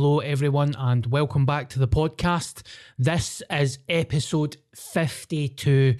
Hello, 0.00 0.20
everyone, 0.20 0.76
and 0.78 1.06
welcome 1.06 1.44
back 1.44 1.68
to 1.70 1.80
the 1.80 1.88
podcast. 1.88 2.62
This 3.00 3.42
is 3.50 3.80
episode 3.88 4.56
52. 4.76 5.96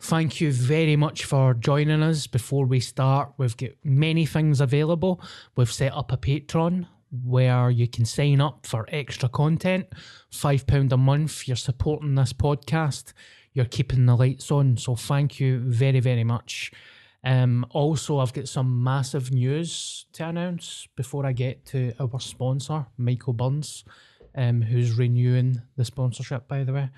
Thank 0.00 0.40
you 0.40 0.50
very 0.50 0.96
much 0.96 1.26
for 1.26 1.52
joining 1.52 2.02
us. 2.02 2.26
Before 2.26 2.64
we 2.64 2.80
start, 2.80 3.34
we've 3.36 3.54
got 3.54 3.72
many 3.84 4.24
things 4.24 4.62
available. 4.62 5.20
We've 5.54 5.70
set 5.70 5.92
up 5.92 6.12
a 6.12 6.16
Patreon 6.16 6.86
where 7.26 7.68
you 7.68 7.86
can 7.88 8.06
sign 8.06 8.40
up 8.40 8.64
for 8.64 8.86
extra 8.88 9.28
content. 9.28 9.84
£5 10.32 10.90
a 10.90 10.96
month. 10.96 11.46
You're 11.46 11.56
supporting 11.56 12.14
this 12.14 12.32
podcast, 12.32 13.12
you're 13.52 13.66
keeping 13.66 14.06
the 14.06 14.16
lights 14.16 14.50
on. 14.50 14.78
So, 14.78 14.96
thank 14.96 15.38
you 15.38 15.58
very, 15.58 16.00
very 16.00 16.24
much. 16.24 16.72
Um, 17.24 17.64
also, 17.70 18.18
I've 18.18 18.32
got 18.32 18.48
some 18.48 18.82
massive 18.82 19.30
news 19.30 20.06
to 20.14 20.28
announce 20.28 20.88
before 20.96 21.24
I 21.24 21.32
get 21.32 21.64
to 21.66 21.92
our 22.00 22.20
sponsor, 22.20 22.86
Michael 22.96 23.32
Burns, 23.32 23.84
um, 24.34 24.62
who's 24.62 24.98
renewing 24.98 25.62
the 25.76 25.84
sponsorship, 25.84 26.48
by 26.48 26.64
the 26.64 26.72
way. 26.72 26.90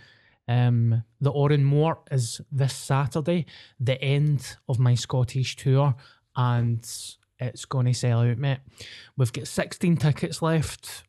Um, 0.48 1.04
the 1.20 1.30
Oran 1.30 1.64
Mor 1.64 2.00
is 2.10 2.40
this 2.50 2.74
Saturday, 2.74 3.46
the 3.80 4.00
end 4.02 4.56
of 4.68 4.78
my 4.78 4.94
Scottish 4.94 5.56
tour, 5.56 5.94
and 6.36 6.80
it's 7.38 7.64
going 7.64 7.86
to 7.86 7.94
sell 7.94 8.20
out, 8.20 8.38
mate. 8.38 8.60
We've 9.16 9.32
got 9.32 9.46
16 9.46 9.96
tickets 9.98 10.42
left. 10.42 11.04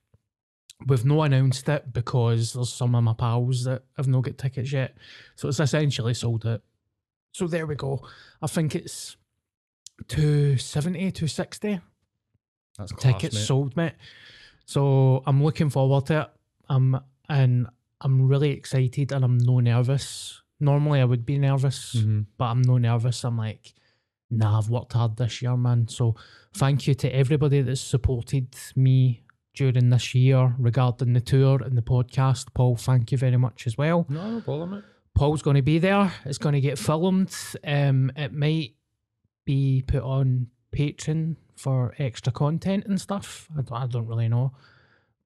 We've 0.88 1.05
not 1.05 1.24
announced 1.24 1.70
it 1.70 1.94
because 1.94 2.54
there's 2.54 2.74
some 2.74 2.96
of 2.96 3.04
my 3.04 3.13
pals 3.13 3.63
that 3.63 3.84
have 3.96 4.08
not 4.08 4.24
got 4.24 4.38
tickets 4.38 4.74
yet. 4.74 4.98
So 5.36 5.48
it's 5.48 5.60
essentially 5.60 6.13
sold 6.13 6.46
out. 6.46 6.62
So 7.35 7.48
there 7.48 7.66
we 7.67 7.75
go. 7.75 8.02
I 8.41 8.48
think 8.48 8.75
it's 8.75 9.17
270, 10.07 11.12
260 11.12 11.82
That's 12.77 12.91
class, 12.93 13.01
tickets 13.13 13.35
mate. 13.35 13.41
sold, 13.41 13.76
mate. 13.76 13.96
So 14.65 15.21
I'm 15.27 15.43
looking 15.43 15.70
forward 15.70 16.05
to 16.05 16.21
it. 16.21 16.27
Um, 16.70 16.98
and 17.27 17.68
I'm 17.99 18.26
really 18.26 18.51
excited 18.51 19.12
and 19.12 19.26
I'm 19.26 19.37
no 19.37 19.60
nervous. 19.60 20.41
Normally 20.62 21.01
I 21.01 21.04
would 21.04 21.26
be 21.26 21.37
nervous, 21.37 21.95
Mhm. 21.95 22.27
but 22.37 22.45
I'm 22.45 22.62
no 22.62 22.77
nervous. 22.77 23.26
I'm 23.26 23.38
like, 23.38 23.73
nah, 24.29 24.57
I've 24.57 24.70
worked 24.70 24.93
hard 24.93 25.17
this 25.17 25.41
year, 25.41 25.57
man. 25.57 25.90
So 25.90 26.15
thank 26.54 26.88
you 26.88 26.93
to 26.95 27.13
everybody 27.13 27.62
that's 27.63 27.82
supported 27.82 28.55
me 28.77 29.23
during 29.54 29.90
this 29.90 30.15
year 30.15 30.55
regarding 30.57 31.12
the 31.12 31.20
tour 31.21 31.62
and 31.62 31.77
the 31.77 31.82
podcast. 31.82 32.54
Paul, 32.54 32.77
thank 32.77 33.12
you 33.12 33.17
very 33.17 33.38
much 33.38 33.67
as 33.67 33.77
well. 33.77 34.05
No, 34.07 34.32
no 34.32 34.40
bother, 34.40 34.67
mate. 34.67 34.84
Paul's 35.16 35.41
going 35.41 35.55
to 35.55 35.62
be 35.62 35.80
there. 35.80 36.13
It's 36.26 36.38
going 36.38 36.54
to 36.54 36.62
get 36.62 36.77
filmed. 36.77 37.35
Um, 37.63 38.12
it 38.16 38.34
might 38.34 38.76
be 39.46 39.84
put 39.88 40.04
on 40.04 40.48
Patreon 40.76 41.38
for 41.55 41.96
extra 41.98 42.32
content 42.32 42.85
and 42.85 42.99
stuff. 42.99 43.48
I 43.57 43.62
don't, 43.62 43.82
I 43.82 43.88
don't 43.88 44.07
really 44.07 44.27
know, 44.27 44.52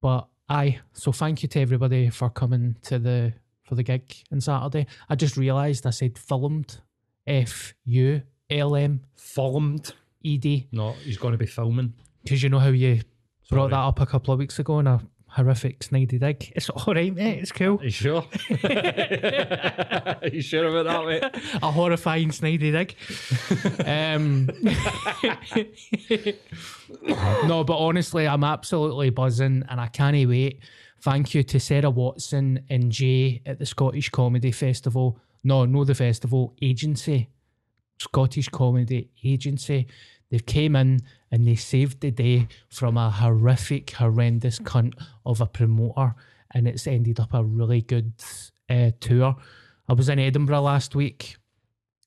but 0.00 0.28
aye. 0.48 0.78
So 0.92 1.12
thank 1.12 1.42
you 1.42 1.48
to 1.50 1.60
everybody 1.60 2.08
for 2.08 2.30
coming 2.30 2.76
to 2.82 2.98
the 2.98 3.34
for 3.64 3.74
the 3.74 3.82
gig 3.82 4.14
on 4.32 4.40
Saturday. 4.40 4.86
I 5.08 5.16
just 5.16 5.36
realised 5.36 5.86
I 5.86 5.90
said 5.90 6.16
filmed. 6.18 6.80
F 7.26 7.74
U 7.84 8.22
L 8.48 8.74
M 8.74 9.02
Filmed. 9.16 9.92
E 10.22 10.38
D. 10.38 10.68
No, 10.72 10.92
he's 10.92 11.18
going 11.18 11.32
to 11.32 11.38
be 11.38 11.46
filming. 11.46 11.94
Because 12.22 12.42
you 12.42 12.48
know 12.48 12.58
how 12.58 12.68
you 12.68 13.00
brought 13.48 13.70
that 13.70 13.76
up 13.76 14.00
a 14.00 14.06
couple 14.06 14.32
of 14.32 14.38
weeks 14.38 14.58
ago 14.58 14.78
in 14.80 14.86
a 14.86 15.00
horrific 15.30 15.80
snidey 15.80 16.18
dig. 16.18 16.52
It's 16.56 16.68
all 16.70 16.94
right, 16.94 17.14
mate. 17.14 17.38
It's 17.38 17.52
cool. 17.52 17.78
Are 17.78 17.84
you 17.84 17.90
sure? 17.90 18.24
Are 18.64 20.28
you 20.30 20.42
sure 20.42 20.66
about 20.66 20.86
that, 20.86 21.06
mate? 21.06 21.58
a 21.62 21.70
horrifying 21.70 22.30
snidey 22.30 22.72
dig. 22.72 22.96
um, 23.86 24.46
no, 27.48 27.64
but 27.64 27.78
honestly, 27.78 28.26
I'm 28.26 28.44
absolutely 28.44 29.10
buzzing 29.10 29.62
and 29.68 29.80
I 29.80 29.86
can't 29.86 30.28
wait. 30.28 30.60
Thank 31.02 31.34
you 31.34 31.42
to 31.44 31.60
Sarah 31.60 31.90
Watson 31.90 32.64
and 32.68 32.92
Jay 32.92 33.40
at 33.46 33.58
the 33.58 33.66
Scottish 33.66 34.10
Comedy 34.10 34.52
Festival. 34.52 35.18
No, 35.44 35.64
no, 35.64 35.84
the 35.84 35.94
festival 35.94 36.54
agency, 36.60 37.30
Scottish 37.98 38.48
Comedy 38.48 39.10
Agency. 39.24 39.86
They 40.30 40.38
came 40.38 40.76
in 40.76 41.00
and 41.30 41.46
they 41.46 41.56
saved 41.56 42.00
the 42.00 42.10
day 42.10 42.46
from 42.68 42.96
a 42.96 43.10
horrific, 43.10 43.90
horrendous 43.90 44.58
cunt 44.60 44.94
of 45.26 45.40
a 45.40 45.46
promoter, 45.46 46.14
and 46.54 46.68
it's 46.68 46.86
ended 46.86 47.18
up 47.18 47.34
a 47.34 47.42
really 47.44 47.82
good 47.82 48.12
uh, 48.68 48.90
tour. 49.00 49.36
I 49.88 49.92
was 49.92 50.08
in 50.08 50.18
Edinburgh 50.20 50.60
last 50.60 50.94
week. 50.94 51.36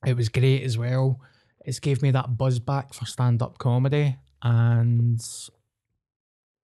It 0.06 0.16
was 0.16 0.30
great 0.30 0.64
as 0.64 0.78
well. 0.78 1.20
It's 1.66 1.80
gave 1.80 2.02
me 2.02 2.12
that 2.12 2.38
buzz 2.38 2.60
back 2.60 2.94
for 2.94 3.06
stand 3.06 3.42
up 3.42 3.58
comedy, 3.58 4.18
and 4.42 5.22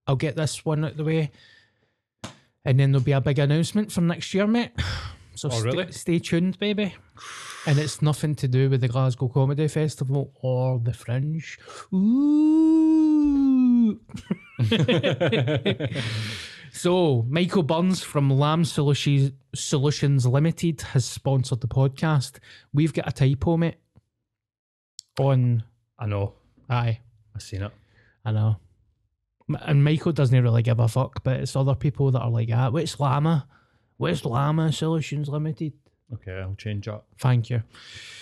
I'll 0.08 0.16
get 0.16 0.36
this 0.36 0.64
one 0.66 0.84
out 0.86 0.98
the 0.98 1.04
way, 1.04 1.32
and 2.66 2.80
then 2.80 2.92
there'll 2.92 3.04
be 3.04 3.12
a 3.14 3.22
big 3.22 3.40
announcement 3.40 3.92
from 3.92 4.08
next 4.08 4.34
year, 4.34 4.48
mate. 4.48 4.72
So 5.36 5.50
Oh, 5.52 5.62
really? 5.62 5.92
stay 5.92 6.20
tuned, 6.20 6.60
baby. 6.60 6.96
And 7.66 7.78
it's 7.78 8.02
nothing 8.02 8.36
to 8.36 8.48
do 8.48 8.70
with 8.70 8.82
the 8.82 8.88
Glasgow 8.88 9.28
Comedy 9.28 9.68
Festival 9.68 10.32
or 10.42 10.80
the 10.80 10.94
Fringe. 10.94 11.60
Ooh. 11.94 14.00
So, 16.72 17.26
Michael 17.28 17.64
Burns 17.64 18.04
from 18.04 18.30
Lamb 18.30 18.64
Solutions, 18.64 19.32
Solutions 19.56 20.26
Limited 20.26 20.82
has 20.82 21.04
sponsored 21.04 21.62
the 21.62 21.68
podcast. 21.68 22.38
We've 22.74 22.94
got 22.94 23.08
a 23.08 23.12
typo, 23.12 23.58
mate. 23.58 23.78
On, 25.20 25.64
I 25.98 26.06
know. 26.06 26.34
aye, 26.70 27.00
I've 27.36 27.42
seen 27.42 27.64
it. 27.64 27.72
I 28.24 28.32
know. 28.32 28.58
And 29.62 29.84
Michael 29.84 30.12
doesn't 30.12 30.44
really 30.44 30.62
give 30.62 30.80
a 30.80 30.88
fuck, 30.88 31.24
but 31.24 31.40
it's 31.40 31.56
other 31.56 31.76
people 31.76 32.12
that 32.12 32.20
are 32.20 32.30
like, 32.30 32.50
ah, 32.54 32.70
what's 32.70 33.00
Llama? 33.00 33.48
What's 33.98 34.24
Llama 34.24 34.72
Solutions 34.72 35.28
Limited? 35.28 35.74
Okay, 36.14 36.40
I'll 36.40 36.56
change 36.56 36.86
that. 36.86 37.04
Thank 37.20 37.50
you. 37.50 37.62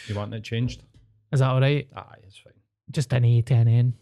You 0.07 0.15
want 0.15 0.33
it 0.33 0.43
changed? 0.43 0.83
Is 1.31 1.39
that 1.39 1.49
all 1.49 1.61
right? 1.61 1.87
Aye, 1.95 2.15
it's 2.23 2.37
fine. 2.37 2.53
Just 2.91 3.13
an 3.13 3.25
A 3.25 3.41
to 3.41 3.53
an 3.53 3.67
N. 3.67 3.93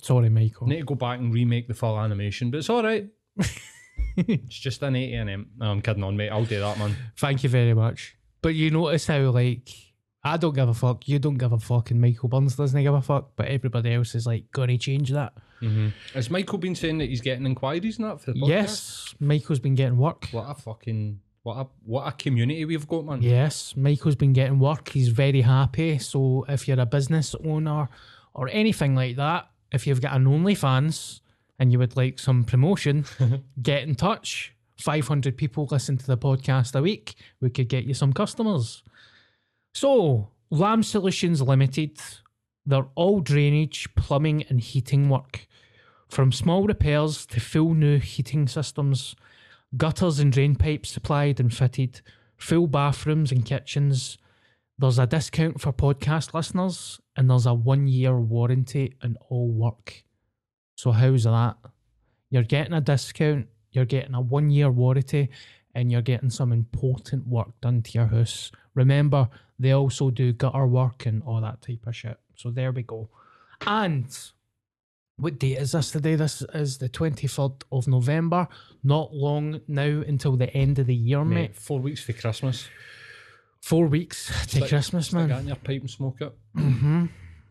Sorry, 0.00 0.28
Michael. 0.28 0.66
Need 0.66 0.78
to 0.78 0.84
go 0.84 0.94
back 0.94 1.18
and 1.18 1.32
remake 1.32 1.68
the 1.68 1.74
full 1.74 1.98
animation, 1.98 2.50
but 2.50 2.58
it's 2.58 2.70
all 2.70 2.82
right. 2.82 3.08
it's 4.16 4.58
just 4.58 4.82
an 4.82 4.96
80 4.96 5.14
and 5.14 5.30
M. 5.30 5.50
No, 5.58 5.70
I'm 5.70 5.82
kidding 5.82 6.04
on, 6.04 6.16
mate. 6.16 6.30
I'll 6.30 6.44
do 6.44 6.60
that, 6.60 6.78
man. 6.78 6.96
Thank 7.16 7.42
you 7.42 7.48
very 7.48 7.74
much. 7.74 8.16
But 8.42 8.54
you 8.54 8.70
notice 8.70 9.06
how 9.06 9.18
like 9.30 9.68
I 10.22 10.36
don't 10.36 10.54
give 10.54 10.68
a 10.68 10.74
fuck, 10.74 11.08
you 11.08 11.18
don't 11.18 11.38
give 11.38 11.52
a 11.52 11.58
fuck, 11.58 11.90
and 11.90 12.00
Michael 12.00 12.28
Burns 12.28 12.56
doesn't 12.56 12.80
give 12.80 12.94
a 12.94 13.02
fuck, 13.02 13.30
but 13.36 13.48
everybody 13.48 13.92
else 13.94 14.14
is 14.14 14.26
like 14.26 14.50
gonna 14.52 14.78
change 14.78 15.10
that. 15.10 15.32
Mm-hmm. 15.60 15.88
Has 16.14 16.30
Michael 16.30 16.58
been 16.58 16.74
saying 16.74 16.98
that 16.98 17.08
he's 17.08 17.20
getting 17.20 17.46
inquiries 17.46 17.98
and 17.98 18.08
that 18.08 18.20
for 18.20 18.32
the 18.32 18.40
podcast? 18.40 18.48
Yes, 18.48 19.14
Michael's 19.18 19.58
been 19.58 19.74
getting 19.74 19.98
work. 19.98 20.28
What 20.30 20.48
a 20.48 20.54
fucking 20.54 21.20
what 21.48 21.56
a 21.56 21.66
what 21.86 22.06
a 22.06 22.12
community 22.12 22.66
we've 22.66 22.86
got, 22.86 23.06
man. 23.06 23.22
Yes, 23.22 23.74
Michael's 23.74 24.16
been 24.16 24.34
getting 24.34 24.58
work. 24.58 24.90
He's 24.90 25.08
very 25.08 25.40
happy. 25.40 25.98
So 25.98 26.44
if 26.46 26.68
you're 26.68 26.78
a 26.78 26.84
business 26.84 27.34
owner 27.42 27.88
or 28.34 28.50
anything 28.50 28.94
like 28.94 29.16
that, 29.16 29.48
if 29.72 29.86
you've 29.86 30.02
got 30.02 30.14
an 30.14 30.26
OnlyFans 30.26 31.20
and 31.58 31.72
you 31.72 31.78
would 31.78 31.96
like 31.96 32.18
some 32.18 32.44
promotion, 32.44 33.06
get 33.62 33.84
in 33.84 33.94
touch. 33.94 34.54
500 34.76 35.36
people 35.38 35.66
listen 35.70 35.96
to 35.96 36.06
the 36.06 36.18
podcast 36.18 36.78
a 36.78 36.82
week. 36.82 37.14
We 37.40 37.48
could 37.48 37.68
get 37.68 37.84
you 37.84 37.94
some 37.94 38.12
customers. 38.12 38.84
So, 39.74 40.28
Lamb 40.50 40.82
Solutions 40.84 41.42
Limited, 41.42 41.98
they're 42.64 42.86
all 42.94 43.20
drainage, 43.20 43.88
plumbing, 43.96 44.44
and 44.50 44.60
heating 44.60 45.08
work. 45.08 45.48
From 46.08 46.30
small 46.30 46.64
repairs 46.64 47.26
to 47.26 47.40
full 47.40 47.74
new 47.74 47.98
heating 47.98 48.46
systems, 48.46 49.16
gutters 49.76 50.18
and 50.18 50.32
drain 50.32 50.54
pipes 50.56 50.90
supplied 50.90 51.40
and 51.40 51.52
fitted, 51.52 52.00
full 52.36 52.66
bathrooms 52.66 53.32
and 53.32 53.44
kitchens. 53.44 54.18
There's 54.78 54.98
a 54.98 55.06
discount 55.06 55.60
for 55.60 55.72
podcast 55.72 56.34
listeners, 56.34 57.00
and 57.16 57.28
there's 57.28 57.46
a 57.46 57.54
one 57.54 57.88
year 57.88 58.18
warranty 58.18 58.94
on 59.02 59.16
all 59.28 59.48
work. 59.50 60.04
So, 60.76 60.92
how's 60.92 61.24
that? 61.24 61.56
You're 62.30 62.44
getting 62.44 62.74
a 62.74 62.80
discount, 62.80 63.48
you're 63.72 63.84
getting 63.84 64.14
a 64.14 64.20
one 64.20 64.50
year 64.50 64.70
warranty, 64.70 65.30
and 65.74 65.90
you're 65.90 66.02
getting 66.02 66.30
some 66.30 66.52
important 66.52 67.26
work 67.26 67.60
done 67.60 67.82
to 67.82 67.90
your 67.92 68.06
house. 68.06 68.52
Remember, 68.74 69.28
they 69.58 69.72
also 69.72 70.10
do 70.10 70.32
gutter 70.32 70.66
work 70.66 71.06
and 71.06 71.22
all 71.24 71.40
that 71.40 71.60
type 71.60 71.86
of 71.86 71.96
shit. 71.96 72.18
So, 72.36 72.50
there 72.50 72.70
we 72.70 72.84
go. 72.84 73.08
And 73.66 74.06
what 75.18 75.38
date 75.38 75.58
is 75.58 75.72
this 75.72 75.90
today? 75.90 76.14
This 76.14 76.42
is 76.54 76.78
the 76.78 76.88
23rd 76.88 77.62
of 77.72 77.88
November. 77.88 78.48
Not 78.84 79.12
long 79.14 79.60
now 79.68 80.02
until 80.06 80.36
the 80.36 80.52
end 80.56 80.78
of 80.78 80.86
the 80.86 80.94
year, 80.94 81.24
mate. 81.24 81.34
Mate, 81.34 81.56
four 81.56 81.80
weeks 81.80 82.06
to 82.06 82.12
Christmas. 82.12 82.68
Four 83.60 83.86
weeks 83.86 84.26
to 84.28 84.32
Stick- 84.48 84.68
Christmas, 84.68 85.06
Stick 85.08 85.28
man. 85.28 85.40
in 85.40 85.46
your 85.48 85.56
pipe 85.56 85.80
and 85.80 85.90
smoke 85.90 86.20
it. 86.20 86.32
hmm 86.56 87.06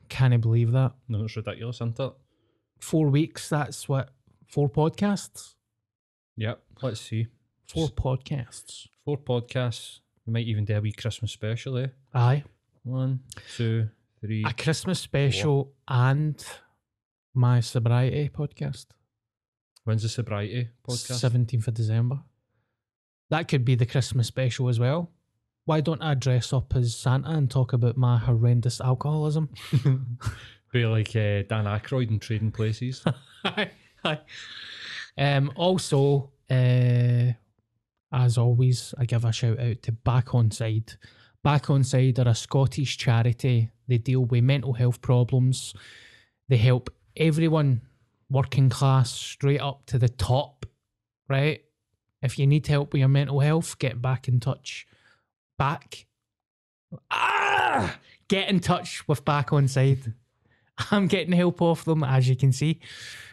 Can't 0.10 0.40
believe 0.42 0.72
that. 0.72 0.94
No, 1.10 1.26
it's 1.26 1.36
ridiculous, 1.36 1.78
isn't 1.78 2.00
it? 2.00 2.14
Four 2.80 3.10
weeks, 3.10 3.50
that's 3.50 3.90
what, 3.90 4.10
four 4.48 4.70
podcasts? 4.70 5.56
Yep. 6.38 6.62
Let's 6.82 7.02
see. 7.02 7.28
Four 7.68 7.90
podcasts. 7.90 8.88
Four 9.04 9.18
podcasts. 9.18 10.00
We 10.26 10.34
might 10.34 10.46
even 10.48 10.64
do 10.66 10.78
a 10.78 10.82
wee 10.82 10.92
Christmas 10.94 11.32
special, 11.32 11.78
eh? 11.78 11.88
Aye. 12.14 12.44
One, 12.84 13.20
two, 13.56 13.90
three. 14.22 14.44
A 14.46 14.54
Christmas 14.54 15.00
special 15.00 15.74
and 15.88 16.44
my 17.38 17.60
sobriety 17.60 18.30
podcast. 18.30 18.88
When's 19.84 20.04
the 20.04 20.10
sobriety 20.10 20.70
podcast? 20.88 21.20
Seventeenth 21.20 21.68
of 21.68 21.76
December. 21.76 22.20
That 23.30 23.48
could 23.48 23.64
be 23.64 23.76
the 23.76 23.86
Christmas 23.86 24.28
special 24.28 24.70
as 24.70 24.80
well. 24.80 25.12
Why 25.66 25.82
don't 25.82 26.02
I 26.02 26.14
dress 26.14 26.54
up 26.54 26.76
as 26.76 26.96
Santa 26.96 27.30
and 27.30 27.52
talk 27.52 27.74
about 27.74 27.98
my 27.98 28.18
horrendous 28.18 28.80
alcoholism? 28.80 29.50
Be 30.72 30.86
like 30.86 31.10
uh, 31.10 31.44
Dan 31.44 31.66
Aykroyd 31.66 32.10
in 32.10 32.20
Trading 32.20 32.52
Places. 32.52 33.04
Hi. 33.44 33.72
Hi. 34.04 34.20
Um, 35.18 35.52
also, 35.56 36.32
uh, 36.50 37.34
as 38.14 38.38
always, 38.38 38.94
I 38.98 39.06
give 39.06 39.26
a 39.26 39.32
shout 39.34 39.60
out 39.60 39.82
to 39.84 39.92
Back 39.92 40.34
On 40.34 40.52
Side. 40.52 40.94
Back 41.44 41.70
On 41.70 41.84
Side 41.84 42.20
are 42.20 42.30
a 42.30 42.36
Scottish 42.36 42.98
charity. 42.98 43.70
They 43.88 43.98
deal 43.98 44.24
with 44.24 44.44
mental 44.44 44.74
health 44.74 45.02
problems. 45.02 45.74
They 46.48 46.58
help 46.58 46.90
everyone, 47.20 47.82
working 48.30 48.70
class, 48.70 49.12
straight 49.12 49.62
up 49.62 49.86
to 49.88 49.98
the 49.98 50.10
top, 50.10 50.66
right? 51.28 51.62
If 52.22 52.40
you 52.40 52.48
need 52.48 52.66
help 52.68 52.94
with 52.94 53.00
your 53.00 53.10
mental 53.10 53.40
health, 53.40 53.78
get 53.80 54.02
back 54.02 54.28
in 54.28 54.40
touch. 54.40 54.88
Back. 55.58 56.06
Ah! 57.12 57.98
Get 58.28 58.50
in 58.50 58.60
touch 58.60 59.08
with 59.08 59.24
Back 59.24 59.54
On 59.54 59.68
Side. 59.68 60.14
I'm 60.92 61.08
getting 61.08 61.34
help 61.34 61.62
off 61.62 61.86
them, 61.86 62.04
as 62.04 62.28
you 62.28 62.36
can 62.36 62.52
see. 62.52 62.80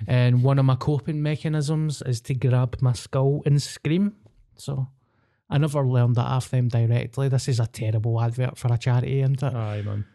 And 0.07 0.43
one 0.43 0.59
of 0.59 0.65
my 0.65 0.77
coping 0.77 1.23
mechanisms 1.23 2.03
is 2.03 2.21
to 2.23 2.35
grab 2.35 2.77
my 2.81 2.93
skull 2.93 3.43
and 3.45 3.61
scream. 3.61 4.17
So 4.57 4.89
I 5.51 5.59
never 5.59 5.85
learned 5.87 6.17
that 6.17 6.27
off 6.27 6.51
them 6.51 6.69
directly. 6.69 7.29
This 7.29 7.49
is 7.49 7.61
a 7.61 7.67
terrible 7.67 8.21
advert 8.21 8.57
for 8.57 8.73
a 8.73 8.79
charity, 8.79 9.21
isn't 9.21 9.43
it? 9.43 9.55
Aye, 9.55 9.83
man. 9.83 10.07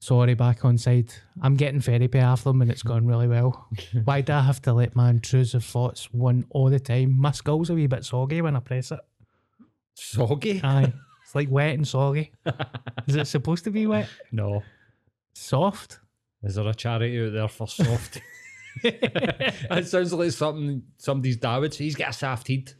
Sorry, 0.00 0.34
back 0.34 0.64
on 0.64 0.78
side. 0.78 1.12
I'm 1.42 1.54
getting 1.56 1.80
therapy 1.80 2.20
off 2.20 2.44
them 2.44 2.62
and 2.62 2.70
it's 2.70 2.82
going 2.84 3.06
really 3.06 3.28
well. 3.28 3.68
Why 4.04 4.20
do 4.20 4.32
I 4.32 4.42
have 4.42 4.62
to 4.62 4.72
let 4.72 4.94
my 4.94 5.10
intrusive 5.10 5.64
thoughts 5.64 6.08
win 6.12 6.44
all 6.50 6.70
the 6.70 6.80
time? 6.80 7.18
My 7.18 7.32
skull's 7.32 7.70
a 7.70 7.74
wee 7.74 7.86
bit 7.86 8.04
soggy 8.04 8.42
when 8.42 8.56
I 8.56 8.60
press 8.60 8.92
it. 8.92 9.00
Soggy? 9.94 10.60
Aye. 10.62 10.92
It's 11.26 11.34
like 11.34 11.50
wet 11.50 11.74
and 11.74 11.88
soggy. 11.88 12.30
Is 13.08 13.16
it 13.16 13.26
supposed 13.26 13.64
to 13.64 13.72
be 13.72 13.84
wet? 13.88 14.08
No. 14.30 14.62
Soft? 15.34 15.98
Is 16.44 16.54
there 16.54 16.68
a 16.68 16.72
charity 16.72 17.20
out 17.20 17.32
there 17.32 17.48
for 17.48 17.66
soft? 17.66 18.22
it 18.84 19.88
sounds 19.88 20.12
like 20.12 20.30
something 20.30 20.84
somebody's 20.98 21.38
dad. 21.38 21.74
He's 21.74 21.96
got 21.96 22.10
a 22.10 22.12
soft 22.12 22.46
head. 22.46 22.74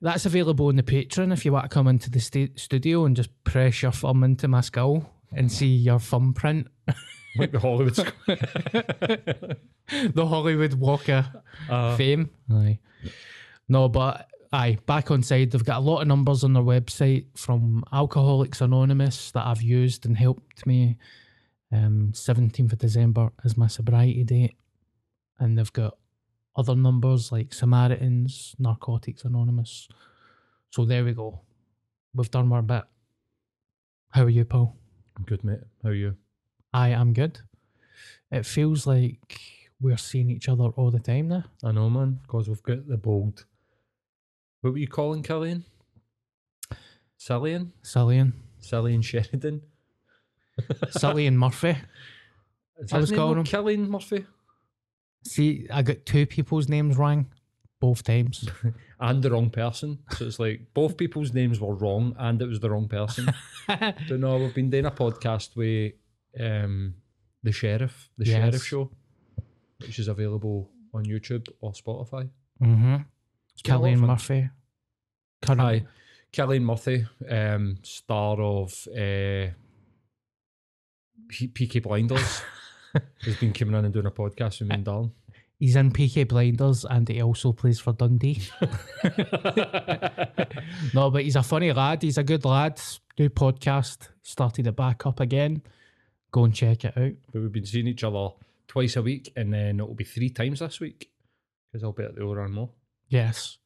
That's 0.00 0.24
available 0.24 0.68
on 0.68 0.76
the 0.76 0.84
Patreon 0.84 1.32
if 1.32 1.44
you 1.44 1.50
want 1.50 1.64
to 1.64 1.68
come 1.68 1.88
into 1.88 2.10
the 2.10 2.20
sta- 2.20 2.54
studio 2.54 3.06
and 3.06 3.16
just 3.16 3.30
press 3.42 3.82
your 3.82 3.90
thumb 3.90 4.22
into 4.22 4.46
my 4.46 4.60
skull 4.60 5.10
and 5.32 5.50
see 5.50 5.66
your 5.76 5.98
thumbprint. 5.98 6.66
Like 7.36 7.52
the 7.52 7.60
Hollywood 7.60 7.94
the 9.06 10.26
Hollywood 10.26 10.74
Walk 10.74 11.08
of 11.08 11.26
Uh, 11.68 11.96
Fame. 11.96 12.30
Aye. 12.50 12.78
No, 13.68 13.88
but 13.88 14.28
aye, 14.52 14.78
back 14.86 15.10
on 15.10 15.22
side, 15.22 15.50
they've 15.50 15.64
got 15.64 15.78
a 15.78 15.80
lot 15.80 16.00
of 16.00 16.08
numbers 16.08 16.44
on 16.44 16.52
their 16.54 16.62
website 16.62 17.26
from 17.36 17.84
Alcoholics 17.92 18.60
Anonymous 18.60 19.30
that 19.32 19.46
I've 19.46 19.62
used 19.62 20.06
and 20.06 20.16
helped 20.16 20.66
me. 20.66 20.96
Um, 21.70 22.12
17th 22.14 22.72
of 22.72 22.78
December 22.78 23.30
is 23.44 23.56
my 23.56 23.66
sobriety 23.66 24.24
date. 24.24 24.56
And 25.38 25.56
they've 25.58 25.72
got 25.72 25.98
other 26.56 26.74
numbers 26.74 27.30
like 27.30 27.52
Samaritans, 27.52 28.56
Narcotics 28.58 29.24
Anonymous. 29.24 29.86
So 30.70 30.84
there 30.84 31.04
we 31.04 31.12
go. 31.12 31.40
We've 32.14 32.30
done 32.30 32.50
our 32.52 32.62
bit. 32.62 32.84
How 34.10 34.24
are 34.24 34.30
you, 34.30 34.44
Paul? 34.46 34.74
I'm 35.18 35.24
good, 35.24 35.44
mate. 35.44 35.60
How 35.82 35.90
are 35.90 35.94
you? 35.94 36.16
I 36.72 36.88
am 36.90 37.12
good. 37.12 37.40
It 38.30 38.46
feels 38.46 38.86
like 38.86 39.40
we're 39.80 39.96
seeing 39.96 40.30
each 40.30 40.48
other 40.48 40.64
all 40.64 40.90
the 40.90 41.00
time 41.00 41.28
now. 41.28 41.44
I 41.64 41.72
know, 41.72 41.90
man, 41.90 42.20
because 42.22 42.48
we've 42.48 42.62
got 42.62 42.86
the 42.86 42.96
bold. 42.96 43.44
What 44.60 44.72
were 44.72 44.78
you 44.78 44.88
calling 44.88 45.22
Killian? 45.22 45.64
Cillian? 47.18 47.70
Cillian. 47.82 48.32
Cillian 48.62 49.02
Sheridan? 49.04 49.62
Cillian 50.86 51.34
Murphy. 51.34 51.76
Is 52.78 52.92
I 52.92 52.98
was 52.98 53.10
calling 53.10 53.38
him- 53.38 53.44
Killian 53.44 53.90
Murphy. 53.90 54.26
See, 55.24 55.66
I 55.70 55.82
got 55.82 56.06
two 56.06 56.26
people's 56.26 56.68
names 56.68 56.96
wrong 56.96 57.26
both 57.80 58.02
times. 58.02 58.48
And 59.00 59.22
the 59.22 59.30
wrong 59.30 59.48
person. 59.50 60.00
So 60.16 60.24
it's 60.26 60.40
like 60.40 60.62
both 60.74 60.96
people's 60.96 61.32
names 61.32 61.60
were 61.60 61.72
wrong 61.76 62.16
and 62.18 62.42
it 62.42 62.46
was 62.48 62.58
the 62.58 62.68
wrong 62.68 62.88
person. 62.88 63.32
but 63.68 64.10
no. 64.10 64.38
We've 64.38 64.52
been 64.52 64.70
doing 64.70 64.86
a 64.86 64.90
podcast 64.90 65.54
with 65.54 65.92
um, 66.40 66.94
the 67.44 67.52
sheriff, 67.52 68.10
the 68.18 68.24
Yes. 68.26 68.36
sheriff 68.42 68.64
show, 68.64 68.90
which 69.80 70.00
is 70.00 70.08
available 70.08 70.68
on 70.92 71.04
YouTube 71.04 71.46
or 71.60 71.70
Spotify. 71.74 72.28
mm-hmm. 72.60 72.96
It's 73.52 73.62
been 73.62 73.74
a 73.74 73.78
lot 73.78 73.84
of 73.86 73.92
Cillian 73.94 74.00
fun. 74.00 74.06
Murphy. 74.08 74.50
Current, 75.42 75.60
Aye. 75.60 75.86
Killian 76.32 76.64
Murphy, 76.64 77.06
um, 77.30 77.78
star 77.82 78.40
of 78.40 78.72
uh, 78.96 79.52
P- 81.28 81.48
Peaky 81.54 81.78
Blinders, 81.78 82.42
has 83.22 83.36
been 83.36 83.52
coming 83.52 83.76
in 83.76 83.84
and 83.84 83.94
doing 83.94 84.06
a 84.06 84.10
podcast 84.10 84.58
with 84.58 84.68
me 84.70 84.74
and 84.74 84.84
Darren. 84.84 85.12
He's 85.58 85.74
in 85.74 85.90
Peaky 85.90 86.24
Blinders 86.24 86.84
and 86.84 87.08
he 87.08 87.20
also 87.20 87.52
plays 87.52 87.80
for 87.80 87.92
Dundee. 87.92 88.42
no, 90.94 91.10
but 91.10 91.24
he's 91.24 91.34
a 91.34 91.42
funny 91.42 91.72
lad. 91.72 92.02
He's 92.02 92.18
a 92.18 92.22
good 92.22 92.44
lad. 92.44 92.80
New 93.18 93.28
podcast. 93.28 94.08
Started 94.22 94.68
it 94.68 94.76
back 94.76 95.04
up 95.04 95.18
again. 95.18 95.62
Go 96.30 96.44
and 96.44 96.54
check 96.54 96.84
it 96.84 96.96
out. 96.96 97.12
But 97.32 97.42
we've 97.42 97.52
been 97.52 97.66
seeing 97.66 97.88
each 97.88 98.04
other 98.04 98.28
twice 98.68 98.96
a 98.96 99.02
week, 99.02 99.32
and 99.34 99.52
then 99.52 99.80
it'll 99.80 99.94
be 99.94 100.04
three 100.04 100.30
times 100.30 100.60
this 100.60 100.78
week 100.78 101.10
because 101.72 101.82
I'll 101.82 101.92
be 101.92 102.04
at 102.04 102.14
the 102.14 102.22
Oran 102.22 102.52
Mor. 102.52 102.70
Yes. 103.08 103.58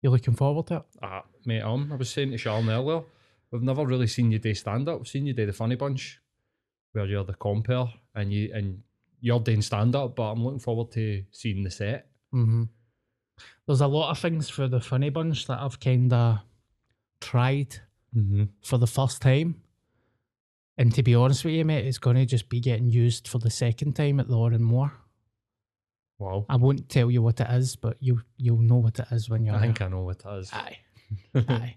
You're 0.00 0.12
looking 0.12 0.34
forward 0.34 0.68
to 0.68 0.76
it? 0.76 0.82
Ah, 1.02 1.24
mate, 1.44 1.62
um, 1.62 1.90
I 1.92 1.96
was 1.96 2.10
saying 2.10 2.30
to 2.30 2.38
Sharon 2.38 2.68
earlier, 2.68 3.02
we've 3.50 3.62
never 3.62 3.84
really 3.84 4.06
seen 4.06 4.30
you 4.30 4.38
do 4.38 4.54
stand 4.54 4.88
up. 4.88 4.98
We've 4.98 5.08
seen 5.08 5.26
you 5.26 5.32
do 5.32 5.46
the 5.46 5.52
funny 5.52 5.74
bunch, 5.74 6.20
where 6.92 7.06
you're 7.06 7.24
the 7.24 7.34
compere 7.34 7.86
and 8.14 8.32
you 8.32 8.52
and 8.54 8.82
you're 9.22 9.40
doing 9.40 9.62
stand 9.62 9.96
up. 9.96 10.16
But 10.16 10.24
I'm 10.32 10.44
looking 10.44 10.58
forward 10.60 10.90
to 10.92 11.24
seeing 11.30 11.64
the 11.64 11.70
set. 11.70 12.08
Mm-hmm. 12.34 12.64
There's 13.66 13.80
a 13.80 13.86
lot 13.86 14.10
of 14.10 14.18
things 14.18 14.50
for 14.50 14.68
the 14.68 14.80
funny 14.80 15.08
bunch 15.08 15.46
that 15.46 15.58
I've 15.60 15.80
kind 15.80 16.12
of 16.12 16.38
tried 17.20 17.76
Mm-hmm. 18.14 18.44
for 18.62 18.76
the 18.76 18.86
first 18.86 19.22
time. 19.22 19.62
And 20.76 20.94
to 20.94 21.02
be 21.02 21.14
honest 21.14 21.46
with 21.46 21.54
you, 21.54 21.64
mate, 21.64 21.86
it's 21.86 21.96
going 21.96 22.16
to 22.16 22.26
just 22.26 22.50
be 22.50 22.60
getting 22.60 22.90
used 22.90 23.26
for 23.26 23.38
the 23.38 23.48
second 23.48 23.94
time 23.94 24.20
at 24.20 24.28
the 24.28 24.36
Lauren 24.36 24.62
Moore. 24.62 24.92
Wow, 26.18 26.44
I 26.48 26.56
won't 26.56 26.90
tell 26.90 27.10
you 27.10 27.22
what 27.22 27.40
it 27.40 27.46
is, 27.50 27.74
but 27.74 27.96
you 28.00 28.20
you'll 28.36 28.58
know 28.60 28.76
what 28.76 28.98
it 28.98 29.06
is 29.12 29.30
when 29.30 29.46
you're 29.46 29.54
I 29.54 29.60
think 29.60 29.80
I 29.80 29.88
know 29.88 30.02
what 30.02 30.22
it 30.24 30.28
is. 30.38 30.52
Aye. 30.52 30.76
Aye. 31.34 31.74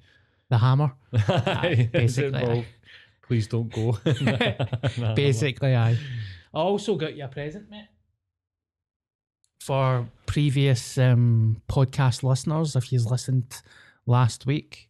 The 0.50 0.58
hammer. 0.58 0.92
Aye, 1.14 1.90
basically, 1.94 2.44
aye. 2.44 2.66
please 3.26 3.48
don't 3.48 3.74
go. 3.74 3.98
Basically, 5.16 5.74
aye. 5.74 5.98
I 6.56 6.60
also 6.60 6.96
got 6.96 7.16
you 7.16 7.26
a 7.26 7.28
present, 7.28 7.70
mate. 7.70 7.88
For 9.60 10.08
previous 10.26 10.98
um, 10.98 11.62
podcast 11.68 12.24
listeners, 12.24 12.76
if 12.76 12.92
you've 12.94 13.06
listened 13.06 13.62
last 14.06 14.46
week, 14.46 14.90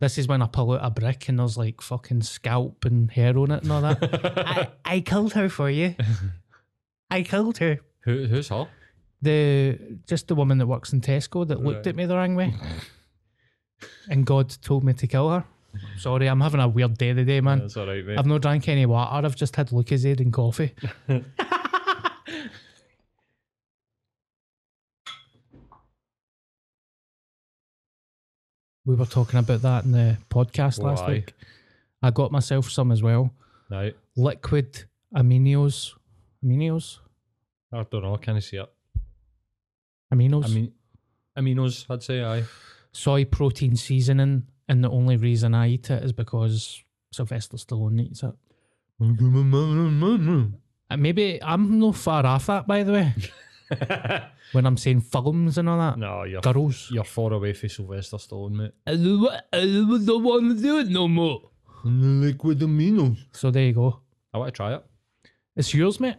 this 0.00 0.18
is 0.18 0.26
when 0.26 0.42
I 0.42 0.46
pull 0.46 0.72
out 0.72 0.80
a 0.82 0.90
brick 0.90 1.28
and 1.28 1.38
there's 1.38 1.56
like 1.58 1.80
fucking 1.80 2.22
scalp 2.22 2.84
and 2.84 3.10
hair 3.10 3.36
on 3.38 3.50
it 3.50 3.62
and 3.62 3.72
all 3.72 3.82
that. 3.82 3.98
I, 4.84 4.96
I 4.96 5.00
killed 5.00 5.34
her 5.34 5.48
for 5.48 5.68
you. 5.70 5.94
I 7.10 7.22
killed 7.22 7.58
her. 7.58 7.78
Who, 8.04 8.24
who's 8.26 8.48
her? 8.48 8.66
The 9.22 9.78
just 10.06 10.28
the 10.28 10.34
woman 10.34 10.58
that 10.58 10.66
works 10.66 10.92
in 10.92 11.00
Tesco 11.00 11.46
that 11.48 11.62
looked 11.62 11.76
Right. 11.78 11.86
at 11.88 11.96
me 11.96 12.06
the 12.06 12.16
wrong 12.16 12.34
way. 12.34 12.54
and 14.10 14.26
God 14.26 14.50
told 14.62 14.84
me 14.84 14.92
to 14.94 15.06
kill 15.06 15.30
her. 15.30 15.44
Sorry, 15.96 16.26
I'm 16.26 16.40
having 16.40 16.60
a 16.60 16.68
weird 16.68 16.96
day 16.98 17.12
today, 17.12 17.40
man. 17.40 17.60
That's 17.60 17.76
all 17.76 17.86
right, 17.86 18.04
mate. 18.04 18.18
I've 18.18 18.26
not 18.26 18.42
drank 18.42 18.68
any 18.68 18.86
water. 18.86 19.26
I've 19.26 19.36
just 19.36 19.56
had 19.56 19.68
Lucozade 19.68 20.20
and 20.20 20.32
coffee. 20.32 20.74
we 28.84 28.94
were 28.94 29.06
talking 29.06 29.38
about 29.38 29.62
that 29.62 29.84
in 29.84 29.92
the 29.92 30.18
podcast 30.30 30.82
last 30.82 31.04
Why? 31.04 31.10
week. 31.10 31.32
I 32.02 32.10
got 32.10 32.32
myself 32.32 32.70
some 32.70 32.92
as 32.92 33.02
well. 33.02 33.30
right. 33.70 33.96
Liquid 34.16 34.84
aminos. 35.14 35.92
Aminos? 36.44 36.98
I 37.72 37.82
don't 37.90 38.02
know. 38.02 38.16
Can 38.18 38.36
I 38.36 38.40
see 38.40 38.58
it? 38.58 38.70
Aminos? 40.12 40.44
I 40.44 40.48
mean, 40.48 40.72
aminos. 41.36 41.86
I'd 41.88 42.02
say 42.02 42.22
aye. 42.22 42.44
Soy 42.92 43.24
protein 43.24 43.76
seasoning. 43.76 44.44
And 44.68 44.82
the 44.82 44.90
only 44.90 45.16
reason 45.16 45.54
I 45.54 45.68
eat 45.68 45.90
it 45.90 46.02
is 46.02 46.12
because 46.12 46.82
Sylvester 47.12 47.56
Stallone 47.56 48.00
eats 48.00 48.22
it. 48.22 48.32
Uh, 50.90 50.96
Maybe 50.96 51.42
I'm 51.42 51.78
no 51.78 51.92
far 51.92 52.24
off 52.26 52.46
that, 52.46 52.66
by 52.66 52.82
the 52.82 52.92
way. 52.92 53.14
when 54.52 54.66
I'm 54.66 54.76
saying 54.76 55.00
films 55.00 55.58
and 55.58 55.68
all 55.68 55.78
that. 55.78 55.98
no, 55.98 56.24
you're 56.24 56.40
Girls. 56.40 56.88
you're 56.92 57.04
far 57.04 57.32
away 57.32 57.52
from 57.54 57.68
Sylvester 57.68 58.16
Stallone, 58.16 58.52
mate. 58.52 58.72
I 58.86 58.94
don't, 58.96 59.28
I 59.52 60.04
don't 60.04 60.22
want 60.22 60.56
to 60.56 60.62
do 60.62 60.78
it 60.78 60.88
no 60.88 61.08
more. 61.08 61.50
Liquid 61.84 62.60
aminos. 62.60 63.18
So 63.32 63.50
there 63.50 63.64
you 63.64 63.72
go. 63.72 64.00
I 64.32 64.38
want 64.38 64.52
to 64.52 64.56
try 64.56 64.74
it. 64.74 64.84
It's 65.56 65.72
yours, 65.74 66.00
mate. 66.00 66.16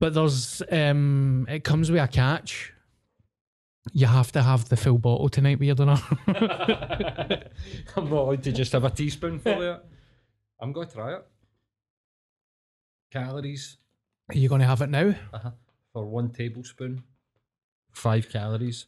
But 0.00 0.14
there's 0.14 0.62
um 0.70 1.46
it 1.48 1.64
comes 1.64 1.90
with 1.90 2.00
a 2.02 2.08
catch. 2.08 2.72
You 3.92 4.06
have 4.06 4.32
to 4.32 4.42
have 4.42 4.68
the 4.68 4.76
full 4.76 4.98
bottle 4.98 5.28
tonight, 5.28 5.58
weird 5.58 5.80
enough. 5.80 6.12
I'm 6.28 6.38
not 7.96 8.12
allowed 8.12 8.42
to 8.44 8.52
just 8.52 8.72
have 8.72 8.84
a 8.84 8.90
teaspoonful 8.90 9.52
of 9.52 9.62
it. 9.62 9.84
I'm 10.60 10.72
going 10.72 10.88
to 10.88 10.94
try 10.94 11.14
it. 11.14 11.26
Calories 13.10 13.78
Are 14.28 14.36
you 14.36 14.48
going 14.48 14.60
to 14.60 14.66
have 14.66 14.82
it 14.82 14.90
now? 14.90 15.14
uh-huh. 15.32 15.50
for 15.92 16.04
one 16.04 16.30
tablespoon. 16.30 17.02
Five 17.92 18.28
calories. 18.28 18.86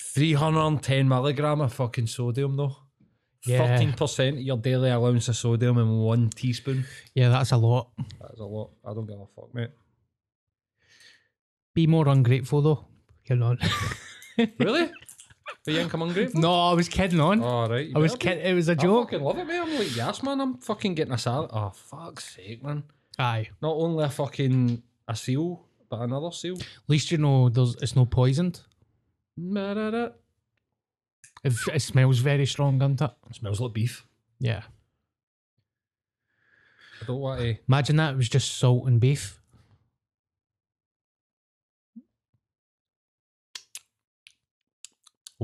310 0.00 1.08
milligram 1.08 1.60
of 1.60 1.72
fucking 1.72 2.06
sodium, 2.06 2.56
though. 2.56 2.76
Yeah. 3.46 3.78
13% 3.78 4.28
of 4.28 4.40
your 4.40 4.56
daily 4.56 4.90
allowance 4.90 5.28
of 5.28 5.36
sodium 5.36 5.78
in 5.78 5.98
one 5.98 6.30
teaspoon. 6.30 6.86
Yeah, 7.14 7.28
that's 7.28 7.52
a 7.52 7.56
lot. 7.56 7.90
That's 8.20 8.40
a 8.40 8.44
lot. 8.44 8.70
I 8.86 8.94
don't 8.94 9.06
give 9.06 9.20
a 9.20 9.26
fuck, 9.34 9.54
mate. 9.54 9.70
Be 11.74 11.86
more 11.86 12.08
ungrateful 12.08 12.62
though. 12.62 12.84
Kidding 13.26 13.42
on. 13.42 13.58
Really? 14.58 14.90
Are 15.66 15.70
you 15.72 15.80
income 15.80 16.02
ungrateful? 16.02 16.40
no, 16.40 16.52
I 16.52 16.74
was 16.74 16.88
kidding 16.88 17.20
on. 17.20 17.42
Oh, 17.42 17.68
right. 17.68 17.90
I 17.94 17.98
was 17.98 18.16
kidding. 18.16 18.44
It 18.44 18.52
was 18.54 18.68
a 18.68 18.74
joke. 18.76 19.08
I 19.08 19.12
fucking 19.12 19.24
love 19.24 19.38
it, 19.38 19.46
mate. 19.46 19.58
I'm 19.60 19.74
like, 19.78 19.96
yes, 19.96 20.22
man. 20.22 20.40
I'm 20.40 20.58
fucking 20.58 20.94
getting 20.94 21.14
a 21.14 21.18
salad. 21.18 21.50
Oh, 21.52 21.70
fuck's 21.70 22.34
sake, 22.36 22.62
man. 22.62 22.82
Aye. 23.18 23.48
Not 23.62 23.74
only 23.74 24.04
a 24.04 24.10
fucking 24.10 24.82
a 25.08 25.16
seal, 25.16 25.64
but 25.88 26.00
another 26.00 26.32
seal. 26.32 26.56
At 26.56 26.66
least 26.88 27.10
you 27.10 27.18
know 27.18 27.48
there's 27.48 27.76
it's 27.76 27.96
not 27.96 28.10
poisoned. 28.10 28.60
It, 29.38 30.12
it 31.72 31.82
smells 31.82 32.18
very 32.18 32.46
strong, 32.46 32.78
doesn't 32.78 33.00
it? 33.02 33.10
Smells 33.32 33.60
like 33.60 33.72
beef. 33.72 34.04
Yeah. 34.38 34.62
I 37.02 37.06
don't 37.06 37.20
want 37.20 37.40
to. 37.40 37.56
Imagine 37.68 37.96
that 37.96 38.14
it 38.14 38.16
was 38.16 38.28
just 38.28 38.56
salt 38.58 38.86
and 38.86 39.00
beef. 39.00 39.40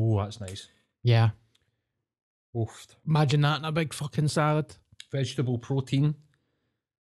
Oh, 0.00 0.18
that's 0.22 0.40
nice. 0.40 0.68
Yeah. 1.02 1.30
Oof. 2.56 2.86
Imagine 3.06 3.42
that 3.42 3.58
in 3.58 3.64
a 3.64 3.72
big 3.72 3.92
fucking 3.92 4.28
salad. 4.28 4.74
Vegetable 5.12 5.58
protein 5.58 6.14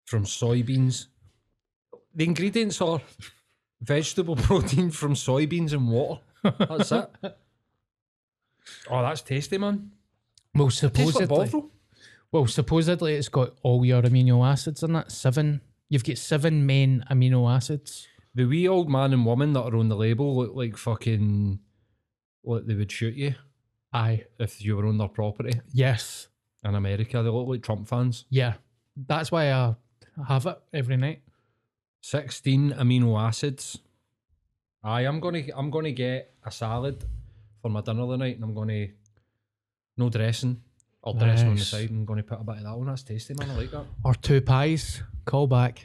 from 0.07 0.25
soybeans. 0.25 1.07
The 2.15 2.25
ingredients 2.25 2.81
are 2.81 3.01
vegetable 3.83 4.37
protein 4.49 4.91
from 4.91 5.15
soybeans 5.15 5.73
and 5.73 5.89
water. 5.91 6.21
That's 6.43 6.93
it. 6.93 7.11
Oh, 8.91 9.01
that's 9.01 9.23
tasty, 9.23 9.57
man. 9.57 9.93
Well, 10.55 10.69
supposedly, 10.69 11.51
well, 12.31 12.47
supposedly 12.47 13.15
it's 13.15 13.31
got 13.31 13.55
all 13.63 13.83
your 13.83 14.03
amino 14.03 14.47
acids 14.47 14.83
in 14.83 14.95
it. 14.95 15.11
Seven. 15.11 15.63
You've 15.89 16.05
got 16.05 16.19
seven 16.19 16.67
main 16.67 17.03
amino 17.11 17.51
acids. 17.51 18.07
The 18.35 18.45
wee 18.45 18.69
old 18.69 18.91
man 18.91 19.15
and 19.15 19.25
woman 19.25 19.55
that 19.55 19.63
are 19.63 19.77
on 19.77 19.89
the 19.89 19.97
label 19.97 20.37
look 20.37 20.55
like 20.55 20.77
fucking 20.77 21.61
like 22.49 22.67
they 22.67 22.75
would 22.75 22.91
shoot 22.91 23.15
you 23.15 23.35
Aye. 23.93 24.25
if 24.39 24.65
you 24.65 24.77
were 24.77 24.87
on 24.87 24.99
their 24.99 25.09
property 25.09 25.61
Yes. 25.73 26.29
in 26.65 26.75
America. 26.75 27.23
They 27.23 27.29
look 27.31 27.49
like 27.49 27.63
Trump 27.63 27.87
fans. 27.89 28.25
Yeah. 28.31 28.55
That's 28.97 29.31
why 29.31 29.53
I 29.53 29.75
have 30.27 30.47
it 30.47 30.59
every 30.73 30.97
night. 30.97 31.23
16 32.03 32.73
amino 32.73 33.21
acids. 33.21 33.79
Aye, 34.83 35.03
I'm 35.03 35.21
gonna 35.21 35.43
I'm 35.57 35.71
gonna 35.71 35.91
get 35.93 36.33
a 36.45 36.51
salad 36.51 37.05
for 37.61 37.69
my 37.71 37.81
dinner 37.81 38.07
tonight 38.07 38.37
and 38.37 38.45
I'm 38.45 38.55
gonna 38.55 38.87
no 39.97 40.09
dressing. 40.09 40.63
Or 41.03 41.15
dressing 41.15 41.49
on 41.49 41.55
the 41.55 41.61
Nice. 41.61 41.69
side 41.69 41.91
and 41.91 42.01
I'm 42.01 42.05
gonna 42.05 42.23
put 42.23 42.41
a 42.41 42.45
bit 42.45 42.57
of 42.59 42.63
that 42.65 42.69
on. 42.69 42.87
That's 42.87 43.03
tasty, 43.03 43.35
man. 43.39 43.51
I 43.51 43.57
like 43.57 43.71
that. 43.71 43.85
Or 44.05 44.15
two 44.15 44.41
pies. 44.41 45.03
Call 45.25 45.47
back. 45.47 45.85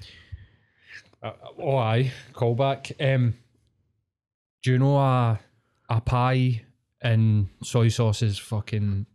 Uh, 1.22 1.32
oh 1.60 1.78
aye, 1.78 2.12
callback. 2.34 2.92
Um 3.00 3.36
do 4.62 4.72
you 4.72 4.80
know 4.80 4.98
a 4.98 5.40
a 5.90 6.02
pie 6.02 6.64
and 7.02 7.48
soy 7.64 7.90
sauce 7.90 8.22
is 8.22 8.38
fucking 8.40 9.06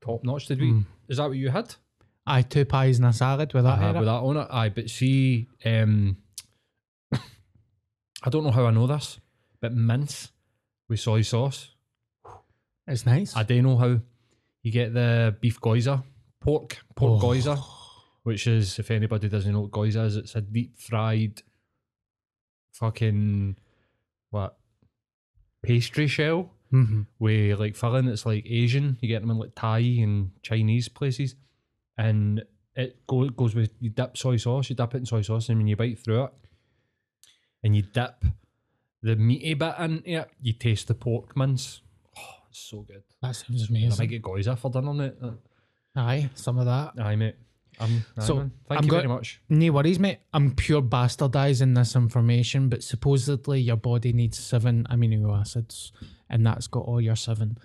top 0.00 0.24
notch 0.24 0.46
did 0.46 0.60
we 0.60 0.72
Mm. 0.72 0.84
is 1.08 1.16
that 1.18 1.28
what 1.28 1.36
you 1.38 1.50
had? 1.50 1.74
Aye, 2.26 2.42
two 2.42 2.64
pies 2.64 2.98
and 2.98 3.06
a 3.06 3.12
salad 3.12 3.52
with 3.54 3.64
that. 3.64 3.82
It. 3.82 3.98
with 3.98 4.06
that 4.06 4.12
on 4.12 4.36
it. 4.38 4.48
Aye, 4.50 4.70
but 4.70 4.88
see, 4.90 5.46
um, 5.64 6.16
I 7.12 8.30
don't 8.30 8.44
know 8.44 8.50
how 8.50 8.64
I 8.66 8.70
know 8.70 8.86
this, 8.86 9.20
but 9.60 9.72
mince 9.74 10.30
with 10.88 11.00
soy 11.00 11.20
sauce. 11.22 11.70
It's 12.86 13.04
nice. 13.06 13.36
I 13.36 13.42
don't 13.42 13.62
know 13.62 13.76
how 13.76 14.00
you 14.62 14.72
get 14.72 14.94
the 14.94 15.36
beef 15.40 15.60
goiza, 15.60 16.02
pork, 16.40 16.78
pork 16.96 17.22
Oh. 17.22 17.26
goiza, 17.26 17.62
which 18.22 18.46
is, 18.46 18.78
if 18.78 18.90
anybody 18.90 19.28
doesn't 19.28 19.52
know 19.52 19.60
what 19.62 19.70
goiza 19.70 20.06
is, 20.06 20.16
it's 20.16 20.34
a 20.34 20.40
deep 20.40 20.78
fried 20.78 21.42
fucking, 22.72 23.56
what, 24.30 24.56
pastry 25.64 26.06
shell 26.06 26.50
hmm 26.70 27.02
with 27.18 27.58
like 27.60 27.76
filling 27.76 28.06
that's 28.06 28.26
like 28.26 28.44
Asian. 28.46 28.96
You 29.00 29.08
get 29.08 29.20
them 29.20 29.30
in 29.30 29.38
like 29.38 29.54
Thai 29.54 29.78
and 29.78 30.30
Chinese 30.42 30.88
places, 30.88 31.36
and 31.96 32.42
it 32.74 33.06
go, 33.06 33.28
goes 33.28 33.54
with 33.54 33.70
you 33.80 33.90
dip 33.90 34.16
soy 34.16 34.36
sauce. 34.36 34.70
You 34.70 34.76
dip 34.76 34.94
it 34.94 34.98
in 34.98 35.06
soy 35.06 35.22
sauce, 35.22 35.48
and 35.48 35.58
when 35.58 35.66
you 35.66 35.76
bite 35.76 35.98
through 35.98 36.24
it, 36.24 36.32
and 37.62 37.76
you 37.76 37.82
dip 37.82 38.24
the 39.02 39.16
meaty 39.16 39.54
bit 39.54 39.74
in 39.78 40.02
it, 40.04 40.30
you 40.40 40.52
taste 40.54 40.88
the 40.88 40.94
pork 40.94 41.36
mince. 41.36 41.80
Oh, 42.16 42.22
it's 42.50 42.58
so 42.58 42.80
good. 42.80 43.02
That 43.22 43.36
sounds 43.36 43.68
amazing. 43.68 43.92
I 43.92 43.96
might 43.96 44.10
get 44.10 44.22
goiza 44.22 44.58
for 44.58 44.70
dinner, 44.70 44.94
mate. 44.94 45.14
Aye, 45.96 46.30
some 46.34 46.58
of 46.58 46.66
that. 46.66 46.94
Aye, 47.00 47.16
mate. 47.16 47.36
Um, 47.78 48.04
So, 48.20 48.36
man. 48.36 48.52
Thank 48.68 48.78
I'm 48.78 48.84
you 48.84 48.90
go- 48.90 48.96
very 48.98 49.08
much. 49.08 49.40
No 49.48 49.72
worries, 49.72 49.98
mate. 49.98 50.18
I'm 50.32 50.54
pure 50.54 50.82
bastardizing 50.82 51.74
this 51.74 51.94
information, 51.96 52.68
but 52.68 52.82
supposedly 52.82 53.60
your 53.60 53.76
body 53.76 54.12
needs 54.12 54.38
seven 54.38 54.86
amino 54.90 55.38
acids, 55.38 55.92
and 56.30 56.46
that's 56.46 56.66
got 56.66 56.84
all 56.86 57.00
your 57.00 57.16
seven. 57.16 57.58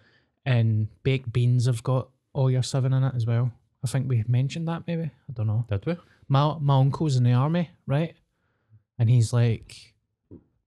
And 0.45 0.87
baked 1.03 1.31
beans 1.31 1.65
have 1.65 1.83
got 1.83 2.09
all 2.33 2.49
your 2.49 2.63
seven 2.63 2.93
in 2.93 3.03
it 3.03 3.13
as 3.15 3.25
well. 3.25 3.51
I 3.83 3.87
think 3.87 4.09
we 4.09 4.23
mentioned 4.27 4.67
that 4.67 4.83
maybe. 4.87 5.03
I 5.03 5.33
don't 5.33 5.47
know. 5.47 5.65
Did 5.69 5.85
we? 5.85 5.95
My 6.27 6.57
my 6.59 6.79
uncle's 6.79 7.15
in 7.15 7.23
the 7.23 7.33
army, 7.33 7.69
right? 7.87 8.15
And 8.97 9.09
he's 9.09 9.31
like, 9.31 9.93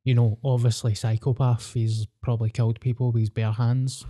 you 0.05 0.15
know, 0.15 0.39
obviously 0.43 0.95
psychopath. 0.95 1.75
He's 1.75 2.07
probably 2.23 2.51
killed 2.51 2.81
people 2.81 3.13
with 3.13 3.21
his 3.21 3.31
bare 3.31 3.53
hands. 3.53 4.05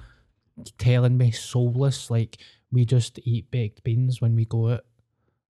Telling 0.79 1.17
me 1.17 1.31
soulless, 1.31 2.11
like 2.11 2.39
we 2.71 2.85
just 2.85 3.19
eat 3.25 3.51
baked 3.51 3.83
beans 3.83 4.21
when 4.21 4.35
we 4.37 4.45
go 4.45 4.71
out. 4.71 4.85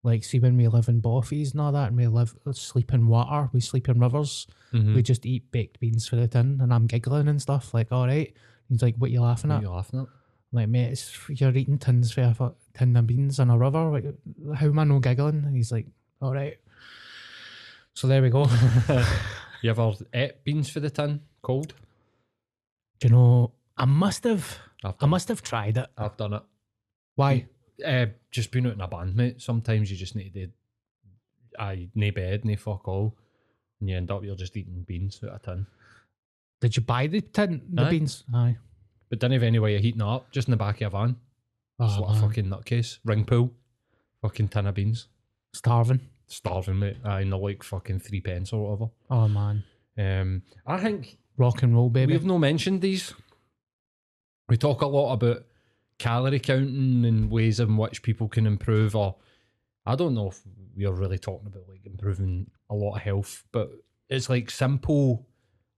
Like, 0.05 0.25
see, 0.25 0.41
when 0.41 0.57
we 0.57 0.67
live 0.67 0.89
in 0.89 1.01
boffies 1.01 1.53
and 1.53 1.61
all 1.61 1.73
that, 1.73 1.89
and 1.89 1.97
we 1.97 2.07
live 2.09 2.35
sleep 2.53 2.93
in 2.93 3.07
water, 3.07 3.49
we 3.53 3.61
sleep 3.61 3.89
in 3.89 4.01
rivers. 4.01 4.47
Mm-hmm. 4.73 4.97
We 4.97 5.03
just 5.03 5.25
eat 5.25 5.51
baked 5.53 5.79
beans 5.79 6.09
for 6.09 6.17
the 6.17 6.27
tin, 6.27 6.59
and 6.61 6.75
I'm 6.75 6.87
giggling 6.87 7.29
and 7.29 7.41
stuff. 7.41 7.73
Like, 7.73 7.93
all 7.93 8.07
right. 8.07 8.35
He's 8.69 8.83
like, 8.83 8.97
"What 8.97 9.11
are 9.11 9.13
you 9.13 9.21
laughing 9.21 9.51
What 9.51 9.57
at?" 9.57 9.61
are 9.61 9.67
you 9.67 9.71
laughing 9.71 10.01
at? 10.01 10.07
I'm 10.07 10.57
like, 10.57 10.69
mate, 10.69 10.91
it's, 10.93 11.19
you're 11.29 11.57
eating 11.57 11.79
tins 11.79 12.13
for 12.13 12.21
a 12.23 12.53
tin 12.75 12.97
of 12.97 13.07
beans 13.07 13.39
in 13.39 13.49
a 13.49 13.57
river. 13.57 13.91
Like, 13.91 14.05
how 14.55 14.67
am 14.67 14.79
I 14.79 14.85
no 14.85 14.99
giggling? 14.99 15.45
And 15.45 15.57
he's 15.57 15.73
like, 15.73 15.87
all 16.21 16.35
right. 16.35 16.59
So 17.95 18.07
there 18.07 18.23
we 18.23 18.31
go. 18.31 18.47
You 19.63 19.71
ever 19.71 19.93
ate 20.13 20.43
beans 20.45 20.69
for 20.69 20.81
the 20.81 20.91
tin 20.91 21.21
cold? 21.41 21.73
Do 22.99 23.09
you 23.09 23.15
know? 23.15 23.53
I 23.77 23.85
must 23.85 24.25
have. 24.25 24.59
I've 24.85 24.95
I 25.01 25.07
must 25.07 25.29
have 25.29 25.43
tried 25.43 25.77
it. 25.77 25.87
I've 25.97 26.17
done 26.17 26.35
it. 26.35 26.43
Why? 27.15 27.47
Uh, 27.85 28.07
just 28.31 28.51
being 28.51 28.67
out 28.67 28.75
in 28.75 28.81
a 28.81 28.89
band, 28.89 29.15
mate. 29.17 29.41
Sometimes 29.43 29.91
you 29.91 29.97
just 29.97 30.15
need 30.17 30.35
to, 30.35 30.49
I 31.59 31.89
nae 31.95 32.11
bed, 32.11 32.45
nae 32.45 32.57
fuck 32.57 32.87
all, 32.89 33.17
and 33.81 33.89
you 33.91 33.97
end 33.97 34.11
up 34.11 34.25
you're 34.25 34.37
just 34.37 34.57
eating 34.57 34.85
beans 34.87 35.21
out 35.25 35.31
of 35.31 35.37
a 35.37 35.39
tin. 35.45 35.67
Did 36.61 36.77
you 36.77 36.83
buy 36.83 37.07
the 37.09 37.21
tin, 37.21 37.63
the 37.73 37.83
Aye. 37.85 37.91
beans? 37.91 38.25
Aye. 38.35 38.57
But 39.11 39.19
don't 39.19 39.33
have 39.33 39.43
any 39.43 39.59
way 39.59 39.75
of 39.77 39.83
heating 39.83 40.03
up, 40.03 40.31
just 40.31 40.49
in 40.49 40.53
the 40.53 40.57
back 40.57 40.81
of 40.81 40.95
a 40.95 40.99
van. 40.99 41.17
Oh, 41.81 42.01
what 42.03 42.17
a 42.17 42.21
fucking 42.21 42.47
nutcase. 42.47 42.99
Ring 43.05 43.25
pool, 43.25 43.53
fucking 44.23 44.49
tin 44.49 44.67
of 44.67 44.75
beans. 44.75 45.09
Starving. 45.53 46.01
Starving, 46.29 46.79
mate. 46.79 46.97
Aye, 47.05 47.25
they're 47.25 47.37
like 47.37 47.63
fucking 47.63 47.99
three 48.01 48.21
pence 48.21 48.53
or 48.53 48.63
whatever. 48.71 48.91
Oh 49.11 49.29
man. 49.29 49.65
Um, 49.99 50.43
I 50.67 50.79
think 50.79 51.19
Rock 51.37 51.63
and 51.63 51.75
roll, 51.75 51.91
baby. 51.91 52.13
we've 52.15 52.25
no 52.25 52.39
mentioned 52.39 52.81
these. 52.81 53.13
We 54.49 54.57
talk 54.57 54.81
a 54.83 54.87
lot 54.87 55.13
about 55.15 55.45
calorie 56.03 56.41
counting 56.41 57.05
and 57.05 57.31
ways 57.31 57.61
in 57.61 57.77
which 57.77 58.03
people 58.03 58.29
can 58.29 58.47
improve, 58.47 58.97
or 58.97 59.15
I 59.87 59.95
don't 59.95 60.15
know 60.15 60.29
if 60.29 60.41
we're 60.77 60.93
really 60.93 61.19
talking 61.19 61.47
about 61.47 61.69
like 61.69 61.87
improving 61.87 62.51
a 62.69 62.75
lot 62.75 62.97
of 62.97 63.03
health, 63.03 63.45
but 63.53 63.71
it's 64.09 64.29
like 64.29 64.51
simple 64.51 65.27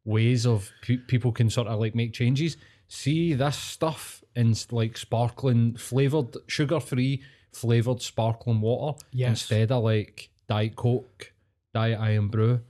ways 0.05 0.47
of 0.47 0.71
pe- 0.83 0.97
people 1.13 1.31
can 1.33 1.51
sort 1.51 1.69
of 1.69 1.79
like 1.79 1.95
make 1.95 2.13
changes. 2.13 2.57
See 2.89 3.35
this 3.35 3.57
stuff 3.57 4.23
in 4.35 4.55
like 4.71 4.97
sparkling 4.97 5.77
flavored, 5.77 6.37
sugar 6.47 6.81
free 6.81 7.23
flavored 7.53 8.03
sparkling 8.03 8.61
water 8.61 8.99
Yes. 9.13 9.31
instead 9.31 9.71
of 9.73 9.85
like 9.85 10.31
Diet 10.49 10.75
Coke, 10.77 11.33
Diet 11.73 11.99
Irn-Bru. 12.01 12.61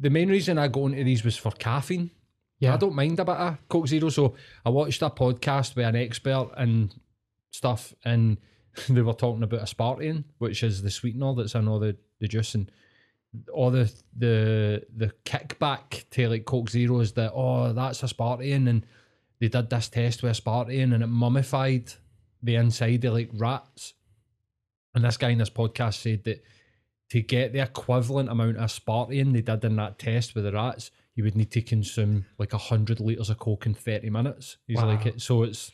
The 0.00 0.10
main 0.10 0.28
reason 0.28 0.58
I 0.58 0.68
got 0.68 0.86
into 0.86 1.04
these 1.04 1.24
was 1.24 1.36
for 1.36 1.50
caffeine. 1.52 2.10
Yeah. 2.58 2.74
I 2.74 2.76
don't 2.76 2.94
mind 2.94 3.20
about 3.20 3.40
a 3.40 3.50
bit 3.50 3.58
of 3.60 3.68
Coke 3.68 3.88
Zero. 3.88 4.08
So 4.08 4.34
I 4.64 4.70
watched 4.70 5.02
a 5.02 5.10
podcast 5.10 5.76
with 5.76 5.86
an 5.86 5.96
expert 5.96 6.50
and 6.56 6.94
stuff, 7.50 7.94
and 8.04 8.38
they 8.88 9.02
were 9.02 9.12
talking 9.12 9.42
about 9.42 9.60
aspartame, 9.60 10.24
which 10.38 10.62
is 10.62 10.82
the 10.82 10.90
sweetener 10.90 11.34
that's 11.34 11.54
in 11.54 11.68
all 11.68 11.78
the, 11.78 11.96
the 12.20 12.28
juice. 12.28 12.54
And 12.54 12.70
all 13.52 13.70
the 13.70 13.92
the 14.16 14.82
the 14.96 15.12
kickback 15.24 16.04
to 16.10 16.28
like 16.28 16.44
Coke 16.44 16.70
Zero 16.70 17.00
is 17.00 17.12
that 17.12 17.32
oh 17.34 17.72
that's 17.72 18.02
a 18.02 18.08
Spartan 18.08 18.68
and 18.68 18.86
they 19.40 19.48
did 19.48 19.70
this 19.70 19.88
test 19.88 20.22
with 20.22 20.32
a 20.32 20.34
Spartan 20.34 20.92
and 20.92 21.02
it 21.02 21.06
mummified 21.06 21.92
the 22.42 22.56
inside 22.56 23.04
of 23.04 23.14
like 23.14 23.30
rats. 23.34 23.94
And 24.94 25.04
this 25.04 25.16
guy 25.16 25.30
in 25.30 25.38
this 25.38 25.50
podcast 25.50 25.94
said 25.94 26.24
that 26.24 26.42
to 27.10 27.20
get 27.22 27.52
the 27.52 27.60
equivalent 27.60 28.30
amount 28.30 28.56
of 28.56 28.70
Spartan 28.70 29.32
they 29.32 29.42
did 29.42 29.64
in 29.64 29.76
that 29.76 29.98
test 29.98 30.34
with 30.34 30.44
the 30.44 30.52
rats, 30.52 30.90
you 31.18 31.24
would 31.24 31.34
need 31.36 31.50
to 31.50 31.60
consume 31.60 32.24
like 32.38 32.52
a 32.52 32.58
hundred 32.58 33.00
liters 33.00 33.28
of 33.28 33.38
coke 33.40 33.66
in 33.66 33.74
thirty 33.74 34.08
minutes. 34.08 34.56
He's 34.68 34.76
Wow. 34.76 34.86
like, 34.86 35.04
it, 35.06 35.20
so 35.20 35.42
it's 35.42 35.72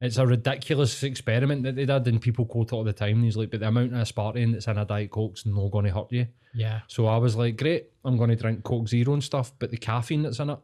it's 0.00 0.16
a 0.16 0.26
ridiculous 0.26 1.04
experiment 1.04 1.62
that 1.62 1.76
they 1.76 1.86
did, 1.86 2.08
and 2.08 2.20
people 2.20 2.44
quote 2.44 2.72
it 2.72 2.72
all 2.74 2.82
the 2.82 2.92
time. 2.92 3.22
He's 3.22 3.36
like, 3.36 3.52
but 3.52 3.60
the 3.60 3.68
amount 3.68 3.94
of 3.94 4.00
aspartame 4.00 4.52
that's 4.52 4.66
in 4.66 4.76
a 4.76 4.84
diet 4.84 5.12
coke's 5.12 5.46
not 5.46 5.70
going 5.70 5.84
to 5.84 5.92
hurt 5.92 6.10
you. 6.10 6.26
Yeah. 6.52 6.80
So 6.88 7.06
I 7.06 7.18
was 7.18 7.36
like, 7.36 7.56
great, 7.56 7.90
I'm 8.04 8.16
going 8.18 8.30
to 8.30 8.34
drink 8.36 8.64
Coke 8.64 8.88
Zero 8.88 9.12
and 9.12 9.22
stuff, 9.22 9.52
but 9.60 9.70
the 9.70 9.76
caffeine 9.76 10.22
that's 10.22 10.40
in 10.40 10.50
it, 10.50 10.58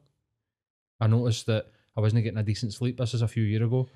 I 1.01 1.07
noticed 1.07 1.47
that 1.47 1.67
I 1.97 2.01
wasn't 2.01 2.25
getting 2.25 2.39
a 2.41 2.43
decent 2.43 2.73
sleep. 2.75 2.97
This 2.99 3.15
is 3.15 3.23
a 3.23 3.29
few 3.29 3.45
years 3.45 3.63
ago, 3.63 3.89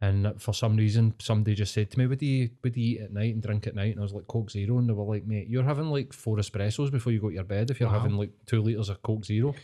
and 0.00 0.40
for 0.40 0.52
some 0.52 0.76
reason, 0.76 1.14
somebody 1.18 1.54
just 1.54 1.72
said 1.72 1.90
to 1.90 1.98
me, 1.98 2.06
"What 2.06 2.18
do 2.18 2.26
you, 2.26 2.50
what 2.60 2.72
do 2.74 2.80
you 2.80 2.96
eat 2.96 3.00
at 3.02 3.12
night 3.12 3.32
and 3.34 3.42
drink 3.42 3.66
at 3.66 3.74
night?" 3.74 3.92
And 3.92 3.98
I 4.00 4.02
was 4.02 4.12
like, 4.12 4.26
"Coke 4.26 4.50
Zero. 4.50 4.78
and 4.78 4.88
they 4.88 4.92
were 4.92 5.04
like, 5.04 5.26
"Mate, 5.26 5.48
you're 5.48 5.62
having 5.64 5.86
like 5.86 6.12
four 6.12 6.36
espressos 6.36 6.90
before 6.90 7.12
you 7.12 7.20
go 7.20 7.28
to 7.28 7.34
your 7.34 7.44
bed 7.44 7.70
if 7.70 7.80
you're 7.80 7.88
Wow. 7.88 8.00
having 8.00 8.16
like 8.18 8.30
two 8.46 8.60
liters 8.62 8.88
of 8.90 9.00
Coke 9.02 9.24
Zero. 9.24 9.54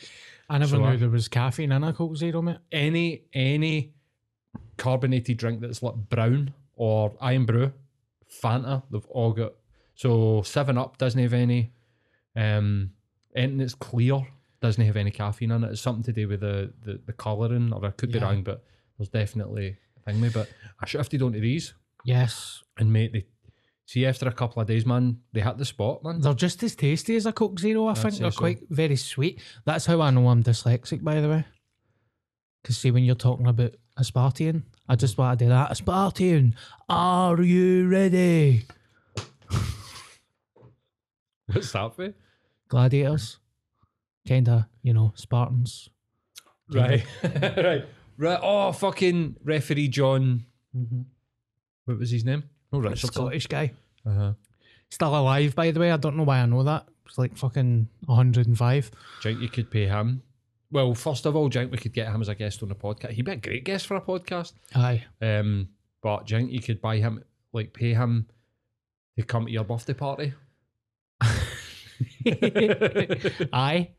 I 0.49 0.59
never 0.59 0.71
So 0.77 0.79
knew 0.79 0.87
I- 0.87 0.97
there 0.97 1.11
was 1.11 1.29
caffeine 1.29 1.73
in 1.73 1.85
a 1.85 1.93
Coke 1.93 2.17
Zero, 2.17 2.41
mate. 2.43 2.59
any 2.71 3.23
any 3.35 3.93
carbonated 4.77 5.37
drink 5.37 5.61
that's 5.61 5.83
like 5.83 5.95
brown 6.09 6.53
or 6.77 7.15
Irn-Bru, 7.23 7.73
Fanta, 8.43 8.83
they've 8.91 9.07
all 9.07 9.33
got. 9.33 9.53
So 9.95 10.43
Seven 10.43 10.79
Up 10.79 10.99
doesn't 10.99 11.21
have 11.21 11.33
any. 11.35 11.73
Um, 12.35 12.93
anything 13.37 13.59
that's 13.59 13.75
clear 13.75 14.27
doesn't 14.61 14.85
have 14.85 14.97
any 14.97 15.11
caffeine 15.11 15.51
in 15.51 15.65
it. 15.65 15.73
It's 15.73 15.81
something 15.83 16.03
to 16.05 16.12
do 16.12 16.29
with 16.29 16.41
the 16.41 16.73
the, 16.83 17.01
the 17.05 17.12
colouring, 17.12 17.73
or 17.73 17.85
I 17.85 17.91
could 17.91 18.11
be 18.11 18.19
Yeah. 18.19 18.25
wrong, 18.25 18.43
but 18.43 18.65
there's 18.97 19.11
definitely 19.11 19.77
thing. 20.04 20.30
But 20.32 20.49
I 20.80 20.87
shifted 20.87 21.23
onto 21.23 21.40
these, 21.40 21.75
Yes. 22.04 22.62
and 22.78 22.92
mate, 22.92 23.12
they 23.12 23.26
see 23.87 24.06
after 24.06 24.28
a 24.28 24.32
couple 24.32 24.61
of 24.62 24.68
days, 24.68 24.85
man, 24.87 25.18
they 25.32 25.40
hit 25.40 25.59
the 25.59 25.64
spot, 25.64 26.02
man. 26.04 26.21
They're 26.21 26.35
just 26.35 26.62
as 26.62 26.75
tasty 26.76 27.16
as 27.16 27.26
a 27.26 27.32
Coke 27.32 27.59
Zero, 27.59 27.87
I 27.87 27.90
I'd 27.92 27.99
think. 27.99 28.14
say 28.14 28.21
They're 28.23 28.30
so. 28.32 28.38
quite 28.38 28.61
very 28.71 28.97
sweet. 28.97 29.40
That's 29.64 29.87
how 29.87 30.00
I 30.00 30.11
know 30.11 30.28
I'm 30.28 30.42
dyslexic, 30.42 31.02
by 31.02 31.21
the 31.21 31.28
way. 31.28 31.44
Because 32.62 32.78
see, 32.78 32.90
when 32.90 33.04
you're 33.04 33.14
talking 33.16 33.47
about 33.47 33.75
aspartame, 33.99 34.62
I 34.88 34.94
just 34.97 35.18
want 35.18 35.38
to 35.38 35.44
do 35.44 35.49
that. 35.49 35.71
Aspartame, 35.71 36.54
are 36.88 37.42
you 37.42 37.88
ready? 37.88 38.64
What's 41.47 41.73
that 41.73 41.94
for? 41.97 42.14
Gladiators. 42.68 43.38
Kinda, 44.26 44.68
you 44.82 44.94
know, 44.94 45.12
Spartans. 45.16 45.88
Right, 46.71 47.04
right, 47.25 47.85
right. 48.16 48.38
Oh, 48.42 48.73
fucking 48.73 49.37
referee 49.45 49.88
John. 49.88 50.45
Mm-hmm. 50.76 51.02
What 51.85 51.99
was 51.99 52.11
his 52.11 52.25
name? 52.25 52.45
No, 52.73 52.78
Richardson. 52.78 53.12
Scottish 53.12 53.47
guy. 53.47 53.73
Uh-huh. 54.07 54.33
Still 54.90 55.16
alive, 55.16 55.54
by 55.54 55.71
the 55.71 55.81
way. 55.81 55.90
I 55.90 55.97
don't 55.97 56.16
know 56.16 56.25
why 56.25 56.40
I 56.40 56.47
know 56.47 56.62
that. 56.62 56.87
It's 57.07 57.19
like 57.19 57.37
fucking 57.37 57.88
105. 58.07 58.90
Do 59.23 59.28
you 59.28 59.35
think 59.35 59.42
you 59.42 59.49
could 59.49 59.71
pay 59.71 59.87
him? 59.87 60.23
Well, 60.71 60.95
first 60.95 61.26
of 61.26 61.37
all, 61.37 61.49
do 61.49 61.59
you 61.59 61.64
think 61.64 61.73
we 61.73 61.78
could 61.78 61.92
get 61.92 62.09
him 62.09 62.21
as 62.23 62.28
a 62.28 62.35
guest 62.35 62.62
on 62.62 62.71
the 62.71 62.75
podcast? 62.75 63.11
He'd 63.11 63.25
be 63.26 63.33
a 63.33 63.37
great 63.37 63.64
guest 63.64 63.87
for 63.87 63.97
a 63.97 64.00
podcast. 64.00 64.54
Aye. 64.75 65.04
Um, 65.21 65.69
but 66.02 66.26
do 66.26 66.35
you 66.35 66.40
think 66.40 66.52
you 66.52 66.61
could 66.61 66.81
buy 66.81 66.97
him, 66.97 67.23
like, 67.52 67.75
pay 67.75 67.92
him 67.92 68.26
to 69.19 69.25
come 69.25 69.45
to 69.47 69.52
your 69.52 69.64
birthday 69.64 69.92
party? 69.92 70.33
Aye. 73.52 73.91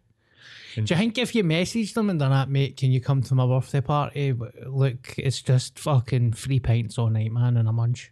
Do 0.75 0.81
you 0.81 0.95
think 0.95 1.17
if 1.17 1.35
you 1.35 1.43
message 1.43 1.93
them 1.93 2.09
and 2.09 2.19
they're 2.19 2.29
not, 2.29 2.49
mate, 2.49 2.77
can 2.77 2.91
you 2.91 3.01
come 3.01 3.21
to 3.23 3.35
my 3.35 3.45
birthday 3.45 3.81
party? 3.81 4.33
Look, 4.65 5.15
it's 5.17 5.41
just 5.41 5.77
fucking 5.79 6.33
three 6.33 6.59
pints 6.59 6.97
all 6.97 7.09
night, 7.09 7.31
man, 7.31 7.57
and 7.57 7.67
a 7.67 7.73
munch. 7.73 8.11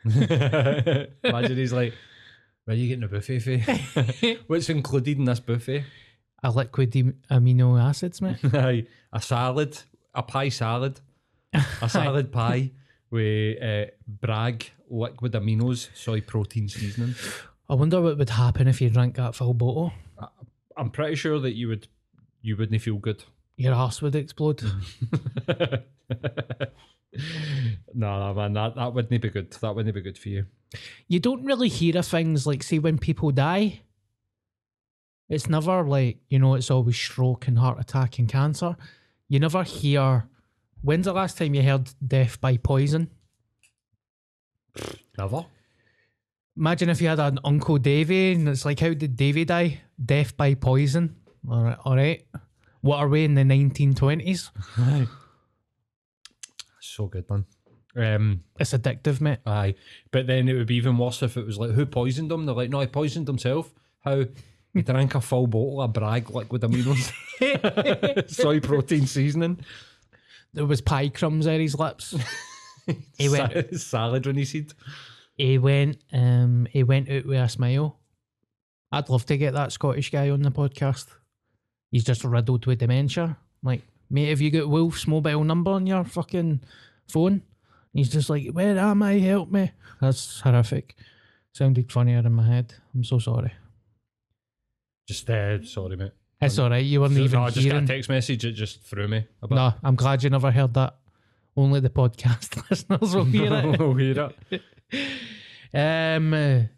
Imagine 0.04 1.56
he's 1.56 1.72
like, 1.72 1.94
where 2.64 2.74
are 2.76 2.78
you 2.78 2.88
getting 2.88 3.04
a 3.04 3.08
buffet 3.08 3.38
for? 3.38 4.36
What's 4.46 4.68
included 4.68 5.18
in 5.18 5.24
this 5.24 5.40
buffet? 5.40 5.84
A 6.42 6.50
liquid 6.50 6.92
amino 7.30 7.80
acids, 7.82 8.20
mate. 8.20 8.38
Aye, 8.54 8.86
a 9.12 9.20
salad, 9.20 9.78
a 10.14 10.22
pie 10.22 10.50
salad, 10.50 11.00
a 11.52 11.88
salad 11.88 12.30
pie 12.30 12.70
with 13.10 13.62
uh, 13.62 13.90
Bragg 14.06 14.70
liquid 14.90 15.32
aminos, 15.32 15.88
soy 15.94 16.20
protein 16.20 16.68
seasoning. 16.68 17.14
I 17.68 17.74
wonder 17.74 18.00
what 18.00 18.18
would 18.18 18.30
happen 18.30 18.68
if 18.68 18.80
you 18.80 18.90
drank 18.90 19.16
that 19.16 19.34
full 19.34 19.54
bottle. 19.54 19.92
I'm 20.78 20.90
pretty 20.90 21.16
sure 21.16 21.40
that 21.40 21.54
you 21.54 21.68
would 21.68 21.88
you 22.40 22.56
wouldn't 22.56 22.80
feel 22.80 22.96
good. 22.96 23.24
Your 23.56 23.74
ass 23.74 24.00
would 24.00 24.14
explode. 24.14 24.62
no, 25.48 25.80
no, 27.94 28.34
man, 28.34 28.52
that, 28.52 28.76
that 28.76 28.94
wouldn't 28.94 29.20
be 29.20 29.28
good. 29.28 29.50
That 29.50 29.74
wouldn't 29.74 29.94
be 29.94 30.00
good 30.00 30.16
for 30.16 30.28
you. 30.28 30.46
you 31.08 31.18
don't 31.18 31.44
really 31.44 31.68
hear 31.68 31.98
of 31.98 32.06
things 32.06 32.46
like, 32.46 32.62
say, 32.62 32.78
when 32.78 32.98
people 32.98 33.32
die. 33.32 33.80
It's 35.28 35.48
never 35.48 35.82
like, 35.82 36.18
you 36.28 36.38
know, 36.38 36.54
it's 36.54 36.70
always 36.70 36.96
stroke 36.96 37.48
and 37.48 37.58
heart 37.58 37.80
attack 37.80 38.18
and 38.18 38.28
cancer. 38.28 38.76
You 39.28 39.40
never 39.40 39.64
hear. 39.64 40.28
When's 40.80 41.06
the 41.06 41.12
last 41.12 41.36
time 41.36 41.54
you 41.54 41.62
heard 41.62 41.90
death 42.06 42.40
by 42.40 42.56
poison? 42.56 43.10
Never. 45.18 45.44
Imagine 46.58 46.88
if 46.90 47.00
you 47.00 47.08
had 47.08 47.20
an 47.20 47.38
Uncle 47.44 47.78
Davy 47.78 48.32
and 48.32 48.48
it's 48.48 48.64
like, 48.64 48.80
how 48.80 48.92
did 48.92 49.16
Davy 49.16 49.44
die? 49.44 49.80
Death 50.04 50.36
by 50.36 50.54
poison. 50.54 51.14
All 51.48 51.62
right. 51.62 51.78
All 51.84 51.94
right. 51.96 52.26
What 52.80 52.96
are 52.98 53.08
we 53.08 53.24
in 53.24 53.34
the 53.34 53.42
1920s? 53.42 54.50
Aye. 54.76 55.06
So 56.80 57.06
good, 57.06 57.28
man. 57.30 57.46
Um, 57.96 58.40
It's 58.58 58.72
addictive, 58.72 59.20
mate. 59.20 59.38
aye, 59.46 59.74
but 60.10 60.26
then 60.26 60.48
it 60.48 60.54
would 60.54 60.66
be 60.66 60.76
even 60.76 60.98
worse 60.98 61.22
if 61.22 61.36
it 61.36 61.46
was 61.46 61.58
like 61.58 61.70
who 61.70 61.86
poisoned 61.86 62.30
him. 62.30 62.44
They're 62.46 62.54
like, 62.54 62.70
no, 62.70 62.80
he 62.80 62.86
poisoned 62.86 63.26
himself. 63.26 63.72
How? 64.04 64.24
He 64.74 64.82
drank 64.82 65.14
a 65.14 65.20
full 65.20 65.46
bottle 65.46 65.80
of 65.80 65.92
Bragg 65.92 66.30
liquid 66.30 66.62
aminos, 66.62 67.10
soy 68.30 68.60
protein 68.60 69.06
seasoning, 69.06 69.58
There 70.52 70.66
was 70.66 70.80
pie 70.80 71.08
crumbs 71.08 71.46
on 71.46 71.60
his 71.60 71.74
lips. 71.78 72.14
He 73.18 73.28
went- 73.28 73.52
Sa- 73.72 73.76
salad 73.78 74.26
when 74.26 74.36
he 74.36 74.44
said. 74.46 74.72
He 75.38 75.56
went 75.56 75.98
um 76.12 76.66
he 76.70 76.82
went 76.82 77.08
out 77.08 77.24
with 77.24 77.38
a 77.38 77.48
smile. 77.48 77.96
I'd 78.92 79.08
love 79.08 79.24
to 79.26 79.36
get 79.36 79.54
that 79.54 79.72
Scottish 79.72 80.10
guy 80.10 80.30
on 80.30 80.42
the 80.42 80.50
podcast. 80.50 81.06
He's 81.90 82.04
just 82.04 82.24
riddled 82.24 82.66
with 82.66 82.78
dementia. 82.78 83.38
Like, 83.62 83.82
mate, 84.10 84.28
have 84.28 84.40
you 84.40 84.50
got 84.50 84.68
Wolf's 84.68 85.06
mobile 85.06 85.44
number 85.44 85.70
on 85.70 85.86
your 85.86 86.04
fucking 86.04 86.60
phone? 87.08 87.42
He's 87.94 88.10
just 88.10 88.28
like, 88.28 88.48
Where 88.50 88.78
am 88.78 89.02
I? 89.02 89.14
Help 89.14 89.50
me. 89.50 89.72
That's 90.00 90.40
horrific. 90.40 90.96
Sounded 91.52 91.90
funnier 91.90 92.18
in 92.18 92.32
my 92.32 92.46
head. 92.46 92.74
I'm 92.94 93.04
so 93.04 93.18
sorry. 93.18 93.52
Just 95.06 95.28
uh, 95.30 95.62
sorry, 95.64 95.96
mate. 95.96 96.12
It's 96.40 96.58
all 96.58 96.70
right. 96.70 96.84
You 96.84 97.00
weren't 97.00 97.14
even 97.14 97.40
no, 97.40 97.46
I 97.46 97.50
just 97.50 97.66
got 97.68 97.82
a 97.82 97.86
text 97.86 98.08
message. 98.08 98.44
It 98.44 98.52
just 98.52 98.82
threw 98.82 99.08
me. 99.08 99.26
No, 99.50 99.74
I'm 99.82 99.96
glad 99.96 100.22
you 100.22 100.30
never 100.30 100.50
heard 100.50 100.74
that. 100.74 100.94
Only 101.56 101.80
the 101.80 101.90
podcast 101.90 102.62
listeners 102.70 103.14
will 103.14 103.24
hear 103.24 103.52
it. 103.52 103.78
We'll 103.80 103.94
hear 103.94 104.30
it. 104.50 104.62
Um, 105.74 106.32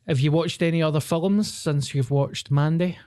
have 0.06 0.18
you 0.20 0.32
watched 0.32 0.62
any 0.62 0.82
other 0.82 1.00
films 1.00 1.52
since 1.52 1.94
you've 1.94 2.10
watched 2.10 2.50
Mandy? 2.50 2.98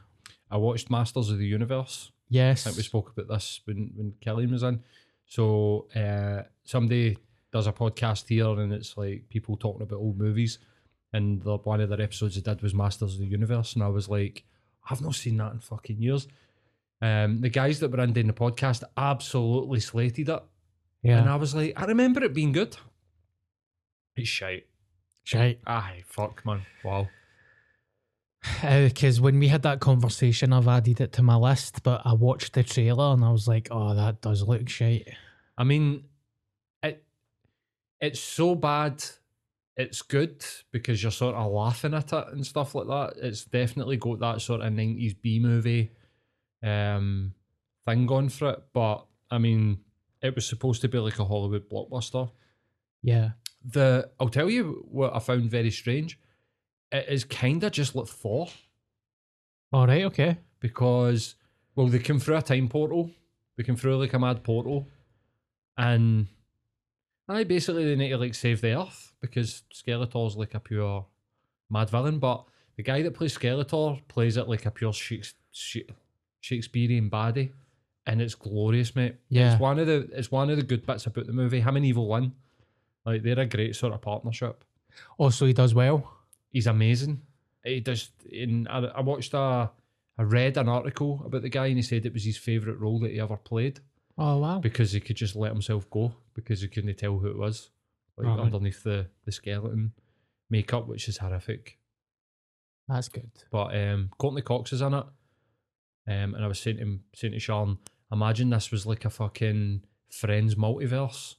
I 0.49 0.57
watched 0.57 0.89
Masters 0.89 1.29
of 1.29 1.37
the 1.39 1.45
Universe. 1.45 2.11
Yes. 2.29 2.65
I 2.65 2.69
think 2.69 2.77
we 2.77 2.83
spoke 2.83 3.11
about 3.11 3.27
this 3.27 3.59
when 3.65 3.91
when 3.95 4.13
Killian 4.21 4.51
was 4.51 4.63
in. 4.63 4.81
So 5.25 5.87
uh, 5.95 6.43
somebody 6.63 7.17
does 7.51 7.67
a 7.67 7.73
podcast 7.73 8.27
here, 8.29 8.47
and 8.47 8.71
it's 8.71 8.95
like 8.97 9.27
people 9.29 9.57
talking 9.57 9.81
about 9.81 9.97
old 9.97 10.17
movies. 10.17 10.59
And 11.11 11.41
the, 11.43 11.57
one 11.57 11.79
of 11.81 11.89
their 11.89 12.01
episodes 12.01 12.35
they 12.35 12.41
did 12.41 12.61
was 12.63 12.73
Masters 12.73 13.13
of 13.15 13.19
the 13.19 13.27
Universe, 13.27 13.73
and 13.75 13.83
I 13.83 13.87
was 13.89 14.09
like, 14.09 14.43
I've 14.89 15.01
not 15.01 15.15
seen 15.15 15.37
that 15.37 15.51
in 15.53 15.59
fucking 15.59 16.01
years. 16.01 16.27
Um, 17.01 17.41
the 17.41 17.49
guys 17.49 17.79
that 17.81 17.91
were 17.91 18.01
in 18.03 18.13
doing 18.13 18.27
the 18.27 18.33
podcast 18.33 18.83
absolutely 18.97 19.79
slated 19.81 20.29
it, 20.29 20.43
Yeah. 21.03 21.19
and. 21.19 21.29
I 21.29 21.35
was 21.35 21.53
like, 21.53 21.73
I 21.75 21.85
remember 21.85 22.23
it 22.23 22.33
being 22.33 22.51
good. 22.53 22.77
It's 24.15 24.29
shite. 24.29 24.65
Shite. 25.23 25.59
Aye, 25.65 26.03
fuck 26.05 26.45
man, 26.45 26.65
wow. 26.83 27.07
Because 28.61 29.19
Uh, 29.19 29.23
when 29.23 29.39
we 29.39 29.47
had 29.47 29.61
that 29.63 29.79
conversation, 29.79 30.51
I've 30.51 30.67
added 30.67 30.99
it 30.99 31.13
to 31.13 31.23
my 31.23 31.35
list, 31.35 31.81
but 31.83 32.01
I 32.03 32.13
watched 32.13 32.53
the 32.53 32.63
trailer 32.63 33.13
and 33.13 33.23
I 33.23 33.31
was 33.31 33.47
like, 33.47 33.69
oh, 33.71 33.95
that 33.95 34.21
does 34.21 34.43
look 34.43 34.67
shite. 34.67 35.07
I 35.57 35.63
mean, 35.63 36.03
it 36.81 37.03
it's 38.01 38.19
so 38.19 38.55
bad. 38.55 39.03
It's 39.77 40.01
good 40.01 40.45
because 40.71 41.01
you're 41.01 41.11
sort 41.11 41.35
of 41.35 41.51
laughing 41.51 41.93
at 41.93 42.13
it 42.13 42.25
and 42.31 42.45
stuff 42.45 42.75
like 42.75 42.87
that. 42.87 43.25
It's 43.25 43.45
definitely 43.45 43.97
got 43.97 44.19
that 44.19 44.41
sort 44.41 44.61
of 44.61 44.73
nineties 44.73 45.13
B 45.13 45.39
movie 45.39 45.91
um 46.61 47.33
thing 47.87 48.05
going 48.05 48.29
for 48.29 48.49
it. 48.51 48.63
But 48.73 49.05
I 49.31 49.37
mean, 49.37 49.79
it 50.21 50.35
was 50.35 50.45
supposed 50.45 50.81
to 50.81 50.89
be 50.89 50.99
like 50.99 51.19
a 51.19 51.25
Hollywood 51.25 51.69
blockbuster. 51.69 52.29
Yeah. 53.01 53.31
The 53.63 54.09
I'll 54.19 54.29
tell 54.29 54.49
you 54.49 54.85
what 54.91 55.15
I 55.15 55.19
found 55.19 55.49
very 55.49 55.71
strange. 55.71 56.19
It 56.91 57.05
is 57.09 57.23
kind 57.23 57.63
of 57.63 57.71
just 57.71 57.95
like 57.95 58.07
Thor. 58.07 58.47
All 59.71 59.87
right, 59.87 60.03
okay. 60.05 60.37
because 60.59 61.35
well 61.75 61.87
they 61.87 61.99
come 61.99 62.19
through 62.19 62.37
a 62.37 62.41
time 62.41 62.67
portal. 62.67 63.09
They 63.57 63.63
come 63.63 63.75
through 63.75 63.97
like 63.97 64.13
a 64.13 64.19
mad 64.19 64.43
portal, 64.43 64.87
and 65.77 66.27
I 67.29 67.43
basically 67.43 67.85
they 67.85 67.95
need 67.95 68.09
to 68.09 68.17
like 68.17 68.35
save 68.35 68.61
the 68.61 68.79
Earth 68.79 69.13
because 69.21 69.63
Skeletor's 69.73 70.35
like 70.35 70.53
a 70.53 70.59
pure 70.59 71.05
mad 71.69 71.89
villain. 71.89 72.19
But 72.19 72.43
the 72.75 72.83
guy 72.83 73.01
that 73.01 73.13
plays 73.13 73.37
Skeletor 73.37 74.01
plays 74.07 74.37
it 74.37 74.47
like 74.49 74.65
a 74.65 74.71
pure 74.71 74.93
Shakes- 74.93 75.35
Shakespearean 76.41 77.09
baddie, 77.09 77.51
and 78.05 78.21
it's 78.21 78.35
glorious, 78.35 78.95
mate. 78.95 79.15
Yeah. 79.29 79.53
it's 79.53 79.61
one 79.61 79.79
of 79.79 79.87
the 79.87 80.09
it's 80.13 80.31
one 80.31 80.49
of 80.49 80.57
the 80.57 80.63
good 80.63 80.85
bits 80.85 81.05
about 81.05 81.25
the 81.27 81.33
movie. 81.33 81.61
Him 81.61 81.77
and 81.77 81.85
Evil-Lyn, 81.85 82.33
like 83.05 83.23
they're 83.23 83.39
a 83.39 83.45
great 83.45 83.75
sort 83.75 83.93
of 83.93 84.01
partnership. 84.01 84.63
Also, 85.17 85.45
he 85.45 85.53
does 85.53 85.73
well. 85.73 86.11
He's 86.51 86.67
amazing. 86.67 87.21
He 87.63 87.79
does. 87.79 88.09
In 88.29 88.67
I, 88.67 88.79
I 88.79 89.01
watched 89.01 89.33
a, 89.33 89.71
I 90.17 90.21
read 90.23 90.57
an 90.57 90.69
article 90.69 91.21
about 91.25 91.41
the 91.41 91.49
guy, 91.49 91.67
and 91.67 91.77
he 91.77 91.81
said 91.81 92.05
it 92.05 92.13
was 92.13 92.23
his 92.25 92.37
favorite 92.37 92.79
role 92.79 92.99
that 92.99 93.11
he 93.11 93.19
ever 93.19 93.37
played 93.37 93.79
Oh 94.17 94.37
wow. 94.37 94.59
because 94.59 94.91
he 94.91 94.99
could 94.99 95.15
just 95.15 95.35
let 95.35 95.51
himself 95.51 95.89
go 95.89 96.13
because 96.35 96.61
he 96.61 96.67
couldn't 96.67 96.97
tell 96.97 97.17
who 97.17 97.27
it 97.27 97.37
was, 97.37 97.69
like 98.17 98.27
Right. 98.27 98.39
underneath 98.39 98.83
the 98.83 99.07
the 99.25 99.31
skeleton 99.31 99.93
makeup, 100.49 100.87
which 100.87 101.07
is 101.07 101.17
horrific. 101.17 101.79
That's 102.87 103.07
good. 103.09 103.31
But 103.51 103.75
um, 103.75 104.09
Courteney 104.17 104.41
Cox 104.41 104.73
is 104.73 104.81
in 104.81 104.93
it, 104.93 105.05
um, 106.07 106.35
and 106.35 106.43
I 106.43 106.47
was 106.47 106.59
saying 106.59 106.77
to 106.77 106.83
him, 106.83 107.03
saying 107.15 107.33
to 107.33 107.39
Sean, 107.39 107.77
imagine 108.11 108.49
this 108.49 108.71
was 108.71 108.85
like 108.85 109.05
a 109.05 109.09
fucking 109.09 109.83
Friends 110.11 110.55
multiverse, 110.55 111.35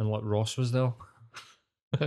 and 0.00 0.10
like 0.10 0.22
Ross 0.24 0.56
was 0.56 0.72
there, 0.72 0.92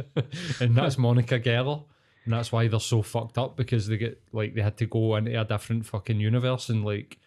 and 0.59 0.75
that's 0.75 0.97
Monica 0.97 1.39
Geller, 1.39 1.85
and 2.25 2.33
that's 2.33 2.51
why 2.51 2.67
they're 2.67 2.79
so 2.79 3.01
fucked 3.01 3.37
up 3.37 3.55
because 3.55 3.87
they 3.87 3.97
get 3.97 4.21
like 4.33 4.55
they 4.55 4.61
had 4.61 4.77
to 4.77 4.85
go 4.87 5.15
into 5.15 5.39
a 5.39 5.45
different 5.45 5.85
fucking 5.85 6.19
universe 6.19 6.69
and 6.69 6.83
like, 6.83 7.19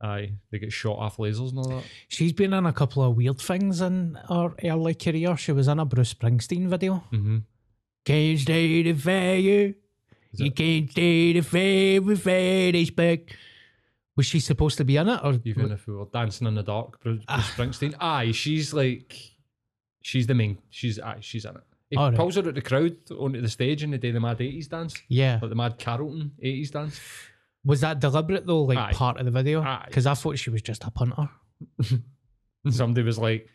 aye, 0.00 0.32
they 0.50 0.58
get 0.58 0.72
shot 0.72 0.98
off 0.98 1.18
lasers 1.18 1.50
and 1.50 1.58
all 1.58 1.68
that. 1.68 1.84
She's 2.08 2.32
been 2.32 2.54
in 2.54 2.66
a 2.66 2.72
couple 2.72 3.04
of 3.04 3.16
weird 3.16 3.38
things 3.38 3.80
in 3.80 4.18
her 4.28 4.54
early 4.64 4.94
career. 4.94 5.36
She 5.36 5.52
was 5.52 5.68
in 5.68 5.78
a 5.78 5.84
Bruce 5.84 6.14
Springsteen 6.14 6.66
video. 6.66 7.04
Mm-hmm. 7.12 7.38
Can't 8.04 8.38
stay 8.38 8.82
the 8.82 8.92
fire. 8.94 9.74
You 10.32 10.50
can't 10.50 10.90
stay 10.90 11.32
the 11.32 11.40
fire 11.42 12.00
with 12.00 12.22
Freddy's 12.22 12.90
back. 12.90 13.36
Was 14.16 14.26
she 14.26 14.40
supposed 14.40 14.78
to 14.78 14.84
be 14.84 14.96
in 14.96 15.08
it? 15.08 15.20
Or 15.22 15.38
Even 15.44 15.72
if 15.72 15.86
we 15.86 15.94
were 15.94 16.06
dancing 16.06 16.46
in 16.46 16.54
the 16.54 16.62
dark, 16.62 17.00
Bruce, 17.02 17.24
Bruce 17.24 17.50
Springsteen, 17.56 17.94
aye, 18.00 18.32
she's 18.32 18.72
like, 18.72 19.35
she's 20.06 20.26
the 20.26 20.34
main, 20.34 20.58
she's 20.70 20.98
aye, 21.00 21.18
she's 21.20 21.44
in 21.44 21.56
it. 21.56 21.62
He 21.90 21.96
Alright. 21.96 22.16
pulls 22.16 22.34
her 22.36 22.48
at 22.48 22.54
the 22.54 22.62
crowd 22.62 22.96
onto 23.10 23.40
the 23.40 23.48
stage 23.48 23.82
and 23.82 23.92
they 23.92 23.98
do 23.98 24.12
the 24.12 24.20
mad 24.20 24.38
80s 24.38 24.68
dance. 24.68 24.94
yeah. 25.08 25.38
like 25.40 25.50
the 25.50 25.56
Mad 25.56 25.78
Carrollton 25.78 26.32
80s 26.44 26.70
dance. 26.70 27.00
Was 27.64 27.80
that 27.80 27.98
deliberate 28.00 28.46
though, 28.46 28.62
like 28.62 28.78
Aye. 28.78 28.92
part 28.92 29.18
of 29.18 29.24
the 29.24 29.30
video? 29.32 29.58
Because 29.86 30.06
I 30.06 30.14
thought 30.14 30.38
she 30.38 30.50
was 30.50 30.62
just 30.62 30.84
a 30.84 30.90
punter. 30.90 31.28
Somebody 32.70 33.04
was 33.04 33.18
like, 33.18 33.48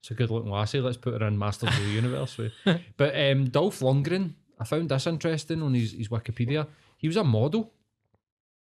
it's 0.00 0.10
a 0.10 0.14
good 0.14 0.30
looking 0.30 0.50
lassie, 0.50 0.80
let's 0.80 0.96
put 0.96 1.20
her 1.20 1.26
in 1.26 1.38
Masters 1.38 1.70
of 1.70 1.84
the 1.84 1.90
Universe. 1.90 2.36
with." 2.38 2.52
But 2.96 3.14
um, 3.18 3.48
Dolph 3.50 3.80
Lundgren, 3.80 4.34
I 4.58 4.64
found 4.64 4.88
this 4.90 5.06
interesting 5.06 5.62
on 5.62 5.74
his, 5.74 5.92
his 5.92 6.08
Wikipedia. 6.08 6.66
He 6.98 7.08
was 7.08 7.16
a 7.16 7.24
model 7.24 7.72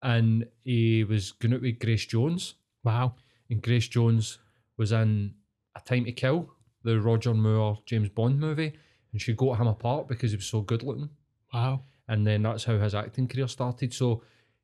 and 0.02 0.46
he 0.64 1.04
was 1.04 1.32
going 1.32 1.54
out 1.54 1.62
with 1.62 1.78
Grace 1.78 2.06
Jones. 2.06 2.54
Wow. 2.84 3.14
And 3.50 3.60
Grace 3.62 3.88
Jones 3.88 4.38
was 4.78 4.92
in 4.92 5.34
A 5.76 5.80
Time 5.80 6.04
to 6.06 6.12
Kill, 6.12 6.50
the 6.82 7.00
Roger 7.00 7.34
Moore 7.34 7.78
James 7.86 8.08
Bond 8.08 8.38
movie. 8.40 8.72
And 9.12 9.20
she 9.20 9.32
got 9.32 9.58
him 9.58 9.66
apart 9.66 10.08
because 10.08 10.30
he 10.30 10.36
was 10.36 10.46
so 10.46 10.60
good 10.60 10.82
looking. 10.82 11.10
Wow. 11.52 11.82
and 12.10 12.26
then 12.26 12.42
that's 12.42 12.64
how 12.64 12.76
his 12.76 12.94
acting 12.94 13.28
career 13.28 13.46
started. 13.46 13.94
So 13.94 14.22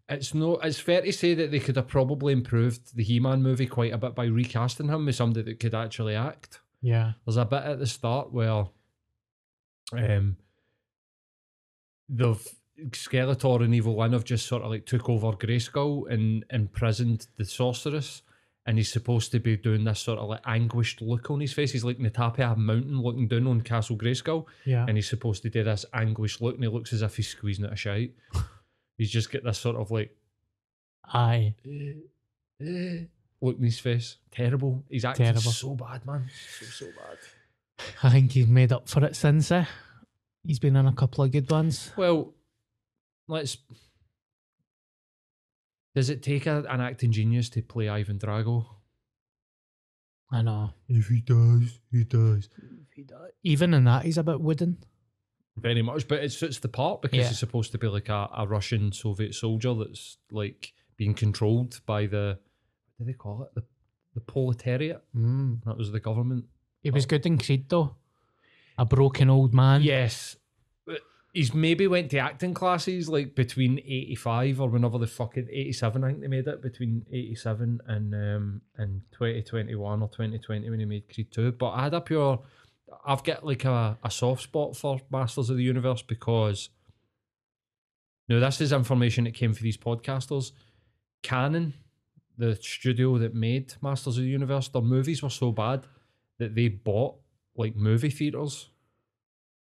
it's 0.08 0.34
no, 0.34 0.56
it's 0.56 0.80
fair 0.80 1.00
to 1.00 1.12
say 1.12 1.32
that 1.34 1.52
they 1.52 1.60
could 1.60 1.76
have 1.76 1.86
probably 1.86 2.32
improved 2.32 2.94
the 2.96 3.04
He-Man 3.04 3.40
movie 3.40 3.68
quite 3.68 3.92
a 3.92 3.98
bit 3.98 4.16
by 4.16 4.24
recasting 4.24 4.88
him 4.88 5.06
with 5.06 5.14
somebody 5.14 5.44
that 5.44 5.60
could 5.60 5.74
actually 5.74 6.16
act. 6.16 6.60
Yeah. 6.82 7.12
There's 7.24 7.36
a 7.36 7.44
bit 7.44 7.62
at 7.62 7.78
the 7.78 7.86
start 7.86 8.32
where, 8.32 8.66
um, 9.92 10.36
the 12.08 12.34
Skeletor 12.90 13.64
and 13.64 13.74
Evil-Lyn 13.74 14.12
have 14.12 14.24
just 14.24 14.46
sort 14.46 14.62
of 14.62 14.70
like 14.70 14.84
took 14.84 15.08
over 15.08 15.32
Grayskull 15.32 16.10
and 16.12 16.44
imprisoned 16.50 17.28
the 17.36 17.44
sorceress. 17.44 18.22
And 18.68 18.78
he's 18.78 18.90
supposed 18.92 19.30
to 19.30 19.38
be 19.38 19.56
doing 19.56 19.84
this 19.84 20.00
sort 20.00 20.18
of 20.18 20.28
like 20.28 20.40
anguished 20.44 21.00
look 21.00 21.30
on 21.30 21.38
his 21.40 21.52
face. 21.52 21.70
He's 21.70 21.84
like 21.84 22.00
Natapia 22.00 22.56
Mountain 22.56 23.00
looking 23.00 23.28
down 23.28 23.46
on 23.46 23.60
Castle 23.60 23.96
Grayskull 23.96 24.46
Yeah. 24.64 24.84
and 24.88 24.96
he's 24.98 25.08
supposed 25.08 25.42
to 25.44 25.50
do 25.50 25.62
this 25.62 25.84
anguished 25.94 26.40
look, 26.42 26.56
and 26.56 26.64
he 26.64 26.68
looks 26.68 26.92
as 26.92 27.02
if 27.02 27.16
he's 27.16 27.28
squeezing 27.28 27.64
it 27.64 27.72
a 27.72 27.76
shite. 27.76 28.14
he's 28.98 29.10
just 29.10 29.30
get 29.30 29.44
this 29.44 29.58
sort 29.58 29.76
of 29.76 29.90
like 29.92 30.16
Aye. 31.12 31.54
eh, 31.64 31.92
eh, 32.60 32.98
look 33.40 33.56
in 33.58 33.62
his 33.64 33.78
face. 33.78 34.16
Terrible. 34.32 34.82
He's 34.90 35.04
acting 35.04 35.26
Terrible. 35.26 35.42
so 35.52 35.74
bad, 35.76 36.04
man. 36.04 36.28
So 36.58 36.66
so 36.66 36.86
bad. 36.86 37.18
I 38.02 38.10
think 38.10 38.32
he's 38.32 38.48
made 38.48 38.72
up 38.72 38.88
for 38.88 39.04
it 39.04 39.14
since. 39.14 39.52
Eh? 39.52 39.64
He's 40.42 40.58
been 40.58 40.74
in 40.74 40.86
a 40.86 40.92
couple 40.92 41.22
of 41.22 41.30
good 41.30 41.48
ones. 41.50 41.92
Well, 41.96 42.32
let's. 43.28 43.58
Does 45.96 46.10
it 46.10 46.22
take 46.22 46.46
a, 46.46 46.62
an 46.68 46.80
acting 46.82 47.10
genius 47.10 47.48
to 47.50 47.62
play 47.62 47.88
Ivan 47.88 48.18
Drago? 48.18 48.66
I 50.30 50.42
know. 50.42 50.74
If 50.88 51.06
he 51.08 51.22
does, 51.22 51.80
he 51.90 52.04
does. 52.04 52.50
He 52.94 53.02
does. 53.04 53.30
Even 53.42 53.72
in 53.72 53.84
that, 53.84 54.04
he's 54.04 54.18
a 54.18 54.22
bit 54.22 54.40
wooden. 54.40 54.76
Very 55.56 55.80
much, 55.80 56.06
but 56.06 56.22
it 56.22 56.32
suits 56.32 56.58
the 56.58 56.68
part 56.68 57.00
because 57.00 57.16
Yeah. 57.18 57.28
he's 57.28 57.38
supposed 57.38 57.72
to 57.72 57.78
be 57.78 57.86
like 57.88 58.10
a, 58.10 58.28
a 58.36 58.46
Russian 58.46 58.92
Soviet 58.92 59.34
soldier 59.34 59.72
that's 59.72 60.18
like 60.30 60.74
being 60.98 61.14
controlled 61.14 61.80
by 61.86 62.04
the 62.06 62.38
what 62.98 63.06
do 63.06 63.12
they 63.12 63.16
call 63.16 63.42
it? 63.44 63.54
The 63.54 63.64
the 64.14 64.20
proletariat. 64.20 65.02
Mm. 65.16 65.62
That 65.64 65.78
was 65.78 65.92
the 65.92 66.00
government. 66.00 66.44
He 66.82 66.90
was 66.90 67.06
good 67.06 67.24
in 67.24 67.38
Creed 67.38 67.70
though. 67.70 67.96
A 68.76 68.84
broken 68.84 69.30
old 69.30 69.54
man. 69.54 69.80
Yes. 69.82 70.36
He's 71.36 71.52
maybe 71.52 71.86
went 71.86 72.10
to 72.12 72.18
acting 72.18 72.54
classes 72.54 73.10
like 73.10 73.34
between 73.34 73.78
85 73.80 74.58
or 74.58 74.70
whenever 74.70 74.96
the 74.96 75.06
fucking 75.06 75.48
87, 75.52 76.02
I 76.02 76.06
think 76.08 76.22
they 76.22 76.28
made 76.28 76.48
it, 76.48 76.62
between 76.62 77.04
87 77.12 77.82
and 77.86 78.14
um 78.14 78.62
and 78.78 79.02
2021 79.12 80.00
or 80.02 80.08
2020 80.08 80.70
when 80.70 80.80
he 80.80 80.86
made 80.86 81.12
Creed 81.12 81.30
2. 81.30 81.52
But 81.52 81.72
I 81.72 81.82
had 81.82 81.92
a 81.92 82.00
pure, 82.00 82.40
I've 83.04 83.22
got 83.22 83.44
like 83.44 83.66
a, 83.66 83.98
a 84.02 84.10
soft 84.10 84.44
spot 84.44 84.78
for 84.78 84.98
Masters 85.10 85.50
of 85.50 85.58
the 85.58 85.62
Universe 85.62 86.00
because, 86.00 86.70
now 88.30 88.40
this 88.40 88.62
is 88.62 88.72
information 88.72 89.24
that 89.24 89.34
came 89.34 89.52
for 89.52 89.62
these 89.62 89.76
podcasters. 89.76 90.52
Cannon, 91.22 91.74
the 92.38 92.56
studio 92.56 93.18
that 93.18 93.34
made 93.34 93.74
Masters 93.82 94.16
of 94.16 94.24
the 94.24 94.30
Universe, 94.30 94.68
their 94.68 94.80
movies 94.80 95.22
were 95.22 95.28
so 95.28 95.52
bad 95.52 95.86
that 96.38 96.54
they 96.54 96.68
bought 96.68 97.16
like 97.58 97.76
movie 97.76 98.08
theaters 98.08 98.70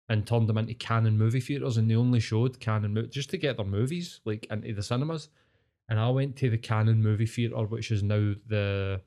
and 0.09 0.25
turned 0.25 0.47
them 0.47 0.57
into 0.57 0.73
Cannon 0.73 1.17
movie 1.17 1.39
theaters 1.41 1.77
and 1.77 1.89
they 1.89 1.95
only 1.95 2.19
showed 2.19 2.59
Cannon 2.59 3.07
just 3.11 3.29
to 3.31 3.37
get 3.37 3.57
their 3.57 3.65
movies 3.65 4.21
like 4.25 4.47
into 4.49 4.73
the 4.73 4.83
cinemas 4.83 5.29
and 5.89 5.99
i 5.99 6.09
went 6.09 6.35
to 6.37 6.49
the 6.49 6.57
Cannon 6.57 7.01
movie 7.01 7.25
theater 7.25 7.55
which 7.65 7.91
is 7.91 8.03
now 8.03 8.33
the 8.47 9.01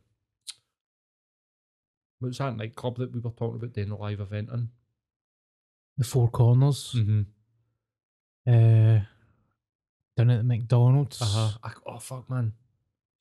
what's 2.19 2.39
that 2.39 2.57
nightclub 2.57 2.99
that 2.99 3.13
we 3.13 3.21
were 3.21 3.31
talking 3.31 3.57
about 3.57 3.73
doing 3.73 3.91
a 3.91 3.97
live 3.97 4.21
event 4.21 4.51
in 4.53 4.69
The 5.97 6.05
Four 6.05 6.29
Corners. 6.29 6.93
mm-hmm. 6.97 7.23
Uh, 8.47 9.01
down 10.17 10.31
at 10.31 10.39
the 10.39 10.45
McDonald's. 10.45 11.21
uh-huh 11.23 11.51
I, 11.63 11.73
oh 11.87 11.99
fuck 11.99 12.29
man 12.29 12.53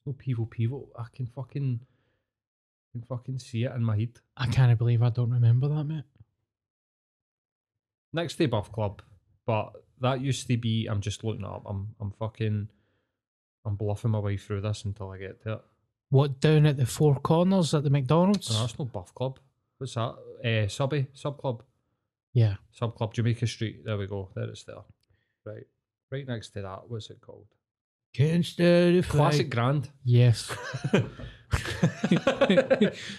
no 0.06 0.13
people 0.13 0.46
people 0.46 0.89
i 0.98 1.06
can 1.13 1.28
fucking 1.28 1.80
I 1.82 2.88
can 2.98 3.02
fucking 3.04 3.39
see 3.39 3.63
it 3.65 3.72
in 3.76 3.84
my 3.84 3.98
head 3.98 4.20
I 4.36 4.48
can't 4.48 4.78
believe 4.78 5.04
I 5.04 5.10
don't 5.10 5.30
remember 5.32 5.68
that, 5.68 5.84
mate. 5.84 6.04
Next 8.13 8.36
day 8.38 8.45
buff 8.45 8.72
club 8.72 9.02
but 9.45 9.72
that 10.02 10.22
used 10.22 10.48
to 10.48 10.58
be 10.58 10.88
i'm 10.88 11.02
just 11.02 11.24
looking 11.24 11.45
up 11.45 11.63
i'm 11.65 11.95
i'm 12.00 12.12
fucking 12.12 12.67
i'm 13.65 13.76
bluffing 13.76 14.12
my 14.12 14.19
way 14.19 14.38
through 14.38 14.62
this 14.62 14.86
until 14.86 15.12
i 15.12 15.17
get 15.17 15.41
to 15.43 15.54
it 15.54 15.62
What 16.10 16.39
down 16.39 16.65
at 16.65 16.78
the 16.78 16.86
Four 16.88 17.15
Corners 17.19 17.74
at 17.76 17.84
the 17.84 17.89
McDonald's? 17.91 18.50
No, 18.50 18.62
that's 18.62 18.80
no 18.80 18.86
buff 18.86 19.13
club. 19.13 19.38
What's 19.78 19.93
that? 19.93 20.15
Uh, 20.43 20.67
subby, 20.67 21.06
sub 21.13 21.38
club, 21.38 21.62
Yeah. 22.34 22.56
sub 22.72 22.95
club, 22.95 23.13
Jamaica 23.13 23.45
Street. 23.45 23.86
There 23.86 23.95
we 23.98 24.08
go. 24.08 24.30
There 24.36 24.50
it's 24.50 24.63
there. 24.63 24.84
Right, 25.45 25.67
right 26.12 26.28
next 26.28 26.50
to 26.56 26.62
that. 26.63 26.89
What's 26.89 27.12
it 27.12 27.22
called? 27.22 27.45
Can't 28.13 28.45
stay 28.45 29.00
the 29.00 29.08
Classic 29.08 29.45
fight. 29.45 29.50
Grand. 29.50 29.89
Yes. 30.04 30.52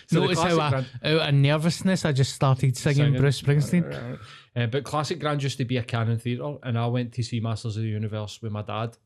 So 0.07 0.21
Notice 0.21 0.39
how 0.39 0.55
Classic 0.55 0.61
I, 0.61 0.71
Grand- 0.71 0.87
out 1.05 1.29
of 1.29 1.35
nervousness, 1.35 2.05
I 2.05 2.13
just 2.13 2.33
started 2.33 2.77
singing, 2.77 2.97
Singing. 3.07 3.21
Bruce 3.21 3.43
Springsteen. 3.43 4.19
Uh, 4.55 4.67
but 4.67 4.85
Classic 4.85 5.19
Grand 5.19 5.43
used 5.43 5.59
to 5.59 5.65
be 5.65 5.77
a 5.79 5.83
Cannon 5.83 6.19
theatre, 6.19 6.57
and 6.63 6.79
I 6.79 6.87
went 6.87 7.13
to 7.15 7.23
see 7.23 7.41
Masters 7.41 7.77
of 7.77 7.83
the 7.83 7.89
Universe 7.89 8.41
with 8.43 8.53
my 8.53 8.63
dad. 8.63 8.97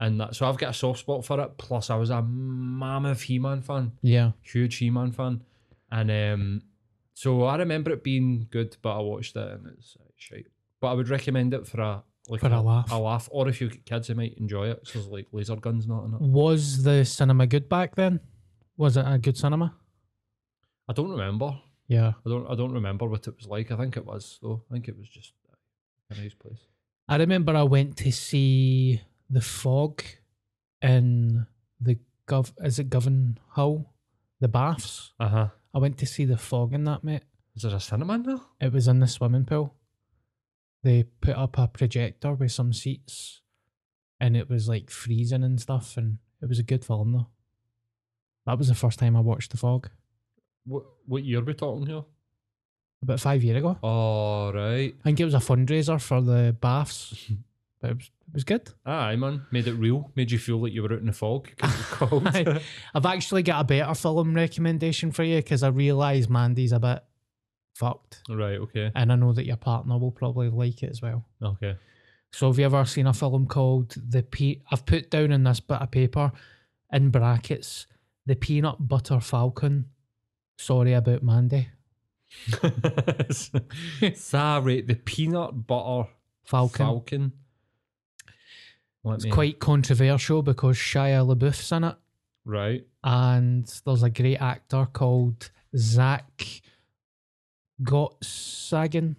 And 0.00 0.20
that, 0.20 0.34
so 0.34 0.46
I've 0.48 0.56
got 0.58 0.70
a 0.70 0.74
soft 0.74 1.00
spot 1.00 1.24
for 1.24 1.40
it. 1.40 1.58
Plus, 1.58 1.90
I 1.90 1.96
was 1.96 2.10
a 2.10 2.22
mammoth 2.22 3.22
He 3.22 3.38
Man 3.38 3.60
fan. 3.62 3.92
Yeah. 4.02 4.32
huge 4.42 4.76
He-Man 4.78 5.12
fan, 5.12 5.42
and 5.92 6.10
um, 6.10 6.62
so 7.14 7.44
I 7.44 7.56
remember 7.56 7.92
it 7.92 8.02
being 8.02 8.46
good, 8.50 8.76
but 8.82 8.96
I 8.96 9.00
watched 9.00 9.36
it 9.36 9.46
and 9.52 9.66
it's 9.76 9.96
uh, 10.00 10.04
shite. 10.16 10.46
But 10.80 10.88
I 10.88 10.92
would 10.94 11.08
recommend 11.10 11.52
it 11.52 11.66
for 11.66 11.80
a 11.82 12.02
like 12.30 12.40
For 12.40 12.48
a 12.48 12.60
laugh. 12.60 12.90
A 12.92 12.98
laugh, 12.98 13.28
or 13.32 13.48
if 13.48 13.60
you've 13.60 13.70
got 13.72 13.84
kids, 13.84 14.08
they 14.08 14.14
might 14.14 14.34
enjoy 14.38 14.70
it. 14.70 14.86
So 14.86 14.98
there's 14.98 15.10
like 15.10 15.26
laser 15.32 15.56
guns 15.56 15.86
not 15.86 16.04
in 16.04 16.14
it. 16.14 16.20
Was 16.20 16.82
the 16.82 17.04
cinema 17.04 17.46
good 17.46 17.68
back 17.68 17.96
then? 17.96 18.20
Was 18.76 18.96
it 18.96 19.04
a 19.06 19.18
good 19.18 19.36
cinema? 19.36 19.74
I 20.88 20.92
don't 20.92 21.10
remember. 21.10 21.58
Yeah. 21.88 22.12
I 22.24 22.28
don't. 22.30 22.46
I 22.50 22.54
don't 22.54 22.72
remember 22.72 23.06
what 23.06 23.26
it 23.26 23.36
was 23.36 23.46
like. 23.46 23.70
I 23.70 23.76
think 23.76 23.96
it 23.96 24.06
was 24.06 24.38
though. 24.40 24.62
I 24.70 24.74
think 24.74 24.88
it 24.88 24.96
was 24.98 25.08
just 25.08 25.32
a 26.10 26.14
nice 26.14 26.34
place. 26.34 26.60
I 27.08 27.16
remember 27.16 27.56
I 27.56 27.64
went 27.64 27.96
to 27.98 28.12
see 28.12 29.00
The 29.28 29.40
Fog 29.40 30.02
in 30.80 31.46
the 31.80 31.98
Gov. 32.28 32.52
Is 32.64 32.78
it 32.78 32.90
Govan 32.90 33.38
Hull? 33.50 33.92
The 34.40 34.48
baths. 34.48 35.12
Uh 35.18 35.28
huh. 35.28 35.48
I 35.74 35.78
went 35.78 35.98
to 35.98 36.06
see 36.06 36.24
The 36.24 36.38
Fog 36.38 36.72
in 36.72 36.84
that, 36.84 37.02
mate. 37.04 37.22
Is 37.56 37.62
there 37.62 37.74
a 37.74 37.80
cinema 37.80 38.14
in 38.14 38.22
there? 38.22 38.40
It 38.60 38.72
was 38.72 38.86
in 38.88 39.00
the 39.00 39.06
swimming 39.08 39.44
pool. 39.44 39.74
They 40.82 41.04
put 41.20 41.36
up 41.36 41.58
a 41.58 41.68
projector 41.68 42.32
with 42.32 42.52
some 42.52 42.72
seats, 42.72 43.42
and 44.18 44.36
it 44.36 44.48
was 44.48 44.68
like 44.68 44.90
freezing 44.90 45.44
and 45.44 45.60
stuff, 45.60 45.96
and 45.96 46.18
it 46.42 46.48
was 46.48 46.58
a 46.58 46.62
good 46.62 46.84
film 46.84 47.12
though. 47.12 47.26
That 48.46 48.58
was 48.58 48.68
the 48.68 48.74
first 48.74 48.98
time 48.98 49.16
I 49.16 49.20
watched 49.20 49.50
The 49.50 49.56
Fog 49.58 49.90
What 50.64 50.84
What 51.06 51.24
year 51.24 51.40
are 51.40 51.44
we 51.44 51.54
talking 51.54 51.86
here? 51.86 52.02
about 53.02 53.18
five 53.20 53.42
years 53.42 53.56
ago. 53.58 53.78
Oh 53.82 54.52
right. 54.52 54.94
I 54.98 55.02
think 55.02 55.20
it 55.20 55.24
was 55.24 55.34
a 55.34 55.38
fundraiser 55.38 56.00
for 56.00 56.20
the 56.20 56.54
baths, 56.60 57.30
but 57.80 57.90
it 57.92 57.96
was, 57.96 58.06
it 58.28 58.34
was 58.34 58.44
good. 58.44 58.70
Aye, 58.84 59.16
man. 59.16 59.46
Made 59.50 59.68
it 59.68 59.74
real. 59.74 60.10
Made 60.16 60.30
you 60.30 60.38
feel 60.38 60.58
like 60.62 60.72
you 60.72 60.82
were 60.82 60.92
out 60.92 61.00
in 61.00 61.06
the 61.06 61.12
fog. 61.12 61.48
cold. 61.58 62.26
I've 62.94 63.06
actually 63.06 63.42
got 63.42 63.60
a 63.60 63.64
better 63.64 63.94
film 63.94 64.34
recommendation 64.34 65.12
for 65.12 65.24
you 65.24 65.36
because 65.36 65.62
I 65.62 65.68
realise 65.68 66.28
Mandy's 66.28 66.72
a 66.72 66.78
bit 66.80 67.02
fucked, 67.80 68.22
right. 68.28 68.58
Okay. 68.58 68.92
and 68.94 69.10
I 69.10 69.16
know 69.16 69.32
that 69.32 69.46
your 69.46 69.56
partner 69.56 69.98
will 69.98 70.12
probably 70.12 70.48
like 70.50 70.82
it 70.84 70.90
as 70.90 71.02
well. 71.02 71.24
Okay. 71.42 71.76
So 72.32 72.46
have 72.48 72.58
you 72.60 72.64
ever 72.66 72.84
seen 72.84 73.06
a 73.08 73.12
film 73.12 73.46
called 73.46 73.94
The 74.08 74.22
Pe 74.22 74.60
I've 74.70 74.86
put 74.86 75.10
down 75.10 75.32
in 75.32 75.42
this 75.42 75.58
bit 75.60 75.80
of 75.80 75.90
paper 75.90 76.30
in 76.92 77.10
brackets 77.10 77.86
The 78.26 78.36
Peanut 78.36 78.76
Butter 78.86 79.18
Falcon. 79.20 79.86
Sorry 80.58 80.92
about 80.92 81.22
Mandy. 81.24 81.68
Sorry, 84.14 84.80
the 84.82 84.94
peanut 85.04 85.66
butter 85.66 86.08
Falcon. 86.44 86.86
falcon. 86.86 87.32
Let 89.04 89.14
It's 89.16 89.24
me- 89.24 89.30
quite 89.30 89.58
controversial 89.58 90.42
because 90.42 90.76
Shia 90.76 91.26
LaBeouf's 91.26 91.72
in 91.72 91.84
it. 91.84 91.96
right. 92.44 92.86
and 93.02 93.66
there's 93.84 94.02
a 94.02 94.10
great 94.10 94.36
actor 94.36 94.86
called 94.92 95.50
Zach 95.76 96.44
Gottsagen. 97.82 99.16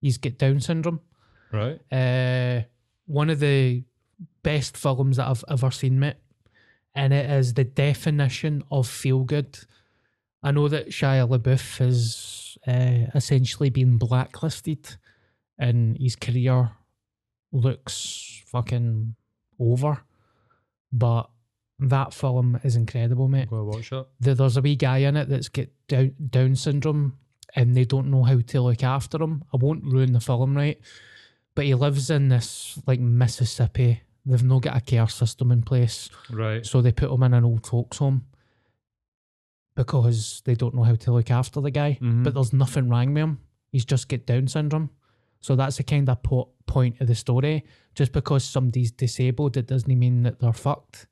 He's 0.00 0.18
got 0.18 0.38
Down 0.38 0.60
syndrome. 0.60 1.00
Right. 1.52 1.80
Uh, 1.90 2.62
one 3.06 3.30
of 3.30 3.40
the 3.40 3.84
best 4.42 4.76
films 4.76 5.16
that 5.16 5.28
I've 5.28 5.44
ever 5.48 5.70
seen, 5.70 5.98
mate. 5.98 6.16
And 6.94 7.12
it 7.12 7.30
is 7.30 7.54
the 7.54 7.64
definition 7.64 8.64
of 8.70 8.88
feel 8.88 9.24
good. 9.24 9.58
I 10.42 10.50
know 10.52 10.68
that 10.68 10.88
Shia 10.90 11.28
LaBeouf 11.28 11.78
has 11.78 12.56
uh, 12.66 13.10
essentially 13.14 13.70
been 13.70 13.98
blacklisted 13.98 14.96
and 15.58 15.96
his 15.98 16.16
career 16.16 16.72
looks 17.52 18.42
fucking 18.46 19.14
over. 19.58 20.02
But 20.92 21.28
that 21.78 22.14
film 22.14 22.60
is 22.64 22.76
incredible, 22.76 23.28
mate 23.28 23.50
Go 23.50 23.64
watch 23.64 23.92
it. 23.92 24.06
there's 24.20 24.56
a 24.56 24.62
wee 24.62 24.76
guy 24.76 24.98
in 24.98 25.16
it 25.16 25.28
that's 25.28 25.48
got 25.48 25.68
down, 25.86 26.14
down 26.30 26.56
syndrome 26.56 27.18
and 27.54 27.76
they 27.76 27.84
don't 27.84 28.10
know 28.10 28.22
how 28.24 28.40
to 28.40 28.60
look 28.60 28.82
after 28.84 29.22
him. 29.22 29.42
I 29.52 29.56
won't 29.56 29.84
ruin 29.84 30.12
the 30.12 30.20
film, 30.20 30.56
right? 30.56 30.78
But 31.54 31.64
he 31.66 31.74
lives 31.74 32.10
in 32.10 32.28
this 32.28 32.78
like 32.86 33.00
Mississippi. 33.00 34.02
They've 34.26 34.42
not 34.42 34.62
got 34.62 34.76
a 34.76 34.80
care 34.80 35.08
system 35.08 35.50
in 35.52 35.62
place. 35.62 36.10
Right. 36.30 36.64
So 36.64 36.82
they 36.82 36.92
put 36.92 37.10
him 37.10 37.22
in 37.22 37.34
an 37.34 37.44
old 37.44 37.66
folks 37.66 37.98
home 37.98 38.26
because 39.74 40.42
they 40.44 40.54
don't 40.54 40.74
know 40.74 40.82
how 40.82 40.94
to 40.96 41.12
look 41.12 41.30
after 41.30 41.60
the 41.60 41.70
guy. 41.70 41.98
Mhm. 42.00 42.24
But 42.24 42.34
there's 42.34 42.52
nothing 42.52 42.88
wrong 42.88 43.14
with 43.14 43.22
him. 43.22 43.38
He's 43.70 43.84
just 43.84 44.08
got 44.08 44.26
Down 44.26 44.48
syndrome. 44.48 44.90
So 45.40 45.54
that's 45.54 45.76
the 45.76 45.84
kind 45.84 46.08
of 46.08 46.22
po- 46.22 46.50
point 46.66 47.00
of 47.00 47.06
the 47.06 47.14
story. 47.14 47.64
Just 47.94 48.12
because 48.12 48.44
somebody's 48.44 48.90
disabled, 48.90 49.56
it 49.56 49.66
doesn't 49.68 49.98
mean 49.98 50.22
that 50.24 50.40
they're 50.40 50.52
fucked. 50.52 51.06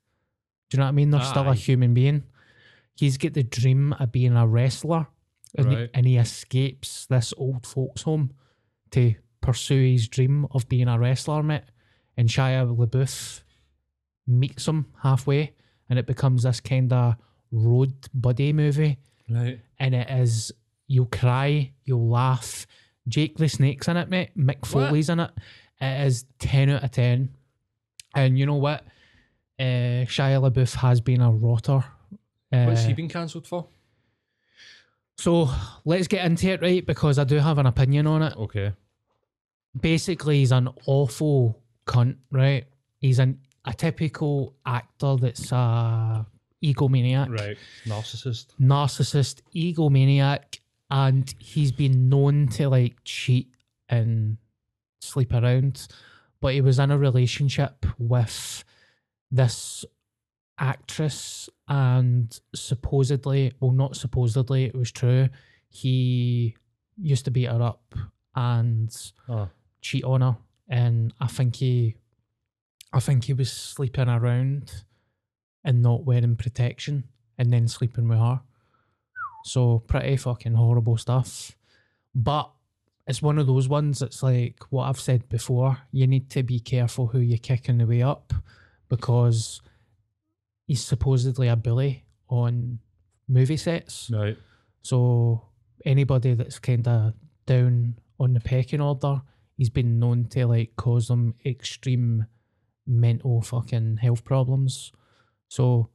Do 0.69 0.75
you 0.75 0.79
know 0.79 0.85
what 0.85 0.89
I 0.89 0.93
mean? 0.93 1.11
They're 1.11 1.21
still 1.21 1.47
a 1.49 1.55
human 1.55 1.93
being. 1.93 2.23
He's 2.95 3.17
got 3.17 3.33
the 3.33 3.43
dream 3.43 3.93
of 3.93 4.11
being 4.11 4.35
a 4.35 4.45
wrestler, 4.45 5.07
and, 5.57 5.65
Right. 5.65 5.77
he, 5.79 5.89
and 5.93 6.05
he 6.05 6.17
escapes 6.17 7.05
this 7.07 7.33
old 7.37 7.65
folks' 7.65 8.03
home 8.03 8.31
to 8.91 9.15
pursue 9.41 9.91
his 9.91 10.07
dream 10.07 10.45
of 10.51 10.67
being 10.69 10.87
a 10.87 10.97
wrestler, 10.99 11.43
mate. 11.43 11.63
And 12.15 12.29
Shia 12.29 12.75
LaBeouf 12.75 13.41
meets 14.25 14.67
him 14.67 14.87
halfway, 15.03 15.53
and 15.89 15.97
it 15.99 16.05
becomes 16.07 16.43
this 16.43 16.59
kind 16.59 16.91
of 16.91 17.15
road 17.51 17.93
buddy 18.13 18.53
movie. 18.53 18.97
Right. 19.29 19.59
And 19.79 19.93
it 19.95 20.09
is, 20.09 20.51
you'll 20.87 21.05
cry, 21.07 21.71
you'll 21.85 22.09
laugh. 22.09 22.65
Jake 23.07 23.37
the 23.37 23.47
Snake's 23.47 23.87
in 23.87 23.97
it, 23.97 24.09
mate. 24.09 24.31
Mick 24.37 24.65
Foley's 24.65 25.09
in 25.09 25.19
it. 25.21 25.31
It 25.79 26.07
is 26.07 26.25
10 26.39 26.69
out 26.71 26.83
of 26.83 26.91
10. 26.91 27.29
And 28.15 28.37
you 28.39 28.45
know 28.45 28.55
what? 28.55 28.83
Uh, 29.59 30.03
Shia 30.05 30.41
LaBeouf 30.51 30.75
has 30.75 30.99
been 31.01 31.21
a 31.21 31.31
rotter. 31.31 31.83
Uh, 32.51 32.65
What's 32.65 32.83
he 32.85 32.93
been 32.93 33.09
cancelled 33.09 33.47
for? 33.47 33.67
So 35.17 35.49
let's 35.85 36.07
get 36.07 36.25
into 36.25 36.47
it, 36.49 36.61
right? 36.61 36.85
Because 36.85 37.17
I 37.19 37.23
do 37.23 37.37
have 37.37 37.57
an 37.57 37.65
opinion 37.65 38.07
on 38.07 38.21
it. 38.21 38.35
Okay. 38.37 38.73
basically 39.79 40.39
he's 40.39 40.51
an 40.51 40.69
awful 40.85 41.61
cunt, 41.85 42.17
right? 42.31 42.65
He's 42.99 43.19
an 43.19 43.39
a 43.65 43.73
typical 43.73 44.55
actor 44.65 45.15
that's 45.17 45.51
a 45.51 46.25
egomaniac, 46.63 47.29
Right. 47.37 47.57
Narcissist. 47.85 48.47
narcissist, 48.59 49.41
egomaniac, 49.55 50.59
and 50.89 51.33
he's 51.37 51.71
been 51.71 52.07
known 52.09 52.47
to 52.49 52.69
like 52.69 52.95
cheat 53.03 53.49
and 53.89 54.37
sleep 55.01 55.33
around. 55.33 55.87
But 56.39 56.53
he 56.53 56.61
was 56.61 56.79
in 56.79 56.91
a 56.91 56.97
relationship 56.97 57.85
with 57.99 58.63
this 59.31 59.83
actress, 60.59 61.49
and 61.67 62.39
supposedly, 62.55 63.53
well, 63.59 63.71
not 63.71 63.95
supposedly, 63.95 64.65
it 64.65 64.75
was 64.75 64.91
true. 64.91 65.29
He 65.69 66.55
used 66.97 67.25
to 67.25 67.31
beat 67.31 67.49
her 67.49 67.61
up 67.61 67.93
and 68.35 68.95
Oh. 69.27 69.49
cheat 69.81 70.03
on 70.03 70.21
her, 70.21 70.37
and 70.67 71.13
I 71.19 71.27
think 71.27 71.57
he, 71.57 71.95
I 72.93 72.99
think 72.99 73.25
he 73.25 73.33
was 73.33 73.51
sleeping 73.51 74.07
around 74.09 74.83
and 75.63 75.81
not 75.81 76.05
wearing 76.05 76.35
protection, 76.37 77.03
and 77.37 77.51
then 77.51 77.67
sleeping 77.67 78.07
with 78.07 78.19
her. 78.19 78.41
So 79.43 79.79
pretty 79.79 80.17
fucking 80.17 80.55
horrible 80.55 80.97
stuff. 80.97 81.55
But 82.15 82.49
it's 83.05 83.21
one 83.21 83.37
of 83.37 83.47
those 83.47 83.67
ones. 83.69 84.01
It's 84.01 84.23
like 84.23 84.63
what 84.69 84.85
I've 84.85 84.99
said 84.99 85.29
before. 85.29 85.77
You 85.91 86.07
need 86.07 86.29
to 86.31 86.43
be 86.43 86.59
careful 86.59 87.07
who 87.07 87.19
you 87.19 87.37
kick 87.37 87.69
on 87.69 87.77
the 87.77 87.85
way 87.85 88.01
up, 88.01 88.33
because 88.89 89.61
he's 90.67 90.83
supposedly 90.83 91.47
a 91.47 91.55
bully 91.55 92.05
on 92.29 92.79
movie 93.27 93.57
sets. 93.57 94.11
Right. 94.13 94.37
So 94.83 95.47
anybody 95.85 96.33
that's 96.33 96.59
kind 96.59 96.87
of 96.87 97.13
down 97.45 97.95
on 98.19 98.33
the 98.33 98.39
pecking 98.39 98.81
order, 98.81 99.21
he's 99.57 99.69
been 99.69 99.99
known 99.99 100.25
to 100.29 100.45
like 100.45 100.75
cause 100.75 101.07
them 101.07 101.35
extreme 101.45 102.27
mental 102.85 103.41
fucking 103.41 103.97
health 103.97 104.23
problems. 104.23 104.91
So 105.47 105.89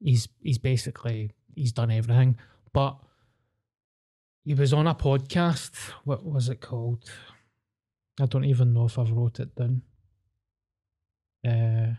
he's 0.00 0.28
he's 0.42 0.58
basically 0.58 1.30
he's 1.54 1.72
done 1.72 1.90
everything. 1.90 2.38
But 2.72 2.96
he 4.44 4.54
was 4.54 4.72
on 4.72 4.86
a 4.86 4.94
podcast. 4.94 5.72
What 6.04 6.24
was 6.24 6.48
it 6.48 6.60
called? 6.60 7.04
I 8.20 8.26
don't 8.26 8.44
even 8.44 8.72
know 8.72 8.86
if 8.86 8.98
I've 8.98 9.10
wrote 9.10 9.40
it 9.40 9.54
down. 9.54 9.82
Uh, 11.46 11.94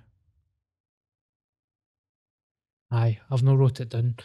aye, 2.96 3.20
I've 3.30 3.44
not 3.44 3.58
wrote 3.58 3.80
it 3.82 3.90
down. 3.90 4.16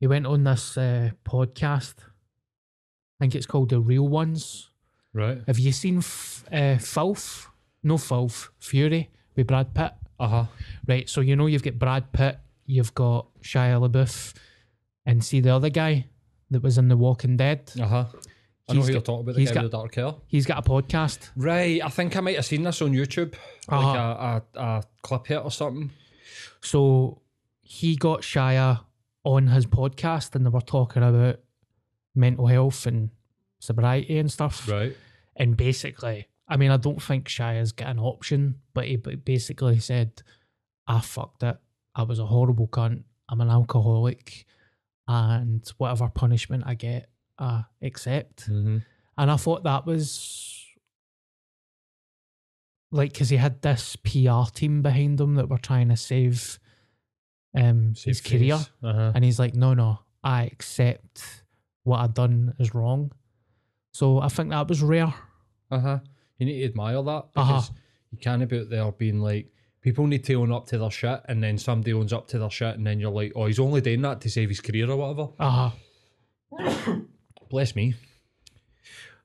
He 0.00 0.06
went 0.06 0.26
on 0.26 0.44
this 0.44 0.76
uh, 0.76 1.10
podcast. 1.24 1.94
I 2.00 3.20
think 3.24 3.34
it's 3.34 3.46
called 3.46 3.70
The 3.70 3.80
Real 3.80 4.06
Ones. 4.08 4.70
Right. 5.12 5.38
Have 5.46 5.58
you 5.58 5.72
seen 5.72 5.98
F- 5.98 6.44
uh, 6.52 6.78
Filth? 6.78 7.48
No 7.82 7.96
Filth, 7.96 8.50
Fury 8.58 9.08
with 9.36 9.46
Brad 9.46 9.72
Pitt. 9.74 9.92
Uh 10.18 10.28
huh. 10.28 10.44
Right, 10.86 11.08
so 11.08 11.20
you 11.20 11.36
know 11.36 11.46
you've 11.46 11.62
got 11.62 11.78
Brad 11.78 12.12
Pitt, 12.12 12.38
you've 12.66 12.92
got 12.94 13.26
Shia 13.40 13.78
LaBeouf, 13.88 14.34
and 15.06 15.24
see 15.24 15.40
the 15.40 15.50
other 15.54 15.70
guy 15.70 16.06
that 16.50 16.62
was 16.62 16.76
in 16.76 16.88
The 16.88 16.96
Walking 16.96 17.36
Dead. 17.36 17.70
Uh 17.80 17.86
huh. 17.86 18.04
I 18.68 18.74
know 18.74 18.80
He's 18.80 18.86
who 18.88 18.92
you're 18.94 19.00
talking 19.00 19.20
about. 19.22 19.34
The 19.36 19.40
he's 19.40 19.50
guy 19.50 19.54
got- 19.54 19.62
with 19.64 19.70
the 19.72 19.78
dark 19.78 19.94
hair. 19.94 20.14
He's 20.26 20.44
got 20.44 20.58
a 20.58 20.68
podcast. 20.68 21.30
Right. 21.36 21.80
I 21.82 21.88
think 21.88 22.16
I 22.16 22.20
might 22.20 22.36
have 22.36 22.44
seen 22.46 22.64
this 22.64 22.82
on 22.82 22.92
YouTube. 22.92 23.34
Uh-huh. 23.68 23.86
Like 23.86 23.96
a, 23.96 24.58
a, 24.58 24.60
a 24.60 24.82
clip 25.02 25.26
hit 25.28 25.38
or 25.44 25.50
something. 25.52 25.90
So 26.60 27.22
he 27.70 27.96
got 27.96 28.22
Shia 28.22 28.80
on 29.24 29.48
his 29.48 29.66
podcast, 29.66 30.34
and 30.34 30.46
they 30.46 30.50
were 30.50 30.62
talking 30.62 31.02
about 31.02 31.38
mental 32.14 32.46
health 32.46 32.86
and 32.86 33.10
sobriety 33.60 34.18
and 34.18 34.32
stuff. 34.32 34.66
Right. 34.66 34.96
And 35.36 35.54
basically, 35.54 36.28
I 36.48 36.56
mean, 36.56 36.70
I 36.70 36.78
don't 36.78 37.02
think 37.02 37.28
Shia's 37.28 37.72
got 37.72 37.88
an 37.88 37.98
option, 37.98 38.54
but 38.72 38.86
he 38.86 38.96
basically 38.96 39.80
said, 39.80 40.22
I 40.86 41.00
fucked 41.00 41.42
it. 41.42 41.58
I 41.94 42.04
was 42.04 42.18
a 42.18 42.24
horrible 42.24 42.68
cunt. 42.68 43.02
I'm 43.28 43.42
an 43.42 43.50
alcoholic. 43.50 44.46
And 45.06 45.70
whatever 45.76 46.08
punishment 46.08 46.62
I 46.66 46.74
get, 46.74 47.10
I 47.38 47.64
accept. 47.82 48.48
Mm-hmm. 48.50 48.78
And 49.18 49.30
I 49.30 49.36
thought 49.36 49.64
that 49.64 49.84
was 49.84 50.64
like, 52.90 53.12
because 53.12 53.28
he 53.28 53.36
had 53.36 53.60
this 53.60 53.94
PR 53.96 54.50
team 54.54 54.80
behind 54.80 55.20
him 55.20 55.34
that 55.34 55.50
were 55.50 55.58
trying 55.58 55.90
to 55.90 55.96
save 55.96 56.58
um, 57.58 57.94
his 58.04 58.20
career. 58.20 58.54
Uh-huh. 58.82 59.12
And 59.14 59.24
he's 59.24 59.38
like, 59.38 59.54
no, 59.54 59.74
no, 59.74 59.98
I 60.22 60.44
accept 60.44 61.42
what 61.84 61.98
I've 62.00 62.14
done 62.14 62.54
is 62.58 62.74
wrong. 62.74 63.12
So 63.92 64.20
I 64.20 64.28
think 64.28 64.50
that 64.50 64.68
was 64.68 64.82
rare. 64.82 65.12
Uh 65.70 65.78
huh. 65.80 65.98
You 66.38 66.46
need 66.46 66.60
to 66.60 66.64
admire 66.66 67.02
that 67.02 67.24
Uh-huh. 67.34 67.44
because 67.44 67.70
you 68.10 68.18
can't 68.18 68.48
be 68.48 68.60
out 68.60 68.70
there 68.70 68.92
being 68.92 69.20
like 69.20 69.50
people 69.80 70.06
need 70.06 70.24
to 70.24 70.34
own 70.34 70.52
up 70.52 70.66
to 70.66 70.78
their 70.78 70.90
shit, 70.90 71.20
and 71.28 71.42
then 71.42 71.56
somebody 71.58 71.92
owns 71.92 72.12
up 72.12 72.28
to 72.28 72.38
their 72.38 72.50
shit, 72.50 72.76
and 72.76 72.86
then 72.86 72.98
you're 73.00 73.10
like, 73.12 73.32
oh, 73.36 73.46
he's 73.46 73.58
only 73.60 73.80
doing 73.80 74.02
that 74.02 74.20
to 74.20 74.28
save 74.30 74.48
his 74.48 74.60
career 74.60 74.90
or 74.90 74.96
whatever. 74.96 75.28
Uh 75.38 75.70
huh. 76.58 76.96
Bless 77.50 77.74
me. 77.76 77.94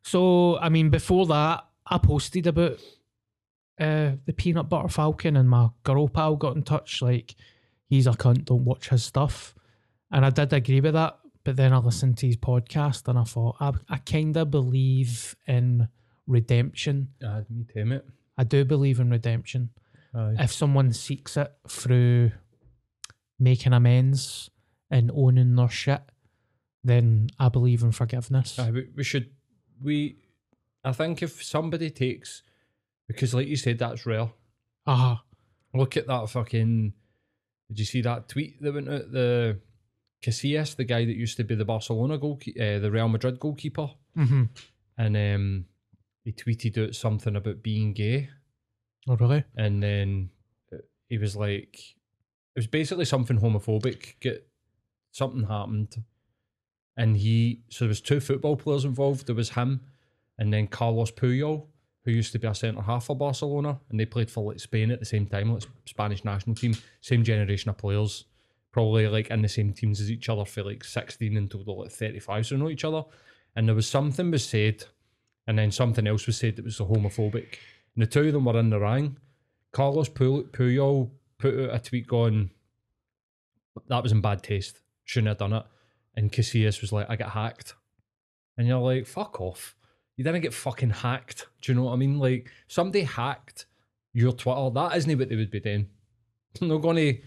So, 0.03 0.57
I 0.59 0.69
mean, 0.69 0.89
before 0.89 1.25
that, 1.27 1.65
I 1.87 1.97
posted 1.97 2.47
about 2.47 2.77
uh, 3.79 4.11
the 4.25 4.33
peanut 4.35 4.69
butter 4.69 4.87
falcon, 4.89 5.37
and 5.37 5.49
my 5.49 5.69
girl 5.83 6.07
pal 6.07 6.35
got 6.35 6.55
in 6.55 6.63
touch. 6.63 7.01
Like, 7.01 7.35
he's 7.93 8.07
a 8.07 8.11
cunt, 8.11 8.45
don't 8.45 8.65
watch 8.65 8.89
his 8.89 9.03
stuff. 9.03 9.53
And 10.11 10.25
I 10.25 10.31
did 10.31 10.51
agree 10.51 10.81
with 10.81 10.93
that. 10.93 11.19
But 11.43 11.57
then 11.57 11.73
I 11.73 11.77
listened 11.77 12.17
to 12.19 12.27
his 12.27 12.37
podcast 12.37 13.07
and 13.07 13.19
I 13.19 13.23
thought, 13.23 13.57
I, 13.59 13.73
I 13.87 13.97
kind 13.97 14.35
of 14.35 14.49
believe 14.49 15.35
in 15.45 15.89
redemption. 16.25 17.09
Uh, 17.23 17.41
me 17.49 17.65
too, 17.71 17.85
mate. 17.85 18.01
I 18.37 18.45
do 18.45 18.65
believe 18.65 18.99
in 18.99 19.11
redemption. 19.11 19.69
Aye. 20.15 20.35
If 20.39 20.51
someone 20.51 20.91
seeks 20.93 21.37
it 21.37 21.51
through 21.67 22.31
making 23.39 23.73
amends 23.73 24.49
and 24.89 25.11
owning 25.13 25.55
their 25.55 25.69
shit, 25.69 26.01
then 26.83 27.29
I 27.37 27.49
believe 27.49 27.83
in 27.83 27.91
forgiveness. 27.91 28.57
Aye, 28.57 28.71
we, 28.71 28.87
we 28.95 29.03
should 29.03 29.29
we. 29.81 30.17
I 30.83 30.93
think 30.93 31.21
if 31.21 31.43
somebody 31.43 31.89
takes 31.89 32.41
because, 33.07 33.33
like 33.33 33.47
you 33.47 33.55
said, 33.55 33.79
that's 33.79 34.05
rare. 34.05 34.31
Uh-huh. 34.87 35.17
Look 35.73 35.95
at 35.97 36.07
that 36.07 36.29
fucking. 36.29 36.93
Did 37.69 37.79
you 37.79 37.85
see 37.85 38.01
that 38.01 38.29
tweet 38.29 38.61
that 38.61 38.73
went 38.73 38.89
out? 38.89 39.11
The 39.11 39.59
Casillas, 40.23 40.75
the 40.75 40.83
guy 40.83 41.05
that 41.05 41.15
used 41.15 41.37
to 41.37 41.43
be 41.43 41.55
the 41.55 41.65
Barcelona 41.65 42.17
goalkeeper, 42.17 42.61
uh, 42.61 42.79
the 42.79 42.91
Real 42.91 43.07
Madrid 43.09 43.39
goalkeeper, 43.39 43.89
Mm-hmm. 44.17 44.43
and 44.97 45.17
um, 45.17 45.65
he 46.23 46.31
tweeted 46.31 46.77
out 46.87 46.93
something 46.95 47.35
about 47.35 47.63
being 47.63 47.93
gay, 47.93 48.29
Oh, 49.07 49.15
really? 49.17 49.43
and 49.57 49.81
then 49.81 50.29
uh, 50.71 50.77
he 51.09 51.17
was 51.17 51.35
like, 51.35 51.75
it 52.55 52.59
was 52.59 52.67
basically 52.67 53.05
something 53.05 53.39
homophobic. 53.39 54.19
Get 54.19 54.47
something 55.11 55.47
happened, 55.47 56.03
and 56.95 57.17
he 57.17 57.63
so 57.69 57.85
there 57.85 57.89
was 57.89 58.01
two 58.01 58.19
football 58.19 58.55
players 58.55 58.85
involved. 58.85 59.25
There 59.25 59.35
was 59.35 59.49
him, 59.49 59.81
and 60.37 60.53
then 60.53 60.67
Carlos 60.67 61.11
Puyol, 61.11 61.65
who 62.05 62.11
used 62.11 62.31
to 62.33 62.39
be 62.39 62.47
a 62.47 62.53
centre 62.53 62.81
half 62.81 63.05
for 63.05 63.15
Barcelona, 63.15 63.79
and 63.89 63.99
they 63.99 64.05
played 64.05 64.29
for 64.29 64.43
like 64.51 64.59
Spain 64.59 64.91
at 64.91 64.99
the 64.99 65.05
same 65.05 65.25
time, 65.25 65.53
like 65.53 65.63
Spanish 65.85 66.25
national 66.25 66.55
team, 66.55 66.75
same 67.01 67.23
generation 67.23 67.69
of 67.69 67.77
players, 67.77 68.25
probably 68.71 69.07
like 69.07 69.29
in 69.29 69.41
the 69.41 69.47
same 69.47 69.71
teams 69.71 70.01
as 70.01 70.11
each 70.11 70.29
other 70.29 70.45
for 70.45 70.63
like 70.63 70.83
sixteen 70.83 71.37
until 71.37 71.63
they're 71.63 71.75
like 71.75 71.91
thirty 71.91 72.19
five, 72.19 72.45
so 72.45 72.55
they 72.55 72.61
know 72.61 72.69
each 72.69 72.85
other. 72.85 73.03
And 73.55 73.67
there 73.67 73.75
was 73.75 73.87
something 73.87 74.31
was 74.31 74.45
said, 74.45 74.83
and 75.47 75.57
then 75.57 75.71
something 75.71 76.07
else 76.07 76.25
was 76.25 76.37
said 76.37 76.55
that 76.55 76.65
was 76.65 76.79
homophobic, 76.79 77.57
and 77.95 78.01
the 78.01 78.07
two 78.07 78.27
of 78.27 78.33
them 78.33 78.45
were 78.45 78.59
in 78.59 78.69
the 78.69 78.79
ring. 78.79 79.17
Carlos 79.71 80.09
Puyol 80.09 81.09
put 81.37 81.59
out 81.59 81.75
a 81.75 81.79
tweet 81.79 82.07
going, 82.07 82.49
"That 83.87 84.03
was 84.03 84.11
in 84.11 84.21
bad 84.21 84.43
taste. 84.43 84.81
Shouldn't 85.05 85.29
have 85.29 85.37
done 85.37 85.53
it." 85.53 85.63
And 86.15 86.31
Casillas 86.31 86.81
was 86.81 86.91
like, 86.91 87.09
"I 87.09 87.15
got 87.15 87.31
hacked," 87.31 87.75
and 88.57 88.67
you're 88.67 88.79
like, 88.79 89.07
"Fuck 89.07 89.39
off." 89.39 89.75
You 90.15 90.23
didn't 90.23 90.41
get 90.41 90.53
fucking 90.53 90.91
hacked. 90.91 91.47
Do 91.61 91.71
you 91.71 91.75
know 91.75 91.85
what 91.85 91.93
I 91.93 91.95
mean? 91.95 92.19
Like 92.19 92.51
somebody 92.67 93.03
hacked 93.03 93.65
your 94.13 94.31
Twitter. 94.31 94.69
That 94.73 94.95
isn't 94.95 95.17
what 95.17 95.29
they 95.29 95.35
would 95.35 95.51
be 95.51 95.59
doing. 95.59 95.87
They're 96.59 96.69
not 96.69 96.81
going 96.81 96.97
to 96.97 97.21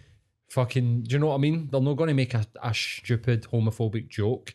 fucking. 0.50 1.02
Do 1.02 1.12
you 1.12 1.18
know 1.18 1.26
what 1.28 1.34
I 1.34 1.38
mean? 1.38 1.68
They're 1.70 1.80
not 1.80 1.96
going 1.96 2.08
to 2.08 2.14
make 2.14 2.34
a, 2.34 2.46
a 2.62 2.72
stupid 2.72 3.46
homophobic 3.52 4.08
joke. 4.08 4.54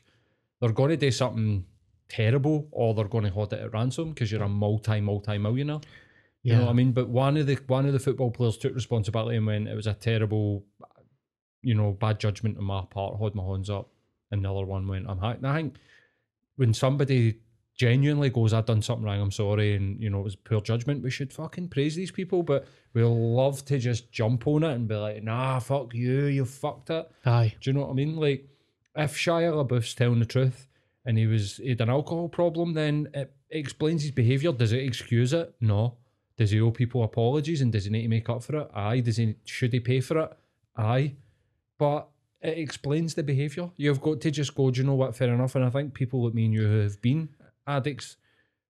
They're 0.59 0.71
going 0.71 0.91
to 0.91 0.97
do 0.97 1.11
something 1.11 1.65
terrible, 2.07 2.67
or 2.71 2.93
they're 2.93 3.05
going 3.05 3.25
to 3.25 3.31
hold 3.31 3.53
it 3.53 3.59
at 3.59 3.73
ransom 3.73 4.09
because 4.09 4.31
you're 4.31 4.43
a 4.43 4.49
multi 4.49 5.01
multi 5.01 5.37
millionaire. 5.37 5.81
You 6.43 6.55
know 6.55 6.63
what 6.63 6.71
I 6.71 6.73
mean? 6.73 6.91
But 6.91 7.07
one 7.07 7.37
of 7.37 7.45
the 7.45 7.55
one 7.67 7.85
of 7.85 7.93
the 7.93 7.99
football 7.99 8.31
players 8.31 8.57
took 8.57 8.73
responsibility 8.73 9.37
and 9.37 9.45
went, 9.45 9.67
it 9.67 9.75
was 9.75 9.85
a 9.85 9.93
terrible, 9.93 10.65
you 11.61 11.75
know, 11.75 11.91
bad 11.91 12.19
judgment 12.19 12.57
on 12.57 12.63
my 12.63 12.81
part. 12.89 13.17
Hold 13.17 13.35
my 13.35 13.43
hands 13.43 13.69
up. 13.69 13.89
And 14.31 14.43
the 14.43 14.51
other 14.51 14.65
one 14.65 14.87
went, 14.87 15.05
I'm 15.07 15.19
hacked. 15.19 15.39
And 15.39 15.47
I 15.47 15.55
think 15.57 15.75
when 16.55 16.73
somebody 16.73 17.41
genuinely 17.81 18.29
goes, 18.29 18.53
I've 18.53 18.67
done 18.67 18.83
something 18.83 19.03
wrong, 19.03 19.19
I'm 19.19 19.31
sorry, 19.31 19.75
and 19.75 19.99
you 19.99 20.11
know, 20.11 20.19
it 20.19 20.23
was 20.23 20.35
poor 20.35 20.61
judgment, 20.61 21.01
we 21.01 21.09
should 21.09 21.33
fucking 21.33 21.69
praise 21.69 21.95
these 21.95 22.11
people. 22.11 22.43
But 22.43 22.67
we'll 22.93 23.33
love 23.35 23.65
to 23.65 23.79
just 23.79 24.11
jump 24.11 24.45
on 24.45 24.63
it 24.63 24.73
and 24.73 24.87
be 24.87 24.93
like, 24.93 25.23
nah, 25.23 25.57
fuck 25.57 25.95
you, 25.95 26.25
you 26.25 26.45
fucked 26.45 26.91
it. 26.91 27.09
Aye. 27.25 27.55
Do 27.59 27.71
you 27.71 27.73
know 27.73 27.81
what 27.81 27.89
I 27.89 27.93
mean? 27.93 28.17
Like, 28.17 28.47
if 28.95 29.17
Shia 29.17 29.51
LaBeouf's 29.51 29.95
telling 29.95 30.19
the 30.19 30.27
truth 30.27 30.67
and 31.05 31.17
he 31.17 31.25
was 31.25 31.57
he 31.57 31.69
had 31.69 31.81
an 31.81 31.89
alcohol 31.89 32.29
problem, 32.29 32.75
then 32.75 33.09
it 33.15 33.33
explains 33.49 34.03
his 34.03 34.11
behaviour. 34.11 34.51
Does 34.51 34.73
it 34.73 34.83
excuse 34.83 35.33
it? 35.33 35.55
No. 35.59 35.95
Does 36.37 36.51
he 36.51 36.61
owe 36.61 36.69
people 36.69 37.01
apologies 37.01 37.61
and 37.61 37.71
does 37.71 37.85
he 37.85 37.91
need 37.91 38.03
to 38.03 38.09
make 38.09 38.29
up 38.29 38.43
for 38.43 38.57
it? 38.57 38.69
Aye. 38.75 38.99
Does 38.99 39.17
he 39.17 39.35
should 39.45 39.73
he 39.73 39.79
pay 39.79 40.01
for 40.01 40.19
it? 40.19 40.31
Aye. 40.77 41.15
But 41.79 42.09
it 42.41 42.59
explains 42.59 43.15
the 43.15 43.23
behaviour. 43.23 43.71
You've 43.75 44.01
got 44.01 44.21
to 44.21 44.29
just 44.29 44.53
go, 44.53 44.69
do 44.69 44.81
you 44.81 44.87
know 44.87 44.93
what, 44.93 45.15
fair 45.15 45.33
enough. 45.33 45.55
And 45.55 45.65
I 45.65 45.71
think 45.71 45.95
people 45.95 46.23
like 46.25 46.35
me 46.35 46.45
and 46.45 46.53
you 46.53 46.67
who 46.67 46.79
have 46.81 47.01
been 47.01 47.29
addicts 47.71 48.17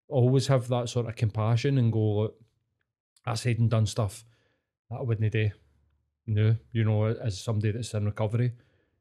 always 0.08 0.48
have 0.48 0.68
that 0.70 0.90
sort 0.90 1.08
of 1.08 1.16
compassion 1.16 1.78
and 1.78 1.92
go, 1.92 2.20
look, 2.22 2.36
I 3.26 3.36
said 3.36 3.60
and 3.60 3.70
done 3.70 3.86
stuff 3.86 4.26
that 4.90 4.98
I 4.98 5.02
wouldn't 5.02 5.32
do. 5.32 5.50
No, 6.28 6.56
you 6.72 6.84
know, 6.84 7.06
as 7.06 7.40
somebody 7.42 7.72
that's 7.72 7.94
in 7.94 8.06
recovery. 8.06 8.52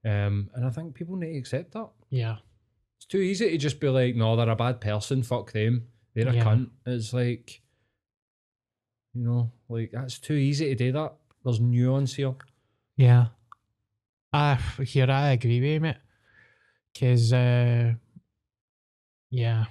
Um, 0.04 0.50
and 0.54 0.64
I 0.64 0.70
think 0.70 0.94
people 0.94 1.16
need 1.16 1.32
to 1.32 1.38
accept 1.38 1.72
that. 1.72 1.88
Yeah. 2.10 2.36
It's 2.96 3.06
too 3.06 3.18
easy 3.20 3.50
to 3.50 3.58
just 3.58 3.80
be 3.80 3.88
like, 3.88 4.14
no, 4.14 4.36
they're 4.36 4.48
a 4.48 4.56
bad 4.56 4.80
person, 4.80 5.22
fuck 5.22 5.52
them. 5.52 5.86
They're 6.14 6.28
a 6.28 6.34
Yeah. 6.34 6.44
cunt. 6.44 6.70
It's 6.86 7.12
like, 7.12 7.60
you 9.14 9.24
know, 9.24 9.52
like 9.68 9.90
that's 9.92 10.18
too 10.18 10.34
easy 10.34 10.66
to 10.68 10.74
do 10.74 10.92
that. 10.92 11.14
There's 11.44 11.60
nuance 11.60 12.14
here. 12.14 12.34
Yeah. 12.96 13.28
I 14.32 14.54
here 14.84 15.10
I 15.10 15.30
agree 15.30 15.60
with 15.60 15.70
you, 15.70 15.80
mate. 15.80 15.96
Cause 16.98 17.32
uh 17.32 17.94
yeah. 19.30 19.64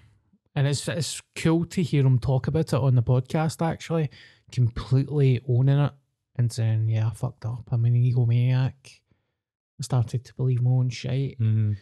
And 0.59 0.67
it's 0.67 0.85
it's 0.89 1.21
cool 1.37 1.63
to 1.67 1.81
hear 1.81 2.05
him 2.05 2.19
talk 2.19 2.47
about 2.47 2.73
it 2.73 2.73
on 2.73 2.95
the 2.95 3.01
podcast 3.01 3.65
actually. 3.65 4.09
Completely 4.51 5.39
owning 5.47 5.79
it 5.79 5.93
and 6.35 6.51
saying, 6.51 6.89
Yeah, 6.89 7.07
I 7.07 7.11
fucked 7.11 7.45
up. 7.45 7.69
I'm 7.71 7.85
an 7.85 7.93
egomaniac. 7.93 8.73
I 8.83 9.81
started 9.81 10.25
to 10.25 10.33
believe 10.33 10.61
my 10.61 10.71
own 10.71 10.89
shit. 10.89 11.39
Mm-hmm. 11.39 11.75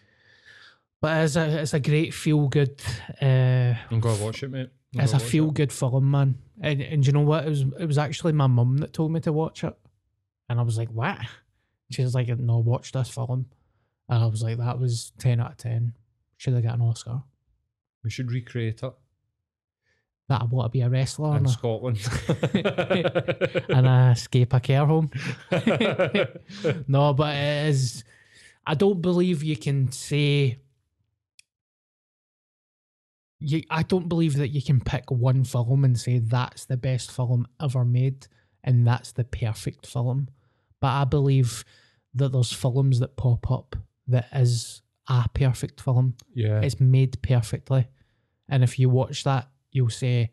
But 1.01 1.23
it's 1.23 1.35
a 1.35 1.61
it's 1.61 1.73
a 1.73 1.79
great 1.79 2.13
feel 2.13 2.47
good 2.49 2.79
uh 3.19 3.73
I'm 3.89 3.99
gonna 3.99 4.23
watch 4.23 4.43
it, 4.43 4.51
mate. 4.51 4.69
I'm 4.93 5.01
it's 5.01 5.13
a 5.13 5.19
feel 5.19 5.49
good 5.49 5.73
film, 5.73 6.11
man. 6.11 6.37
And 6.61 6.79
and 6.79 7.03
you 7.03 7.13
know 7.13 7.21
what? 7.21 7.47
It 7.47 7.49
was 7.49 7.65
it 7.79 7.87
was 7.87 7.97
actually 7.97 8.33
my 8.33 8.45
mum 8.45 8.77
that 8.77 8.93
told 8.93 9.11
me 9.11 9.21
to 9.21 9.33
watch 9.33 9.63
it, 9.63 9.75
and 10.49 10.59
I 10.59 10.61
was 10.61 10.77
like, 10.77 10.89
"What?" 10.89 11.17
She 11.89 12.03
was 12.03 12.13
like, 12.13 12.27
"No, 12.27 12.59
watch 12.59 12.91
this 12.91 13.09
film," 13.09 13.47
and 14.07 14.23
I 14.23 14.27
was 14.27 14.43
like, 14.43 14.59
"That 14.59 14.77
was 14.77 15.13
ten 15.17 15.39
out 15.39 15.53
of 15.53 15.57
ten. 15.57 15.95
Should 16.37 16.53
have 16.53 16.61
got 16.61 16.75
an 16.75 16.81
Oscar." 16.81 17.23
We 18.03 18.09
should 18.09 18.31
recreate 18.31 18.83
it 18.83 18.93
That 20.29 20.41
I 20.41 20.45
want 20.45 20.71
to 20.71 20.77
be 20.77 20.81
a 20.81 20.89
wrestler 20.89 21.31
in 21.31 21.37
and, 21.37 21.45
a, 21.47 21.49
Scotland. 21.49 21.99
and 23.69 23.87
a 23.87 24.11
escape 24.15 24.53
a 24.53 24.59
care 24.59 24.85
home. 24.85 25.09
no, 26.87 27.13
but 27.13 27.35
it 27.35 27.67
is. 27.69 28.03
I 28.65 28.75
don't 28.75 29.01
believe 29.01 29.43
you 29.43 29.57
can 29.57 29.91
say. 29.91 30.59
You, 33.39 33.61
I 33.69 33.83
don't 33.83 34.09
believe 34.09 34.37
that 34.37 34.49
you 34.49 34.63
can 34.63 34.81
pick 34.81 35.11
one 35.11 35.43
film 35.43 35.83
and 35.83 35.97
say 35.99 36.17
that's 36.17 36.65
the 36.65 36.77
best 36.77 37.11
film 37.11 37.47
ever 37.61 37.85
made 37.85 38.25
and 38.63 38.85
that's 38.85 39.11
the 39.11 39.23
perfect 39.23 39.85
film. 39.85 40.27
But 40.81 40.87
I 40.87 41.05
believe 41.05 41.63
that 42.15 42.31
there's 42.31 42.51
films 42.51 42.99
that 42.99 43.15
pop 43.15 43.49
up 43.51 43.75
that 44.07 44.27
is 44.33 44.81
a 45.07 45.25
perfect 45.33 45.81
film. 45.81 46.15
yeah. 46.33 46.61
It's 46.61 46.79
made 46.79 47.21
perfectly. 47.21 47.87
And 48.49 48.63
if 48.63 48.77
you 48.79 48.89
watch 48.89 49.23
that, 49.23 49.49
you'll 49.71 49.89
say 49.89 50.31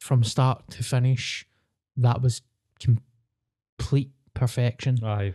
from 0.00 0.22
start 0.24 0.70
to 0.70 0.82
finish, 0.82 1.46
that 1.96 2.20
was 2.22 2.42
complete 2.78 4.10
perfection 4.34 5.02
Aye. 5.04 5.34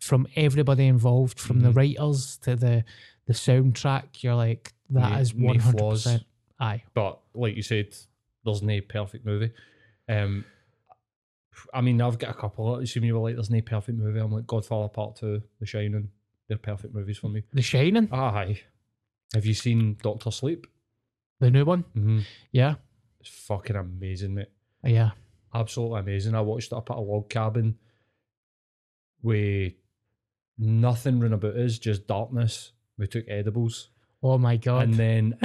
from 0.00 0.26
everybody 0.36 0.86
involved, 0.86 1.38
from 1.40 1.60
the 1.60 1.70
Mhm. 1.70 1.76
writers 1.76 2.36
to 2.38 2.56
the 2.56 2.84
the 3.26 3.32
soundtrack. 3.32 4.22
You're 4.22 4.36
like, 4.36 4.72
that 4.90 5.12
No- 5.12 5.18
is 5.18 5.34
one 5.34 5.58
hundred 5.58 5.78
percent. 5.78 6.22
Aye, 6.60 6.84
But 6.94 7.20
like 7.34 7.56
you 7.56 7.62
said, 7.62 7.94
there's 8.44 8.62
no 8.62 8.80
perfect 8.80 9.26
movie. 9.26 9.50
Um, 10.08 10.44
I 11.74 11.80
mean, 11.80 12.00
I've 12.00 12.18
got 12.20 12.30
a 12.30 12.34
couple. 12.38 12.76
Assume 12.76 13.02
you 13.04 13.14
were 13.14 13.20
like, 13.28 13.34
there's 13.34 13.50
no 13.50 13.60
perfect 13.62 13.98
movie. 13.98 14.20
I'm 14.20 14.30
like, 14.30 14.46
Godfather 14.46 14.88
Part 14.88 15.16
Two, 15.16 15.42
The 15.58 15.66
Shining. 15.66 16.10
They're 16.48 16.58
perfect 16.58 16.94
movies 16.94 17.18
for 17.18 17.28
me. 17.28 17.42
The 17.52 17.62
Shining, 17.62 18.08
Aye. 18.12 18.60
Have 19.34 19.44
you 19.46 19.54
seen 19.54 19.96
Doctor 20.02 20.30
Sleep? 20.30 20.66
the 21.40 21.50
new 21.50 21.64
one. 21.66 21.82
Mm-hmm. 21.96 22.20
Yeah, 22.52 22.74
It's 23.20 23.28
fucking 23.28 23.76
amazing, 23.76 24.34
mate. 24.34 24.48
yeah. 24.84 25.10
Absolutely 25.54 26.00
amazing. 26.00 26.34
I 26.34 26.40
watched 26.40 26.72
it 26.72 26.76
up 26.76 26.90
at 26.90 26.96
a 26.96 27.00
log 27.00 27.28
cabin 27.28 27.76
with 29.22 29.72
nothing 30.58 31.20
run 31.20 31.32
about 31.32 31.56
us, 31.56 31.78
just 31.78 32.06
darkness. 32.06 32.72
We 32.98 33.06
took 33.06 33.24
edibles. 33.28 33.90
Oh 34.22 34.38
my 34.38 34.56
god. 34.56 34.84
And 34.84 34.94
then 34.94 35.38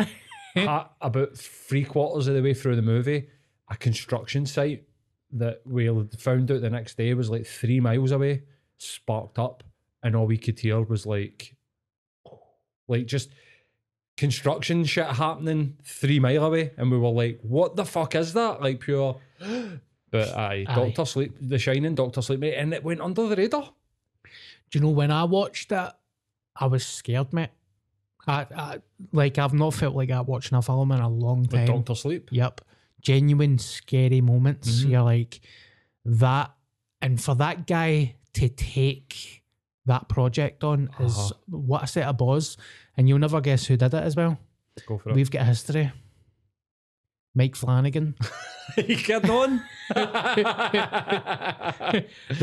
about 1.02 1.36
three 1.38 1.84
quarters 1.84 2.28
of 2.28 2.36
the 2.36 2.42
way 2.42 2.54
through 2.54 2.76
the 2.76 2.82
movie, 2.82 3.28
a 3.70 3.76
construction 3.76 4.46
site 4.46 4.84
that 5.34 5.62
we 5.66 5.88
found 6.18 6.52
out 6.52 6.62
the 6.62 6.70
next 6.70 6.98
day 6.98 7.14
was 7.14 7.30
like 7.30 7.46
three 7.46 7.80
miles 7.80 8.12
away, 8.12 8.44
sparked 8.78 9.40
up, 9.40 9.64
and 10.04 10.16
all 10.16 10.26
we 10.26 10.38
could 10.38 10.60
hear 10.60 10.82
was 10.82 11.06
like, 11.06 11.56
like 12.88 13.06
just 13.06 13.30
construction 14.18 14.84
shit 14.86 15.06
happening 15.08 15.78
three 15.84 16.20
mile 16.20 16.46
away, 16.46 16.72
and 16.78 16.92
we 16.92 16.98
were 16.98 17.10
like, 17.10 17.40
"What 17.42 17.76
the 17.76 17.86
fuck 17.86 18.16
is 18.16 18.34
that?" 18.34 18.62
Like 18.62 18.80
pure. 18.80 19.20
But 20.12 20.36
aye, 20.36 20.66
Aye. 20.68 20.76
Doctor 20.76 21.06
Sleep, 21.06 21.38
The 21.40 21.58
Shining, 21.58 21.96
Doctor 21.96 22.22
Sleep, 22.22 22.42
mate, 22.42 22.56
and 22.56 22.74
it 22.74 22.84
went 22.84 23.00
under 23.00 23.30
the 23.30 23.36
radar. 23.38 23.72
Do 24.70 24.78
you 24.78 24.82
know 24.82 24.90
when 24.90 25.10
I 25.10 25.24
watched 25.24 25.72
it, 25.72 25.90
I 26.54 26.66
was 26.66 26.86
scared, 26.86 27.32
mate. 27.32 27.52
I, 28.28 28.46
I 28.54 28.82
like 29.14 29.38
I've 29.38 29.54
not 29.54 29.74
felt 29.74 29.96
like 29.96 30.10
that 30.10 30.28
watching 30.28 30.58
a 30.58 30.62
film 30.62 30.92
in 30.92 31.00
a 31.00 31.08
long 31.08 31.44
With 31.44 31.52
time. 31.52 31.66
Doctor 31.66 31.96
Sleep. 31.96 32.28
Yep. 32.30 32.60
Genuine 33.02 33.58
scary 33.58 34.20
moments. 34.20 34.82
Mhm. 34.84 34.90
You're 34.90 35.02
like 35.04 35.40
that 36.04 36.52
and 37.02 37.20
for 37.22 37.34
that 37.36 37.66
guy 37.66 38.16
to 38.34 38.50
take 38.50 39.41
that 39.86 40.08
project 40.10 40.64
on 40.64 40.90
is 41.00 41.18
Uh-huh. 41.18 41.32
what 41.50 41.84
a 41.84 41.88
set 41.88 42.08
of 42.08 42.18
balls. 42.18 42.58
And 42.98 43.08
you'll 43.10 43.20
never 43.20 43.42
guess 43.42 43.66
who 43.66 43.78
did 43.78 43.94
it 43.94 44.04
as 44.04 44.16
well. 44.16 44.38
Go 44.88 44.98
for 44.98 45.10
it. 45.10 45.16
We've 45.16 45.32
got 45.32 45.42
a 45.44 45.46
history. 45.46 45.92
Mike 47.34 47.56
Flanagan. 47.56 48.16
you 48.78 48.98
kidding 48.98 49.30
on? 49.32 49.64
the 49.94 50.06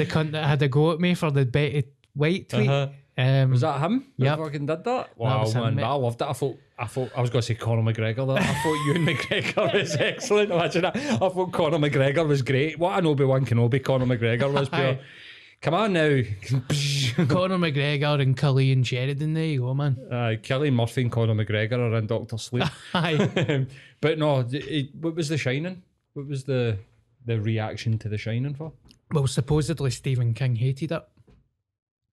cunt 0.06 0.30
that 0.32 0.46
had 0.46 0.62
a 0.62 0.68
go 0.68 0.92
at 0.92 1.00
me 1.00 1.14
for 1.14 1.30
the 1.30 1.44
Betty 1.44 1.84
White 2.14 2.48
tweet. 2.48 2.68
Uh-huh. 2.68 2.88
Um, 3.16 3.50
Was 3.50 3.62
that 3.62 3.80
him? 3.80 4.12
Yeah, 4.16 4.36
fucking 4.36 4.66
did 4.66 4.84
that. 4.84 5.18
Wow, 5.18 5.44
him, 5.48 5.74
man. 5.74 5.84
I 5.84 5.92
loved 5.94 6.22
it. 6.22 6.28
I 6.28 6.32
thought, 6.32 6.56
I 6.78 6.86
thought, 6.86 7.10
I 7.16 7.20
was 7.20 7.30
going 7.30 7.40
to 7.42 7.46
say 7.46 7.54
Conor 7.56 7.82
McGregor. 7.82 8.24
There. 8.26 8.38
I 8.38 8.62
thought 8.62 8.84
you 8.86 8.94
and 8.94 9.08
McGregor 9.08 9.74
was 9.80 9.96
excellent. 9.96 10.52
Imagine 10.52 10.82
that. 10.82 10.96
I 10.96 11.16
thought 11.16 11.52
Conor 11.52 11.78
McGregor 11.78 12.26
was 12.28 12.42
great. 12.42 12.78
What 12.78 12.96
an 12.96 13.06
Obi 13.06 13.24
Wan 13.24 13.44
Kenobi 13.44 13.82
Conor 13.82 14.06
McGregor 14.06 14.52
was. 14.52 14.68
Pure. 14.68 14.98
Come 15.60 15.74
on 15.74 15.92
now, 15.92 16.08
Conor 16.50 17.58
McGregor 17.58 18.20
and 18.22 18.36
Colleen 18.36 18.84
Sheridan. 18.84 19.34
There 19.34 19.44
you 19.44 19.60
go, 19.62 19.74
man. 19.74 19.98
uh, 20.10 20.34
Kelly 20.40 20.70
Murphy 20.70 21.02
and 21.02 21.10
Conor 21.12 21.34
McGregor 21.34 21.72
are 21.78 21.96
in 21.96 22.06
Doctor 22.06 22.38
Sleep. 22.38 22.64
Aye. 22.94 23.66
but 24.00 24.18
no, 24.18 24.46
it, 24.50 24.94
what 24.94 25.16
was 25.16 25.28
The 25.28 25.36
Shining? 25.36 25.82
What 26.14 26.28
was 26.28 26.44
the 26.44 26.78
the 27.26 27.40
reaction 27.40 27.98
to 27.98 28.08
The 28.08 28.18
Shining 28.18 28.54
for? 28.54 28.72
well, 29.12 29.26
supposedly 29.26 29.90
Stephen 29.90 30.32
King 30.34 30.54
hated 30.56 30.92
it. 30.92 31.02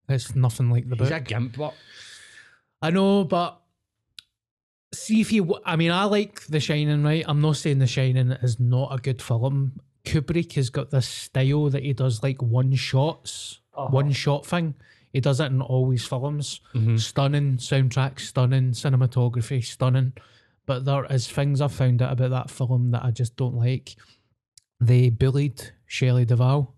It's 0.09 0.35
nothing 0.35 0.69
like 0.71 0.89
the 0.89 0.95
He's 0.95 1.09
book. 1.09 1.17
a 1.17 1.21
gimp, 1.21 1.57
but 1.57 1.73
I 2.81 2.89
know, 2.89 3.25
but 3.25 3.59
see 4.93 5.21
if 5.21 5.31
you. 5.31 5.59
I 5.65 5.75
mean, 5.75 5.91
I 5.91 6.05
like 6.05 6.41
The 6.47 6.59
Shining, 6.59 7.03
right? 7.03 7.23
I'm 7.27 7.41
not 7.41 7.57
saying 7.57 7.77
The 7.79 7.85
Shining 7.87 8.31
is 8.31 8.59
not 8.59 8.91
a 8.91 8.97
good 8.97 9.21
film. 9.21 9.79
Kubrick 10.05 10.53
has 10.53 10.69
got 10.69 10.91
this 10.91 11.07
style 11.07 11.69
that 11.69 11.83
he 11.83 11.93
does 11.93 12.23
like 12.23 12.41
one 12.41 12.73
shots, 12.75 13.59
uh-huh. 13.73 13.89
one 13.89 14.11
shot 14.11 14.45
thing. 14.45 14.75
He 15.11 15.21
does 15.21 15.39
it 15.39 15.45
in 15.45 15.61
all 15.61 15.89
his 15.89 16.05
films. 16.05 16.59
Mm-hmm. 16.73 16.97
Stunning 16.97 17.57
soundtrack, 17.57 18.19
stunning 18.19 18.71
cinematography, 18.71 19.63
stunning. 19.63 20.13
But 20.65 20.83
there 20.85 21.05
is 21.05 21.27
things 21.27 21.61
I've 21.61 21.71
found 21.73 22.01
out 22.01 22.11
about 22.13 22.31
that 22.31 22.49
film 22.49 22.91
that 22.91 23.03
I 23.03 23.11
just 23.11 23.35
don't 23.37 23.55
like. 23.55 23.95
They 24.81 25.09
bullied 25.09 25.71
Shelley 25.85 26.25
Duvall 26.25 26.75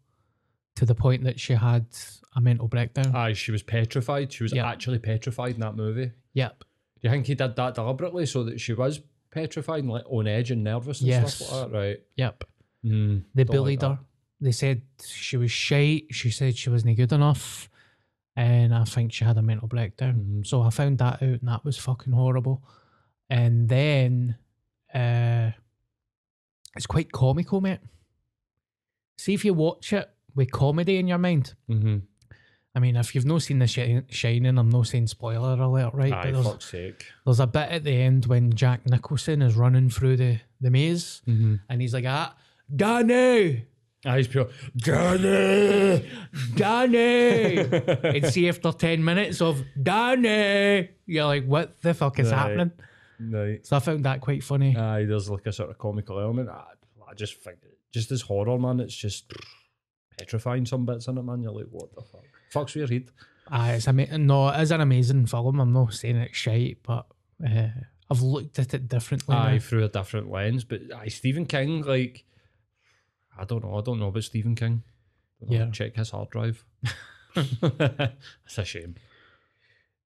to 0.75 0.85
the 0.85 0.93
point 0.93 1.23
that 1.23 1.39
she 1.39 1.53
had 1.53 1.87
a 2.35 2.41
mental 2.41 2.67
breakdown. 2.67 3.15
aye, 3.15 3.33
she 3.33 3.51
was 3.51 3.63
petrified. 3.63 4.31
She 4.31 4.43
was 4.43 4.53
Yeah. 4.53 4.67
actually 4.69 4.99
petrified 4.99 5.55
in 5.55 5.61
that 5.61 5.75
movie. 5.75 6.11
yep. 6.33 6.63
Do 6.99 7.07
you 7.07 7.11
think 7.11 7.27
he 7.27 7.35
did 7.35 7.55
that 7.55 7.75
deliberately 7.75 8.25
so 8.25 8.43
that 8.43 8.59
she 8.59 8.73
was 8.73 9.01
petrified 9.31 9.83
and 9.83 9.91
like 9.91 10.03
on 10.09 10.25
edge 10.27 10.49
and 10.51 10.63
nervous 10.63 10.99
and 10.99 11.07
Yes. 11.07 11.35
stuff 11.35 11.51
like 11.51 11.71
that? 11.71 11.77
Right. 11.77 12.01
Yep. 12.15 12.43
Mm, 12.89 13.23
They 13.35 13.43
don't 13.43 13.55
like 13.55 13.57
bullied 13.57 13.79
that. 13.81 13.89
her. 13.89 13.99
They 14.41 14.51
said 14.51 14.81
she 15.05 15.37
was 15.37 15.51
shite. 15.51 16.05
She 16.11 16.29
said 16.31 16.55
she 16.57 16.69
wasn't 16.69 16.95
good 16.97 17.11
enough. 17.11 17.69
And 18.35 18.73
I 18.75 18.83
think 18.83 19.11
she 19.13 19.25
had 19.25 19.37
a 19.37 19.41
mental 19.41 19.67
breakdown. 19.67 20.15
Mhm. 20.43 20.47
So 20.47 20.61
I 20.61 20.69
found 20.69 20.99
that 20.99 21.15
out 21.23 21.41
and 21.41 21.47
that 21.47 21.65
was 21.65 21.77
fucking 21.77 22.13
horrible. 22.13 22.61
And 23.29 23.67
then 23.67 24.37
uh 24.93 25.51
it's 26.75 26.85
quite 26.85 27.11
comical, 27.11 27.61
mate. 27.61 27.79
See 29.17 29.33
if 29.33 29.43
you 29.43 29.53
watch 29.55 29.91
it 29.93 30.07
with 30.35 30.51
comedy 30.51 30.97
in 30.97 31.07
your 31.07 31.17
mind. 31.17 31.55
Mm-hmm. 31.69 31.97
I 32.75 32.79
mean, 32.79 32.95
if 32.95 33.15
you've 33.15 33.25
not 33.25 33.41
seen 33.41 33.57
The 33.57 33.65
Shi- 33.65 34.03
Shining, 34.09 34.59
I'm 34.59 34.69
not 34.69 34.85
saying 34.85 35.07
spoiler 35.07 35.59
alert, 35.59 35.95
right? 35.95 36.13
Aye, 36.13 36.25
but 36.25 36.33
there's, 36.33 36.45
fuck's 36.45 36.69
sake. 36.69 37.05
there's 37.25 37.39
a 37.39 37.47
bit 37.47 37.69
at 37.69 37.83
the 37.83 37.93
end 37.93 38.27
when 38.27 38.53
Jack 38.53 38.85
Nicholson 38.87 39.41
is 39.41 39.55
running 39.55 39.89
through 39.89 40.17
the, 40.17 40.39
the 40.61 40.69
maze 40.69 41.23
Mm-hmm. 41.27 41.55
and 41.69 41.81
he's 41.81 41.95
like, 41.95 42.05
ah, 42.07 42.35
Danny! 42.73 43.65
Aye, 44.05 44.17
he's 44.17 44.27
pure. 44.27 44.47
Johnny! 44.75 46.07
Danny! 46.55 47.57
and 47.57 48.25
see 48.27 48.47
after 48.47 48.71
10 48.71 49.03
minutes 49.03 49.41
of 49.41 49.63
Danny, 49.81 50.89
you're 51.05 51.25
like, 51.25 51.45
what 51.45 51.81
the 51.81 51.93
fuck 51.93 52.19
is 52.19 52.31
Right. 52.31 52.37
happening? 52.37 52.71
Right. 53.19 53.65
So 53.65 53.75
I 53.75 53.79
found 53.79 54.05
that 54.05 54.21
quite 54.21 54.43
funny. 54.43 54.75
Aye, 54.77 55.05
there's 55.05 55.29
like 55.29 55.45
a 55.47 55.51
sort 55.51 55.69
of 55.71 55.77
comical 55.77 56.19
element. 56.19 56.49
I, 56.49 56.63
I 57.09 57.13
just 57.15 57.41
think, 57.41 57.57
just 57.91 58.11
as 58.11 58.21
horror, 58.21 58.59
man, 58.59 58.79
it's 58.79 58.95
just 58.95 59.31
petrifying 60.17 60.65
some 60.65 60.85
bits 60.85 61.07
in 61.07 61.17
it, 61.17 61.23
man. 61.23 61.41
You're 61.41 61.51
like, 61.53 61.67
what 61.71 61.93
the 61.95 62.01
fuck? 62.01 62.23
Fuck's 62.51 62.75
with 62.75 62.89
your 62.91 62.99
head. 62.99 63.09
Ah, 63.49 63.71
it's 63.71 63.87
ama- 63.87 64.17
no, 64.17 64.49
it 64.49 64.61
is 64.61 64.71
an 64.71 64.81
amazing 64.81 65.25
film. 65.25 65.59
I'm 65.59 65.73
not 65.73 65.93
saying 65.93 66.17
it's 66.17 66.37
shite, 66.37 66.79
but 66.83 67.07
uh, 67.45 67.67
I've 68.11 68.21
looked 68.21 68.59
at 68.59 68.73
it 68.73 68.87
differently. 68.87 69.35
now. 69.35 69.43
Aye, 69.47 69.59
through 69.59 69.85
a 69.85 69.89
different 69.89 70.29
lens. 70.29 70.63
But 70.63 70.81
aye, 70.95 71.07
Stephen 71.07 71.45
King, 71.45 71.81
like, 71.81 72.23
I 73.37 73.45
don't 73.45 73.63
know. 73.63 73.77
I 73.77 73.81
don't 73.81 73.99
know 73.99 74.07
about 74.07 74.23
Stephen 74.23 74.55
King. 74.55 74.83
Yeah. 75.47 75.69
Check 75.71 75.95
his 75.95 76.09
hard 76.11 76.29
drive. 76.29 76.63
It's 77.35 78.57
a 78.57 78.65
shame. 78.65 78.95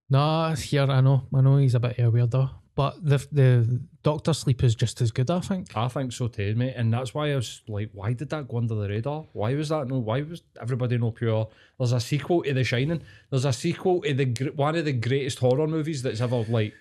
No, 0.10 0.54
here 0.58 0.84
I 0.84 1.00
know, 1.00 1.24
I 1.34 1.40
know 1.40 1.56
he's 1.58 1.76
a 1.76 1.80
bit 1.80 1.98
of 1.98 2.14
a 2.14 2.18
weirdo, 2.18 2.50
but 2.76 2.96
the 3.02 3.26
the 3.32 3.82
Doctor 4.04 4.34
Sleep 4.34 4.62
is 4.64 4.76
just 4.76 5.00
as 5.00 5.12
good, 5.12 5.32
I 5.32 5.40
think. 5.40 5.76
I 5.78 5.88
think 5.88 6.12
so 6.12 6.28
too, 6.28 6.54
mate. 6.56 6.74
And 6.76 6.94
that's 6.94 7.14
why 7.14 7.32
I 7.32 7.36
was 7.36 7.62
like, 7.70 7.92
why 7.94 8.12
did 8.12 8.30
that 8.32 8.50
go 8.50 8.58
under 8.58 8.76
the 8.76 8.90
radar? 8.90 9.28
Why 9.32 9.56
was 9.56 9.70
that 9.70 9.88
no? 9.88 10.00
Why 10.00 10.22
was 10.24 10.42
everybody 10.62 10.98
no 10.98 11.12
pure? 11.12 11.48
There's 11.78 11.94
a 11.94 12.02
sequel 12.02 12.44
to 12.44 12.54
The 12.54 12.66
Shining. 12.66 13.02
There's 13.30 13.46
a 13.46 13.54
sequel 13.54 14.02
to 14.02 14.14
the 14.14 14.52
one 14.56 14.76
of 14.76 14.84
the 14.84 14.92
greatest 14.94 15.40
horror 15.40 15.68
movies 15.68 16.02
that's 16.02 16.20
ever 16.20 16.44
like 16.50 16.74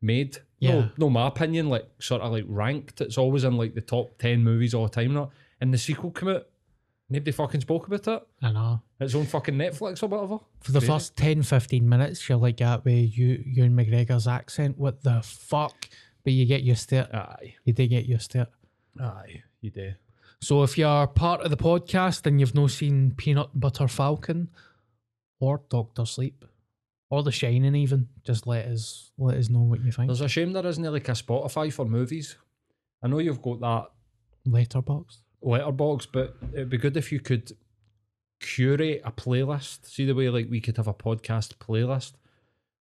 made. 0.00 0.38
Yeah. 0.60 0.72
No, 0.72 0.90
no, 0.98 1.10
my 1.10 1.26
opinion, 1.26 1.68
like 1.68 1.88
sort 1.98 2.22
of 2.22 2.30
like 2.30 2.44
ranked. 2.46 3.00
It's 3.00 3.18
always 3.18 3.42
in 3.42 3.56
like 3.56 3.74
the 3.74 3.80
top 3.80 4.18
ten 4.18 4.44
movies 4.44 4.74
all 4.74 4.86
the 4.86 4.94
time. 4.94 5.14
Not 5.14 5.30
and 5.60 5.72
the 5.72 5.78
sequel 5.78 6.10
came 6.10 6.28
out. 6.30 6.46
Nobody 7.08 7.30
fucking 7.30 7.60
spoke 7.60 7.86
about 7.86 8.06
it. 8.08 8.26
I 8.42 8.50
know. 8.52 8.82
It's 8.98 9.14
on 9.14 9.26
fucking 9.26 9.54
Netflix 9.54 10.02
or 10.02 10.08
whatever. 10.08 10.38
For 10.60 10.72
the 10.72 10.80
Crazy. 10.80 10.92
first 10.92 11.16
10, 11.16 11.42
15 11.44 11.88
minutes, 11.88 12.28
you're 12.28 12.38
like 12.38 12.56
that 12.56 12.84
with 12.84 13.16
you, 13.16 13.42
Ewan 13.46 13.76
McGregor's 13.76 14.26
accent. 14.26 14.76
What 14.76 15.02
the 15.02 15.20
fuck? 15.22 15.88
But 16.24 16.32
you 16.32 16.46
get 16.46 16.62
used 16.62 16.88
to 16.88 16.96
it. 16.96 17.14
Aye, 17.14 17.54
You 17.64 17.72
do 17.72 17.86
get 17.86 18.06
used 18.06 18.32
to 18.32 18.42
it. 18.42 18.48
aye, 19.00 19.42
you 19.60 19.70
do. 19.70 19.92
So 20.40 20.64
if 20.64 20.76
you're 20.76 21.06
part 21.06 21.42
of 21.42 21.50
the 21.50 21.56
podcast 21.56 22.26
and 22.26 22.40
you've 22.40 22.54
not 22.56 22.72
seen 22.72 23.12
Peanut 23.16 23.50
Butter 23.54 23.86
Falcon 23.86 24.48
or 25.38 25.62
Doctor 25.70 26.04
Sleep 26.06 26.44
or 27.08 27.22
The 27.22 27.30
Shining, 27.30 27.76
even 27.76 28.08
just 28.24 28.48
let 28.48 28.66
us 28.66 29.12
let 29.16 29.36
us 29.36 29.48
know 29.48 29.60
what 29.60 29.80
you 29.84 29.92
think. 29.92 30.08
There's 30.08 30.20
a 30.22 30.28
shame 30.28 30.52
there 30.52 30.66
isn't 30.66 30.82
like 30.92 31.08
a 31.08 31.12
Spotify 31.12 31.72
for 31.72 31.84
movies. 31.86 32.36
I 33.02 33.06
know 33.06 33.18
you've 33.20 33.40
got 33.42 33.60
that 33.60 33.86
Letterboxd. 34.48 35.18
Letterbox, 35.46 36.06
but 36.06 36.36
it'd 36.52 36.68
be 36.68 36.78
good 36.78 36.96
if 36.96 37.12
you 37.12 37.20
could 37.20 37.52
curate 38.40 39.00
a 39.04 39.12
playlist. 39.12 39.86
See 39.86 40.04
the 40.04 40.14
way 40.14 40.28
like 40.28 40.50
we 40.50 40.60
could 40.60 40.76
have 40.76 40.88
a 40.88 40.94
podcast 40.94 41.54
playlist 41.54 42.12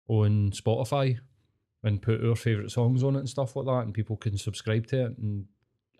on 0.09 0.51
Spotify 0.51 1.19
and 1.83 2.01
put 2.01 2.25
our 2.25 2.35
favourite 2.35 2.71
songs 2.71 3.03
on 3.03 3.17
it 3.17 3.21
and 3.21 3.29
stuff 3.29 3.55
like 3.55 3.67
that, 3.67 3.85
and 3.85 3.95
people 3.95 4.17
can 4.17 4.39
subscribe 4.39 4.87
to 4.89 5.07
it. 5.07 5.19
And 5.19 5.47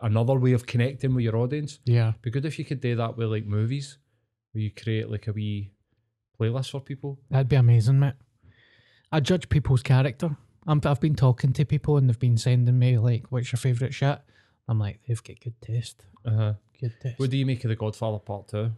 another 0.01 0.35
way 0.35 0.53
of 0.53 0.67
connecting 0.67 1.15
with 1.15 1.25
your 1.25 1.37
audience. 1.37 1.79
Yeah. 1.85 2.13
Be 2.23 2.31
good 2.31 2.47
if 2.47 2.59
you 2.59 2.65
could 2.65 2.81
do 2.81 2.97
that 2.97 3.17
with 3.17 3.29
like 3.29 3.47
movies, 3.47 3.99
where 4.53 4.63
you 4.63 4.71
create 4.71 5.11
like 5.11 5.29
a 5.29 5.33
wee 5.33 5.71
playlist 6.41 6.71
for 6.71 6.81
people. 6.81 7.21
That'd 7.31 7.49
be 7.49 7.57
amazing, 7.57 8.01
mate. 8.01 8.15
I 9.13 9.21
judge 9.21 9.49
people's 9.49 9.83
character. 9.83 10.37
I'm, 10.67 10.81
I've 10.85 11.01
been 11.01 11.15
talking 11.15 11.53
to 11.53 11.65
people 11.65 11.99
and 11.99 12.09
they've 12.09 12.19
been 12.19 12.39
sending 12.39 12.79
me 12.79 12.99
like, 12.99 13.31
"What's 13.31 13.53
your 13.53 13.59
favorite 13.59 13.93
shit?" 13.93 14.19
I'm 14.69 14.79
like, 14.79 15.01
they've 15.07 15.23
got 15.23 15.41
good 15.41 15.61
taste. 15.61 16.05
Uh-huh. 16.25 16.55
Good 16.81 16.95
taste. 17.01 17.19
What 17.19 17.31
do 17.31 17.37
you 17.37 17.45
make 17.47 17.65
of 17.65 17.69
the 17.69 17.77
Godfather 17.77 18.19
Part 18.19 18.49
Two? 18.49 18.73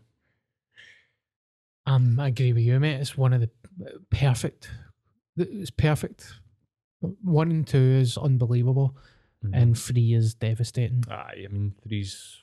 Um, 1.86 2.18
I 2.18 2.28
agree 2.28 2.52
with 2.52 2.64
you, 2.64 2.78
mate. 2.80 3.00
It's 3.00 3.16
one 3.16 3.32
of 3.32 3.40
the 3.40 3.50
perfect. 4.10 4.70
It's 5.36 5.70
perfect. 5.70 6.32
One 7.22 7.50
and 7.50 7.66
two 7.66 7.78
is 7.78 8.16
unbelievable, 8.18 8.96
Mm-hmm. 9.44 9.54
and 9.54 9.78
three 9.78 10.14
is 10.14 10.34
devastating. 10.34 11.04
Aye, 11.10 11.44
I 11.44 11.52
mean 11.52 11.74
three's. 11.86 12.38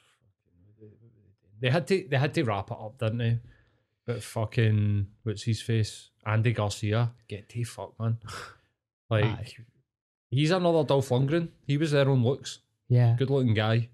They 1.60 1.70
had 1.72 1.88
to 1.88 2.06
they 2.10 2.18
had 2.18 2.34
to 2.36 2.44
wrap 2.44 2.70
it 2.70 2.78
up, 2.80 3.00
didn't 3.00 3.18
they? 3.18 3.40
But 4.06 4.22
fucking 4.22 5.08
what's 5.24 5.42
his 5.44 5.60
face? 5.62 6.12
Andy 6.26 6.54
Garcia, 6.54 7.12
get 7.28 7.50
to 7.50 7.64
fuck 7.66 8.00
man. 8.00 8.20
Like 9.10 9.26
Aye. 9.26 9.48
he's 10.30 10.52
another 10.52 10.84
Dolph 10.84 11.10
Lundgren. 11.10 11.50
He 11.68 11.78
was 11.78 11.92
their 11.92 12.08
own 12.10 12.24
looks. 12.24 12.60
Yeah. 12.94 13.16
Good 13.18 13.30
looking 13.32 13.54
guy. 13.56 13.90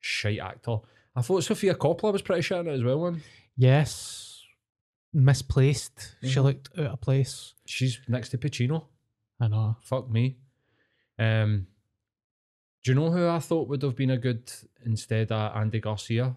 Shite 0.00 0.38
actor. 0.38 0.76
I 1.16 1.22
thought 1.22 1.42
Sofia 1.42 1.74
Coppola 1.74 2.12
was 2.12 2.22
pretty 2.22 2.42
shit 2.42 2.58
in 2.58 2.68
it 2.68 2.74
as 2.74 2.84
well, 2.84 3.10
man. 3.10 3.22
Yes. 3.56 4.44
Misplaced. 5.12 6.14
She 6.22 6.36
Mhm. 6.38 6.42
looked 6.44 6.78
out 6.78 6.86
of 6.92 7.00
place. 7.00 7.54
She's 7.66 7.98
next 8.06 8.28
to 8.30 8.38
Pacino. 8.38 8.86
I 9.40 9.48
know. 9.48 9.76
Fuck 9.82 10.08
me. 10.10 10.38
Um 11.18 11.66
do 12.84 12.92
you 12.92 12.94
know 12.94 13.10
who 13.10 13.26
I 13.26 13.40
thought 13.40 13.68
would 13.68 13.82
have 13.82 13.96
been 13.96 14.10
a 14.10 14.16
good 14.18 14.50
instead 14.84 15.32
of 15.32 15.56
Andy 15.56 15.80
Garcia? 15.80 16.36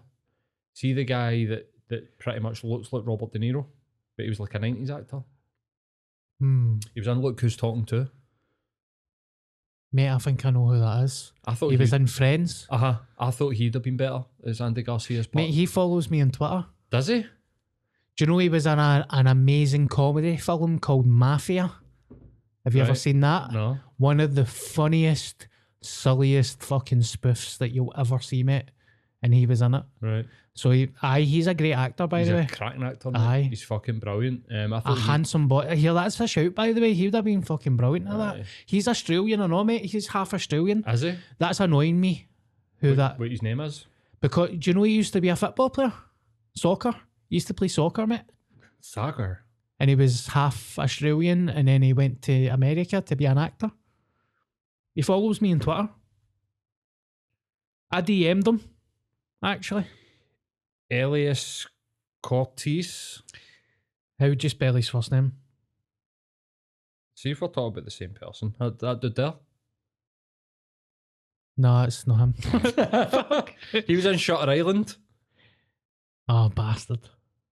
See 0.74 0.92
the 0.92 1.04
guy 1.04 1.44
that 1.46 1.68
that 1.88 2.18
pretty 2.18 2.40
much 2.40 2.64
looks 2.64 2.92
like 2.92 3.06
Robert 3.06 3.30
De 3.32 3.38
Niro, 3.38 3.66
but 4.16 4.24
he 4.24 4.28
was 4.28 4.40
like 4.40 4.54
a 4.54 4.58
nineties 4.58 4.90
actor. 4.90 5.22
Hmm. 6.40 6.78
He 6.94 7.00
was 7.00 7.06
in 7.06 7.20
Look 7.20 7.40
Who's 7.40 7.56
Talking 7.56 7.84
Too. 7.84 8.08
Mate, 9.92 10.08
I 10.08 10.18
think 10.18 10.44
I 10.46 10.50
know 10.50 10.66
who 10.66 10.78
that 10.78 11.04
is. 11.04 11.32
I 11.46 11.54
thought 11.54 11.70
he 11.70 11.76
was 11.76 11.92
in 11.92 12.06
Friends. 12.06 12.66
Uh 12.70 12.78
huh. 12.78 12.98
I 13.18 13.30
thought 13.30 13.50
he'd 13.54 13.74
have 13.74 13.82
been 13.82 13.96
better 13.98 14.24
as 14.44 14.60
Andy 14.60 14.82
Garcia's 14.82 15.26
part. 15.26 15.44
Mate, 15.44 15.52
he 15.54 15.66
follows 15.66 16.10
me 16.10 16.22
on 16.22 16.30
Twitter. 16.30 16.64
Does 16.90 17.08
he? 17.08 17.22
Do 17.22 17.28
you 18.20 18.26
know 18.26 18.38
he 18.38 18.48
was 18.48 18.66
in 18.66 18.78
a, 18.78 19.06
an 19.10 19.26
amazing 19.26 19.88
comedy 19.88 20.36
film 20.36 20.78
called 20.78 21.06
Mafia? 21.06 21.72
Have 22.64 22.74
you 22.74 22.82
ever 22.82 22.94
seen 22.94 23.20
that? 23.20 23.52
No. 23.52 23.78
One 23.96 24.20
of 24.20 24.34
the 24.34 24.44
funniest, 24.44 25.48
silliest 25.82 26.62
fucking 26.62 27.00
spoofs 27.00 27.58
that 27.58 27.70
you'll 27.72 27.92
ever 27.96 28.20
see, 28.20 28.42
mate. 28.42 28.70
And 29.22 29.32
he 29.32 29.46
was 29.46 29.62
in 29.62 29.74
it. 29.74 29.84
Right. 30.00 30.26
So 30.54 30.70
he, 30.72 30.90
aye, 31.00 31.20
he's 31.22 31.46
a 31.46 31.54
great 31.54 31.72
actor, 31.74 32.06
by 32.08 32.18
He's 32.20 32.28
the 32.28 32.34
a 32.34 32.36
way. 32.40 32.46
cracking 32.50 32.82
actor. 32.82 33.10
mate. 33.10 33.20
Aye. 33.20 33.46
He's 33.48 33.62
fucking 33.62 34.00
brilliant. 34.00 34.44
Um, 34.50 34.72
I 34.72 34.82
A 34.84 34.94
he- 34.94 35.00
handsome 35.02 35.48
boy. 35.48 35.74
Here, 35.76 35.94
that's 35.94 36.18
a 36.20 36.26
shout, 36.26 36.54
by 36.54 36.72
the 36.72 36.80
way. 36.80 36.92
He 36.92 37.04
would 37.06 37.14
have 37.14 37.24
been 37.24 37.40
fucking 37.42 37.76
brilliant 37.76 38.08
at 38.08 38.16
that. 38.18 38.44
He's 38.66 38.88
Australian, 38.88 39.40
I 39.40 39.46
know, 39.46 39.62
mate. 39.64 39.84
He's 39.86 40.08
half 40.08 40.34
Australian. 40.34 40.84
Is 40.88 41.02
he? 41.02 41.14
That's 41.38 41.60
annoying 41.60 41.98
me. 42.00 42.26
Who 42.78 42.88
What- 42.90 42.96
that? 42.96 43.18
What 43.18 43.30
his 43.30 43.42
name 43.42 43.60
is? 43.60 43.86
Because 44.20 44.50
do 44.50 44.70
you 44.70 44.74
know 44.74 44.82
he 44.82 44.92
used 44.92 45.12
to 45.14 45.20
be 45.20 45.28
a 45.28 45.36
football 45.36 45.70
player? 45.70 45.92
Soccer. 46.54 46.92
He 47.28 47.36
used 47.36 47.46
to 47.46 47.54
play 47.54 47.68
soccer, 47.68 48.06
mate. 48.06 48.22
Soccer. 48.80 49.44
And 49.80 49.88
he 49.88 49.96
was 49.96 50.26
half 50.28 50.78
Australian 50.78 51.48
and 51.48 51.66
then 51.66 51.82
he 51.82 51.92
went 51.92 52.22
to 52.22 52.48
America 52.48 53.00
to 53.00 53.16
be 53.16 53.24
an 53.24 53.38
actor. 53.38 53.70
He 54.94 55.02
follows 55.02 55.40
me 55.40 55.52
on 55.52 55.60
Twitter. 55.60 55.88
I 57.90 58.00
DM'd 58.02 58.46
him, 58.46 58.60
actually. 59.42 59.86
Elias 60.90 61.66
Koteas. 62.22 63.22
How 64.18 64.28
would 64.28 64.42
you 64.42 64.50
spell 64.50 64.74
his 64.74 64.88
first 64.88 65.10
name? 65.10 65.32
See 67.14 67.30
if 67.30 67.40
we're 67.40 67.48
talking 67.48 67.72
about 67.72 67.84
the 67.84 67.90
same 67.90 68.14
person. 68.14 68.54
That, 68.58 68.78
that 68.80 69.00
dude 69.00 69.16
there. 69.16 69.34
No, 71.56 71.82
it's 71.82 72.06
not 72.06 72.18
him. 72.18 72.34
he 73.86 73.96
was 73.96 74.06
in 74.06 74.16
Shutter 74.16 74.50
Island. 74.50 74.96
oh, 76.28 76.48
bastard. 76.48 77.08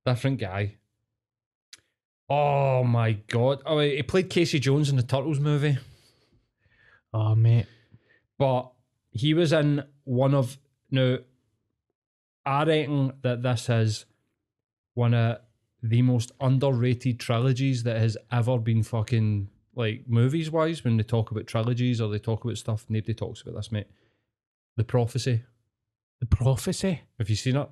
Different 0.06 0.40
guy. 0.40 0.76
Oh 2.28 2.84
my 2.84 3.12
god. 3.12 3.62
Oh, 3.66 3.80
he 3.80 4.02
played 4.02 4.30
Casey 4.30 4.58
Jones 4.58 4.88
in 4.88 4.96
the 4.96 5.02
Turtles 5.02 5.40
movie. 5.40 5.78
Oh, 7.12 7.34
mate. 7.34 7.66
But 8.38 8.70
he 9.10 9.34
was 9.34 9.52
in 9.52 9.82
one 10.04 10.34
of 10.34 10.56
now. 10.90 11.18
I 12.44 12.64
reckon 12.64 13.12
that 13.22 13.42
this 13.42 13.68
is 13.68 14.06
one 14.94 15.14
of 15.14 15.38
the 15.82 16.02
most 16.02 16.32
underrated 16.40 17.18
trilogies 17.20 17.82
that 17.84 17.96
has 17.98 18.16
ever 18.32 18.58
been 18.58 18.82
fucking 18.82 19.48
like 19.74 20.04
movies 20.06 20.50
wise. 20.50 20.84
When 20.84 20.96
they 20.96 21.02
talk 21.02 21.30
about 21.30 21.46
trilogies 21.46 22.00
or 22.00 22.08
they 22.10 22.18
talk 22.18 22.44
about 22.44 22.58
stuff, 22.58 22.86
nobody 22.88 23.14
talks 23.14 23.42
about 23.42 23.54
this, 23.56 23.72
mate. 23.72 23.86
The 24.76 24.84
Prophecy. 24.84 25.42
The 26.20 26.26
Prophecy. 26.26 27.02
Have 27.18 27.30
you 27.30 27.36
seen 27.36 27.56
it? 27.56 27.68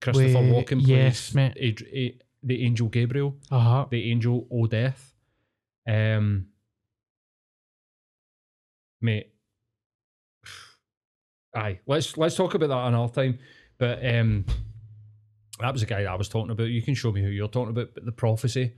Christopher 0.00 0.38
Wait, 0.40 0.66
Walken 0.66 0.84
plays 0.84 0.88
yes, 0.88 1.34
mate. 1.34 1.56
A- 1.56 2.18
the 2.42 2.64
angel 2.64 2.88
Gabriel, 2.88 3.36
Uh 3.50 3.58
huh. 3.58 3.86
the 3.90 4.10
angel 4.10 4.46
O 4.50 4.66
Death. 4.66 5.14
Um, 5.88 6.46
mate. 9.00 9.32
Aye, 11.54 11.80
let's 11.86 12.16
let's 12.16 12.36
talk 12.36 12.54
about 12.54 12.68
that 12.68 12.86
another 12.88 13.12
time. 13.12 13.38
But 13.78 14.04
um, 14.04 14.44
that 15.60 15.72
was 15.72 15.82
the 15.82 15.86
guy 15.86 16.02
that 16.02 16.10
I 16.10 16.14
was 16.14 16.28
talking 16.28 16.50
about. 16.50 16.64
You 16.64 16.82
can 16.82 16.94
show 16.94 17.12
me 17.12 17.22
who 17.22 17.28
you're 17.28 17.48
talking 17.48 17.70
about. 17.70 17.94
But 17.94 18.04
the 18.04 18.12
prophecy, 18.12 18.72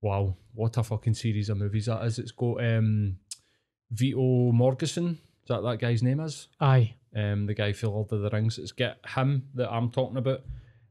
wow, 0.00 0.36
what 0.54 0.76
a 0.76 0.82
fucking 0.82 1.14
series 1.14 1.48
of 1.48 1.58
movies 1.58 1.86
that 1.86 2.04
is. 2.04 2.18
It's 2.18 2.32
got 2.32 2.62
um, 2.64 3.16
Viggo 3.90 4.52
Mortensen. 4.52 5.12
Is 5.12 5.48
that 5.48 5.62
that 5.62 5.78
guy's 5.78 6.02
name 6.02 6.20
is? 6.20 6.48
Aye. 6.60 6.94
um, 7.14 7.46
the 7.46 7.54
guy 7.54 7.72
for 7.72 7.88
Lord 7.88 8.12
of 8.12 8.20
the 8.20 8.30
Rings. 8.30 8.58
It's 8.58 8.72
got 8.72 8.96
him 9.14 9.44
that 9.54 9.72
I'm 9.72 9.90
talking 9.90 10.16
about, 10.16 10.42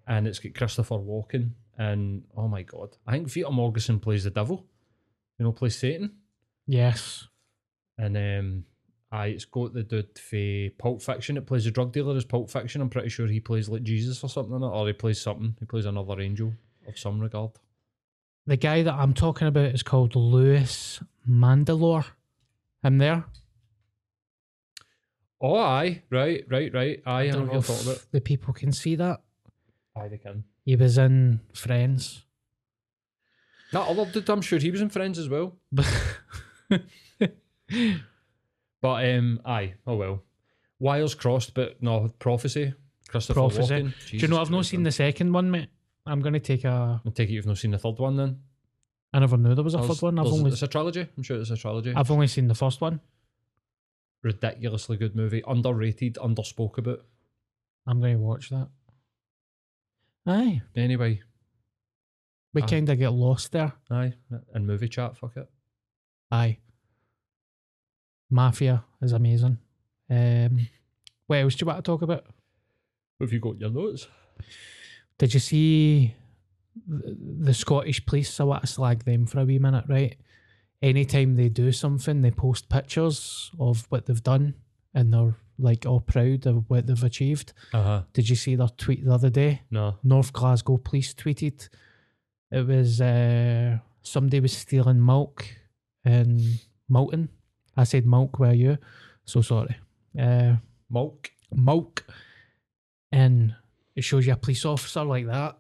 and 0.08 0.28
it's 0.28 0.40
got 0.40 0.56
Christopher 0.56 0.96
Walken. 0.96 1.52
And 1.78 2.24
oh 2.38 2.48
my 2.48 2.62
god, 2.64 2.96
I 3.06 3.12
think 3.12 3.28
Viggo 3.28 3.52
Mortensen 3.52 4.02
plays 4.02 4.24
the 4.24 4.30
devil. 4.30 4.66
You 5.38 5.46
know, 5.46 5.52
plays 5.52 5.78
Satan. 5.78 6.16
Yes. 6.66 7.28
And 7.98 8.16
um, 8.16 8.66
I 9.16 9.28
it's 9.28 9.46
got 9.46 9.74
the 9.74 9.84
dude 9.84 10.20
for 10.20 10.70
Pulp 10.78 11.02
Fiction. 11.02 11.38
It 11.38 11.46
plays 11.46 11.64
the 11.64 11.72
drug 11.72 11.94
dealer 11.94 12.18
as 12.18 12.26
Pulp 12.26 12.50
Fiction. 12.50 12.82
I'm 12.82 12.90
pretty 12.90 13.08
sure 13.10 13.28
he 13.28 13.40
plays 13.40 13.70
like 13.70 13.84
Jesus 13.84 14.22
or 14.24 14.30
something 14.30 14.56
in 14.56 14.64
it, 14.64 14.66
or 14.68 14.86
he 14.88 14.94
plays 14.94 15.22
something. 15.22 15.56
He 15.60 15.66
plays 15.66 15.86
another 15.86 16.20
angel 16.20 16.54
of 16.88 17.00
some 17.00 17.20
regard. 17.20 17.52
The 18.46 18.58
guy 18.58 18.84
that 18.84 18.94
I'm 18.94 19.14
talking 19.14 19.48
about 19.48 19.74
is 19.74 19.84
called 19.84 20.16
Louis 20.16 21.00
Mandylor. 21.28 22.06
Him 22.84 22.98
there. 22.98 23.24
Oh, 25.40 25.58
aye, 25.58 26.04
right, 26.10 26.44
right, 26.50 26.74
right. 26.74 27.02
Aye, 27.06 27.22
I 27.22 27.30
Don't 27.32 27.48
know 27.48 27.62
talking 27.62 27.84
about. 27.86 27.96
if 27.98 28.12
the 28.12 28.22
people 28.22 28.54
can 28.54 28.72
see 28.72 28.96
that. 28.96 29.22
Aye, 29.96 30.10
they 30.10 30.18
can. 30.18 30.44
He 30.66 30.76
was 30.76 30.98
in 30.98 31.40
Friends. 31.54 32.24
That 33.72 33.88
other 33.88 34.06
dude, 34.06 34.30
I'm 34.30 34.42
sure 34.42 34.60
he 34.60 34.72
was 34.72 34.82
in 34.82 34.90
Friends 34.90 35.18
as 35.18 35.30
well. 35.30 35.56
But 38.86 39.10
um, 39.10 39.42
aye, 39.46 39.74
oh 39.88 39.96
well. 39.96 40.24
Wires 40.80 41.16
crossed, 41.16 41.54
but 41.54 41.82
no 41.82 42.10
prophecy. 42.20 42.74
Christopher 43.08 43.40
Prophecy. 43.40 43.74
Walken. 43.74 44.10
Do 44.12 44.18
you 44.18 44.28
know 44.28 44.40
I've 44.42 44.52
not 44.52 44.66
seen 44.66 44.84
the 44.84 44.92
second 44.92 45.32
one, 45.32 45.50
mate? 45.50 45.70
I'm 46.06 46.22
gonna 46.22 46.40
take 46.40 46.64
a. 46.66 47.02
I 47.06 47.10
take 47.10 47.30
it 47.30 47.34
you've 47.34 47.46
not 47.48 47.58
seen 47.58 47.72
the 47.72 47.78
third 47.80 47.98
one 47.98 48.16
then. 48.18 48.40
I 49.14 49.20
never 49.20 49.38
knew 49.38 49.56
there 49.56 49.64
was 49.64 49.74
a 49.74 49.78
There's- 49.78 50.00
third 50.00 50.06
one. 50.06 50.20
I've 50.20 50.26
there's- 50.26 50.38
only 50.40 50.52
It's 50.52 50.62
a 50.62 50.68
trilogy. 50.68 51.08
I'm 51.18 51.24
sure 51.24 51.40
it's 51.40 51.50
a 51.50 51.56
trilogy. 51.58 51.94
I've 51.96 52.12
only 52.12 52.28
seen 52.28 52.48
the 52.48 52.56
first 52.56 52.82
one. 52.82 53.00
Ridiculously 54.24 54.98
good 54.98 55.16
movie. 55.16 55.42
Underrated, 55.48 56.16
underspoke 56.16 56.78
about. 56.78 57.06
I'm 57.88 58.02
gonna 58.02 58.18
watch 58.18 58.50
that. 58.50 58.68
Aye, 60.28 60.62
Anyway, 60.76 61.22
we 62.54 62.62
Aye. 62.64 62.68
kind 62.68 62.90
of 62.90 62.98
get 62.98 63.10
lost 63.14 63.52
there. 63.52 63.74
aye, 63.92 64.14
and 64.54 64.66
movie 64.68 64.90
chat. 64.90 65.16
Fuck 65.18 65.38
it. 65.38 65.50
Aye. 66.32 66.58
Mafia 68.30 68.84
is 69.02 69.12
amazing. 69.12 69.58
Um, 70.10 70.68
what 71.28 71.38
else 71.38 71.56
do 71.56 71.64
you 71.64 71.68
want 71.68 71.84
to 71.84 71.90
talk 71.92 72.02
about? 72.02 72.26
Have 73.20 73.32
you 73.32 73.40
got 73.40 73.60
your 73.60 73.70
notes? 73.70 74.08
Did 75.18 75.34
you 75.34 75.40
see 75.40 76.14
the, 76.88 77.18
the 77.40 77.54
Scottish 77.54 78.06
police? 78.06 78.40
I 78.40 78.44
want 78.44 78.62
to 78.62 78.68
slag 78.68 79.06
them 79.06 79.26
for 79.26 79.40
a 79.40 79.46
wee 79.46 79.60
minute, 79.60 79.86
right? 79.88 80.18
Anytime 80.82 81.36
they 81.36 81.50
do 81.50 81.72
something, 81.72 82.22
they 82.22 82.32
post 82.32 82.70
pictures 82.70 83.52
of 83.60 83.86
what 83.90 84.06
they've 84.06 84.22
done 84.22 84.56
and 84.94 85.14
they're 85.14 85.36
like 85.58 85.86
all 85.86 86.02
proud 86.02 86.46
of 86.46 86.70
what 86.70 86.86
they've 86.88 87.04
achieved. 87.04 87.54
Uh 87.74 87.84
huh. 87.84 88.02
Did 88.14 88.30
you 88.30 88.36
see 88.36 88.56
their 88.56 88.68
tweet 88.68 89.06
the 89.06 89.14
other 89.14 89.30
day? 89.30 89.62
No. 89.72 89.96
North 90.04 90.34
Glasgow 90.34 90.78
police 90.78 91.14
tweeted 91.14 91.70
it 92.52 92.68
was 92.68 93.02
uh, 93.02 93.78
somebody 94.02 94.40
was 94.40 94.56
stealing 94.56 95.04
milk 95.04 95.48
in 96.04 96.60
Milton. 96.90 97.30
I 97.78 97.84
said 97.84 98.06
milk, 98.06 98.40
where 98.40 98.54
you? 98.54 98.78
So 99.26 99.42
sorry. 99.42 99.76
Uh, 100.20 100.56
Milk. 100.90 101.32
milk. 101.52 102.06
And 103.12 103.56
it 103.96 104.04
shows 104.04 104.26
you 104.28 104.34
a 104.34 104.38
police 104.38 104.66
officer 104.66 105.04
like 105.04 105.26
that. 105.28 105.58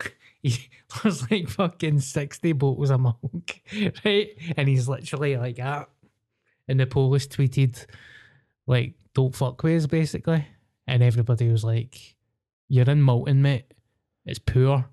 He 0.42 0.68
was 1.02 1.28
like 1.28 1.48
fucking 1.48 1.98
60 2.00 2.52
bottles 2.52 2.90
of 2.90 3.00
milk, 3.00 3.60
right? 4.04 4.28
And 4.56 4.68
he's 4.68 4.88
literally 4.88 5.36
like 5.36 5.56
that. 5.56 5.88
And 6.68 6.78
the 6.78 6.86
police 6.86 7.26
tweeted, 7.26 7.84
like, 8.66 8.94
don't 9.12 9.34
fuck 9.34 9.60
with 9.64 9.82
us, 9.82 9.86
basically. 9.86 10.46
And 10.86 11.02
everybody 11.02 11.48
was 11.50 11.64
like, 11.64 12.14
You're 12.68 12.88
in 12.88 13.04
Milton, 13.04 13.42
mate. 13.42 13.74
It's 14.24 14.38
poor. 14.38 14.84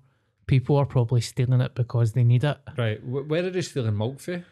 People 0.46 0.76
are 0.76 0.86
probably 0.86 1.20
stealing 1.20 1.60
it 1.60 1.74
because 1.76 2.12
they 2.12 2.24
need 2.24 2.42
it. 2.42 2.58
Right. 2.76 2.98
Wh- 3.00 3.28
Where 3.28 3.44
are 3.46 3.50
they 3.50 3.62
stealing 3.62 3.96
milk 3.96 4.18
for? 4.20 4.44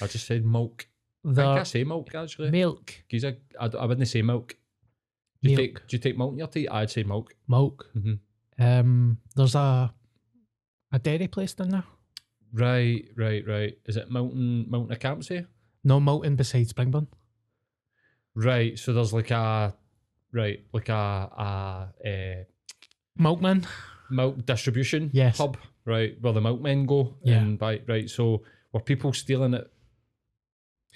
I 0.00 0.06
just 0.08 0.26
said 0.26 0.44
milk. 0.44 0.88
I 1.24 1.28
think 1.34 1.38
I 1.38 1.58
The 1.58 1.64
say 1.64 1.84
milk 1.84 2.14
actually. 2.14 2.50
milk, 2.50 2.94
Because 3.08 3.24
I, 3.24 3.36
I, 3.60 3.68
d- 3.68 3.78
I 3.78 3.84
wouldn't 3.86 4.08
say 4.08 4.22
milk. 4.22 4.56
Do 5.42 5.50
you, 5.50 5.56
Milk. 5.56 5.74
take, 5.80 5.86
do 5.88 5.96
you 5.96 6.00
take 6.02 6.16
milk 6.18 6.32
in 6.32 6.38
your 6.38 6.48
tea? 6.48 6.68
I'd 6.68 6.90
say 6.90 7.02
milk. 7.04 7.34
milk. 7.48 7.88
Mhm. 7.96 8.18
Um, 8.58 9.18
there's 9.36 9.54
a 9.54 9.92
a 10.92 10.98
dairy 10.98 11.26
place 11.28 11.54
down 11.54 11.70
there. 11.70 11.84
Right, 12.52 13.08
right, 13.16 13.42
right. 13.46 13.78
Is 13.86 13.96
it 13.96 14.10
Mountain 14.10 14.66
Mountain 14.70 14.96
Acampsey? 14.96 15.46
No 15.84 15.98
Milton 16.00 16.36
besides 16.36 16.72
Springburn. 16.72 17.06
Right. 18.34 18.78
So 18.78 18.92
there's 18.92 19.12
like 19.12 19.30
a 19.30 19.74
right, 20.32 20.60
like 20.72 20.88
a 20.88 20.92
a, 22.04 22.08
uh 22.08 22.44
Milkman. 23.16 23.66
milk 24.10 24.44
distribution 24.46 25.10
Yes. 25.12 25.38
hub, 25.38 25.56
right, 25.86 26.16
where 26.20 26.32
the 26.32 26.40
milkmen 26.40 26.86
go. 26.86 27.14
Yeah. 27.24 27.38
And 27.38 27.58
by 27.58 27.80
right, 27.88 28.08
so 28.08 28.42
were 28.72 28.80
people 28.80 29.12
stealing 29.12 29.54
it 29.54 29.70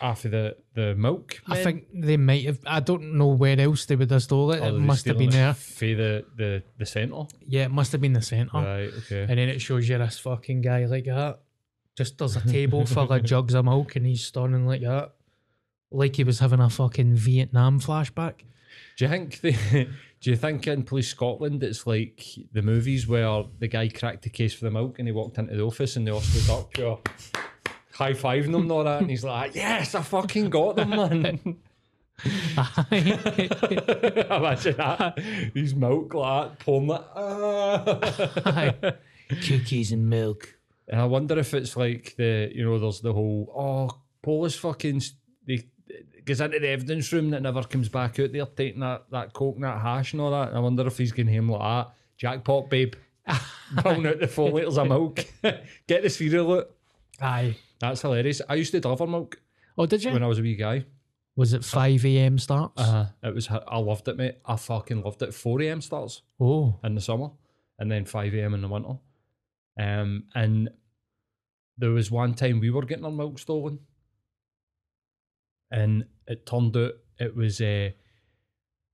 after 0.00 0.28
the 0.28 0.56
the 0.74 0.94
milk? 0.94 1.40
I 1.46 1.54
men? 1.54 1.64
think 1.64 1.86
they 1.94 2.16
might 2.16 2.44
have. 2.44 2.58
I 2.66 2.80
don't 2.80 3.14
know 3.14 3.28
where 3.28 3.58
else 3.58 3.86
they 3.86 3.96
would 3.96 4.10
have 4.10 4.22
stole 4.22 4.52
it. 4.52 4.60
Or 4.60 4.68
it 4.68 4.72
must 4.78 5.06
have 5.06 5.18
been 5.18 5.30
there. 5.30 5.54
For 5.54 5.86
the 5.86 6.24
the 6.36 6.62
the 6.78 6.86
centre. 6.86 7.24
Yeah, 7.46 7.64
it 7.64 7.70
must 7.70 7.92
have 7.92 8.00
been 8.00 8.12
the 8.12 8.22
centre. 8.22 8.58
Right. 8.58 8.90
Okay. 8.98 9.22
And 9.22 9.38
then 9.38 9.48
it 9.48 9.60
shows 9.60 9.88
you 9.88 9.98
this 9.98 10.18
fucking 10.18 10.62
guy 10.62 10.84
like 10.86 11.04
that. 11.04 11.40
Just 11.96 12.18
there's 12.18 12.36
a 12.36 12.46
table 12.46 12.84
full 12.84 13.10
of 13.10 13.22
jugs 13.24 13.54
of 13.54 13.64
milk 13.64 13.96
and 13.96 14.04
he's 14.06 14.24
standing 14.24 14.66
like 14.66 14.82
that. 14.82 15.12
Like 15.90 16.16
he 16.16 16.24
was 16.24 16.40
having 16.40 16.60
a 16.60 16.68
fucking 16.68 17.14
Vietnam 17.14 17.80
flashback. 17.80 18.40
Do 18.98 19.04
you 19.04 19.10
think 19.10 19.40
the 19.40 19.88
Do 20.20 20.30
you 20.30 20.36
think 20.36 20.66
in 20.66 20.82
Police 20.82 21.08
Scotland 21.08 21.62
it's 21.62 21.86
like 21.86 22.24
the 22.52 22.62
movies 22.62 23.06
where 23.06 23.44
the 23.58 23.68
guy 23.68 23.88
cracked 23.88 24.22
the 24.22 24.30
case 24.30 24.54
for 24.54 24.64
the 24.64 24.70
milk 24.70 24.98
and 24.98 25.06
he 25.06 25.12
walked 25.12 25.38
into 25.38 25.54
the 25.54 25.62
office 25.62 25.96
and 25.96 26.06
they 26.06 26.10
all 26.10 26.20
stood 26.20 26.52
up, 26.52 26.72
pure 26.72 27.00
high 27.96 28.12
fiving 28.12 28.46
him 28.46 28.54
and 28.56 28.70
all 28.72 28.84
that, 28.84 29.00
and 29.00 29.10
he's 29.10 29.24
like, 29.24 29.54
"Yes, 29.54 29.94
I 29.94 30.02
fucking 30.02 30.50
got 30.50 30.76
them, 30.76 30.90
man." 30.90 31.56
Imagine 32.90 34.76
that. 34.78 35.18
He's 35.52 35.74
milk 35.74 36.14
like 36.14 36.48
that, 36.50 36.58
pouring 36.60 36.88
that. 36.88 37.04
Ah. 37.14 38.92
Cookies 39.46 39.92
and 39.92 40.08
milk. 40.08 40.56
and 40.88 41.00
I 41.00 41.04
wonder 41.04 41.38
if 41.38 41.52
it's 41.52 41.76
like 41.76 42.14
the 42.16 42.50
you 42.54 42.64
know 42.64 42.78
there's 42.78 43.00
the 43.00 43.12
whole 43.12 43.52
oh 43.54 43.90
Polish 44.22 44.56
fucking 44.58 45.02
they 45.46 45.66
goes 46.24 46.40
into 46.40 46.58
the 46.58 46.68
evidence 46.68 47.12
room 47.12 47.30
that 47.30 47.42
never 47.42 47.62
comes 47.64 47.88
back 47.88 48.18
out. 48.18 48.32
They're 48.32 48.46
taking 48.46 48.80
that 48.80 49.04
that 49.10 49.32
coke 49.32 49.56
and 49.56 49.64
that 49.64 49.82
hash 49.82 50.12
and 50.12 50.22
all 50.22 50.30
that. 50.30 50.48
And 50.48 50.56
I 50.56 50.60
wonder 50.60 50.86
if 50.86 50.96
he's 50.98 51.12
getting 51.12 51.34
him 51.34 51.50
like 51.50 51.60
that. 51.60 51.94
Jackpot, 52.16 52.70
babe. 52.70 52.94
Pulling 53.76 54.06
out 54.06 54.20
the 54.20 54.28
four 54.28 54.50
litres 54.50 54.78
of 54.78 54.88
milk. 54.88 55.24
Get 55.42 56.02
the 56.02 56.08
cereal 56.08 56.52
out. 56.54 56.70
Aye. 57.20 57.56
That's 57.78 58.02
hilarious. 58.02 58.40
I 58.48 58.54
used 58.54 58.72
to 58.72 58.80
deliver 58.80 59.06
milk 59.06 59.40
Oh, 59.78 59.86
did 59.86 60.02
you? 60.02 60.12
when 60.12 60.22
I 60.22 60.26
was 60.26 60.38
a 60.38 60.42
wee 60.42 60.56
guy. 60.56 60.84
Was 61.36 61.52
it 61.52 61.64
5 61.64 62.06
a.m. 62.06 62.38
starts? 62.38 62.80
Uh, 62.80 63.08
it 63.22 63.34
was 63.34 63.48
I 63.50 63.78
loved 63.78 64.08
it, 64.08 64.16
mate. 64.16 64.36
I 64.46 64.56
fucking 64.56 65.02
loved 65.02 65.20
it. 65.20 65.34
4 65.34 65.62
a.m. 65.62 65.82
starts 65.82 66.22
oh. 66.40 66.78
in 66.82 66.94
the 66.94 67.00
summer, 67.00 67.28
and 67.78 67.92
then 67.92 68.06
5 68.06 68.34
a.m. 68.34 68.54
in 68.54 68.62
the 68.62 68.68
winter. 68.68 68.94
Um, 69.78 70.24
and 70.34 70.70
there 71.76 71.90
was 71.90 72.10
one 72.10 72.32
time 72.32 72.60
we 72.60 72.70
were 72.70 72.86
getting 72.86 73.04
our 73.04 73.10
milk 73.10 73.38
stolen, 73.38 73.80
and 75.70 76.06
it 76.26 76.46
turned 76.46 76.74
out 76.74 76.92
it 77.18 77.36
was 77.36 77.60
uh, 77.60 77.90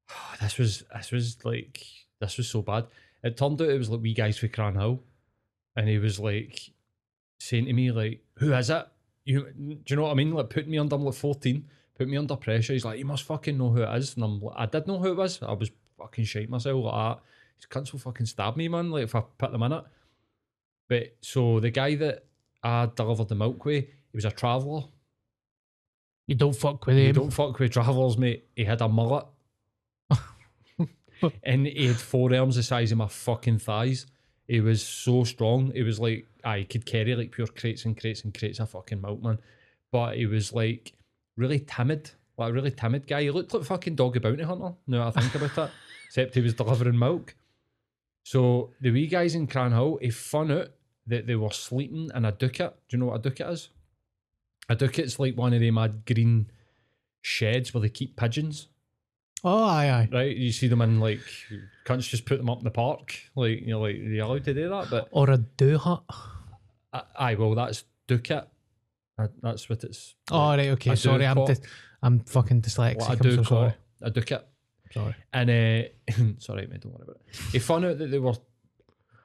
this 0.40 0.58
was 0.58 0.82
this 0.92 1.12
was 1.12 1.44
like 1.44 1.84
this 2.20 2.36
was 2.36 2.48
so 2.48 2.62
bad. 2.62 2.86
It 3.22 3.36
turned 3.36 3.62
out 3.62 3.70
it 3.70 3.78
was 3.78 3.88
like 3.88 4.02
we 4.02 4.14
guys 4.14 4.38
for 4.38 4.48
Cranhill, 4.48 4.98
and 5.76 5.88
he 5.88 5.98
was 5.98 6.18
like 6.18 6.58
saying 7.42 7.66
to 7.66 7.72
me 7.72 7.90
like, 7.90 8.22
"Who 8.34 8.52
is 8.52 8.70
it? 8.70 8.86
You 9.24 9.50
do 9.52 9.78
you 9.88 9.96
know 9.96 10.02
what 10.02 10.12
I 10.12 10.14
mean? 10.14 10.32
Like 10.32 10.50
putting 10.50 10.70
me 10.70 10.78
under. 10.78 10.96
Like 10.96 11.14
14, 11.14 11.64
put 11.96 12.08
me 12.08 12.16
under 12.16 12.36
pressure. 12.36 12.72
He's 12.72 12.84
like, 12.84 12.98
"You 12.98 13.04
must 13.04 13.24
fucking 13.24 13.58
know 13.58 13.70
who 13.70 13.82
it 13.82 13.96
is," 13.96 14.14
and 14.14 14.24
I'm 14.24 14.40
like, 14.40 14.54
I 14.56 14.66
did 14.66 14.86
know 14.86 14.98
who 14.98 15.12
it 15.12 15.16
was. 15.16 15.42
I 15.42 15.52
was 15.52 15.70
fucking 15.98 16.24
shite 16.24 16.48
myself 16.48 16.84
like 16.84 16.94
that. 16.94 17.22
These 17.58 17.66
cunts 17.68 17.92
will 17.92 18.00
fucking 18.00 18.26
stab 18.26 18.56
me, 18.56 18.68
man. 18.68 18.90
Like 18.90 19.04
if 19.04 19.14
I 19.14 19.22
put 19.38 19.52
them 19.52 19.62
in 19.64 19.72
it. 19.72 19.84
But 20.88 21.16
so 21.20 21.60
the 21.60 21.70
guy 21.70 21.94
that 21.96 22.24
I 22.62 22.88
delivered 22.94 23.28
the 23.28 23.34
milk 23.34 23.64
with, 23.64 23.84
he 23.84 24.16
was 24.16 24.24
a 24.24 24.30
traveller. 24.30 24.84
You 26.26 26.36
don't 26.36 26.54
fuck 26.54 26.86
with 26.86 26.96
him. 26.96 27.06
You 27.06 27.12
don't 27.12 27.30
fuck 27.30 27.58
with 27.58 27.72
travellers, 27.72 28.16
mate. 28.16 28.46
He 28.54 28.64
had 28.64 28.80
a 28.80 28.88
mullet. 28.88 29.26
and 31.42 31.66
he 31.66 31.86
had 31.86 31.96
forearms 31.96 32.56
the 32.56 32.62
size 32.62 32.92
of 32.92 32.98
my 32.98 33.08
fucking 33.08 33.58
thighs. 33.58 34.06
He 34.48 34.60
was 34.60 34.84
so 34.84 35.24
strong. 35.24 35.72
He 35.72 35.82
was 35.82 36.00
like, 36.00 36.26
I 36.44 36.64
could 36.64 36.84
carry 36.84 37.14
like 37.14 37.32
pure 37.32 37.46
crates 37.46 37.84
and 37.84 37.98
crates 37.98 38.24
and 38.24 38.36
crates 38.36 38.60
of 38.60 38.70
fucking 38.70 39.00
milk, 39.00 39.22
man. 39.22 39.38
But 39.90 40.16
he 40.16 40.26
was 40.26 40.52
like 40.52 40.92
really 41.36 41.60
timid, 41.60 42.10
like 42.36 42.50
a 42.50 42.52
really 42.52 42.70
timid 42.70 43.06
guy. 43.06 43.22
He 43.22 43.30
looked 43.30 43.54
like 43.54 43.64
fucking 43.64 43.94
doggy 43.94 44.18
bounty 44.18 44.42
hunter. 44.42 44.74
Now 44.86 45.08
I 45.08 45.10
think 45.10 45.34
about 45.34 45.54
that, 45.54 45.70
except 46.06 46.34
he 46.34 46.40
was 46.40 46.54
delivering 46.54 46.98
milk. 46.98 47.34
So 48.24 48.70
the 48.80 48.90
wee 48.90 49.06
guys 49.06 49.34
in 49.34 49.46
Cranhill, 49.46 50.00
he 50.00 50.10
found 50.10 50.52
out 50.52 50.68
that 51.06 51.26
they 51.26 51.34
were 51.34 51.50
sleeping 51.50 52.10
in 52.14 52.24
a 52.24 52.32
ducat. 52.32 52.76
Do 52.88 52.96
you 52.96 53.00
know 53.00 53.06
what 53.06 53.20
a 53.20 53.30
ducat 53.30 53.52
is? 53.52 53.68
A 54.68 54.76
ducat's 54.76 55.18
like 55.18 55.36
one 55.36 55.52
of 55.52 55.60
them 55.60 55.74
mad 55.74 56.06
green 56.06 56.50
sheds 57.20 57.74
where 57.74 57.80
they 57.80 57.88
keep 57.88 58.16
pigeons, 58.16 58.68
Oh, 59.44 59.64
aye, 59.64 59.90
aye. 59.90 60.08
right? 60.12 60.36
You 60.36 60.52
see 60.52 60.68
them 60.68 60.82
in 60.82 61.00
like 61.00 61.20
cunts 61.84 62.08
just 62.08 62.26
put 62.26 62.38
them 62.38 62.48
up 62.48 62.58
in 62.58 62.64
the 62.64 62.70
park, 62.70 63.14
like 63.34 63.60
you 63.60 63.68
know, 63.68 63.80
like 63.80 63.96
you're 63.96 64.24
allowed 64.24 64.44
to 64.44 64.54
do 64.54 64.68
that. 64.68 64.88
But 64.90 65.08
Or 65.10 65.30
a 65.30 65.38
do 65.38 65.78
hut. 65.78 66.02
I, 66.92 67.02
aye, 67.16 67.34
well, 67.34 67.54
that's 67.54 67.84
ducat. 68.06 68.48
That's 69.42 69.68
what 69.68 69.84
it's. 69.84 70.14
Oh, 70.30 70.50
right, 70.50 70.68
okay. 70.70 70.94
Sorry, 70.96 71.26
I'm 71.26 71.44
dis- 71.44 71.60
I'm 72.02 72.20
fucking 72.20 72.62
dyslexic. 72.62 72.96
what 72.98 73.10
I 73.10 73.12
I'm 73.12 73.18
do 73.18 73.36
so 73.36 73.42
sorry. 73.42 73.74
a 74.00 74.10
ducat. 74.10 74.48
Sorry. 74.92 75.14
And 75.32 75.50
uh, 75.50 76.12
sorry, 76.38 76.66
mate, 76.66 76.80
don't 76.80 76.92
worry 76.92 77.02
about 77.04 77.16
it. 77.28 77.36
He 77.52 77.58
found 77.58 77.84
out 77.84 77.98
that 77.98 78.10
they 78.10 78.18
were 78.18 78.34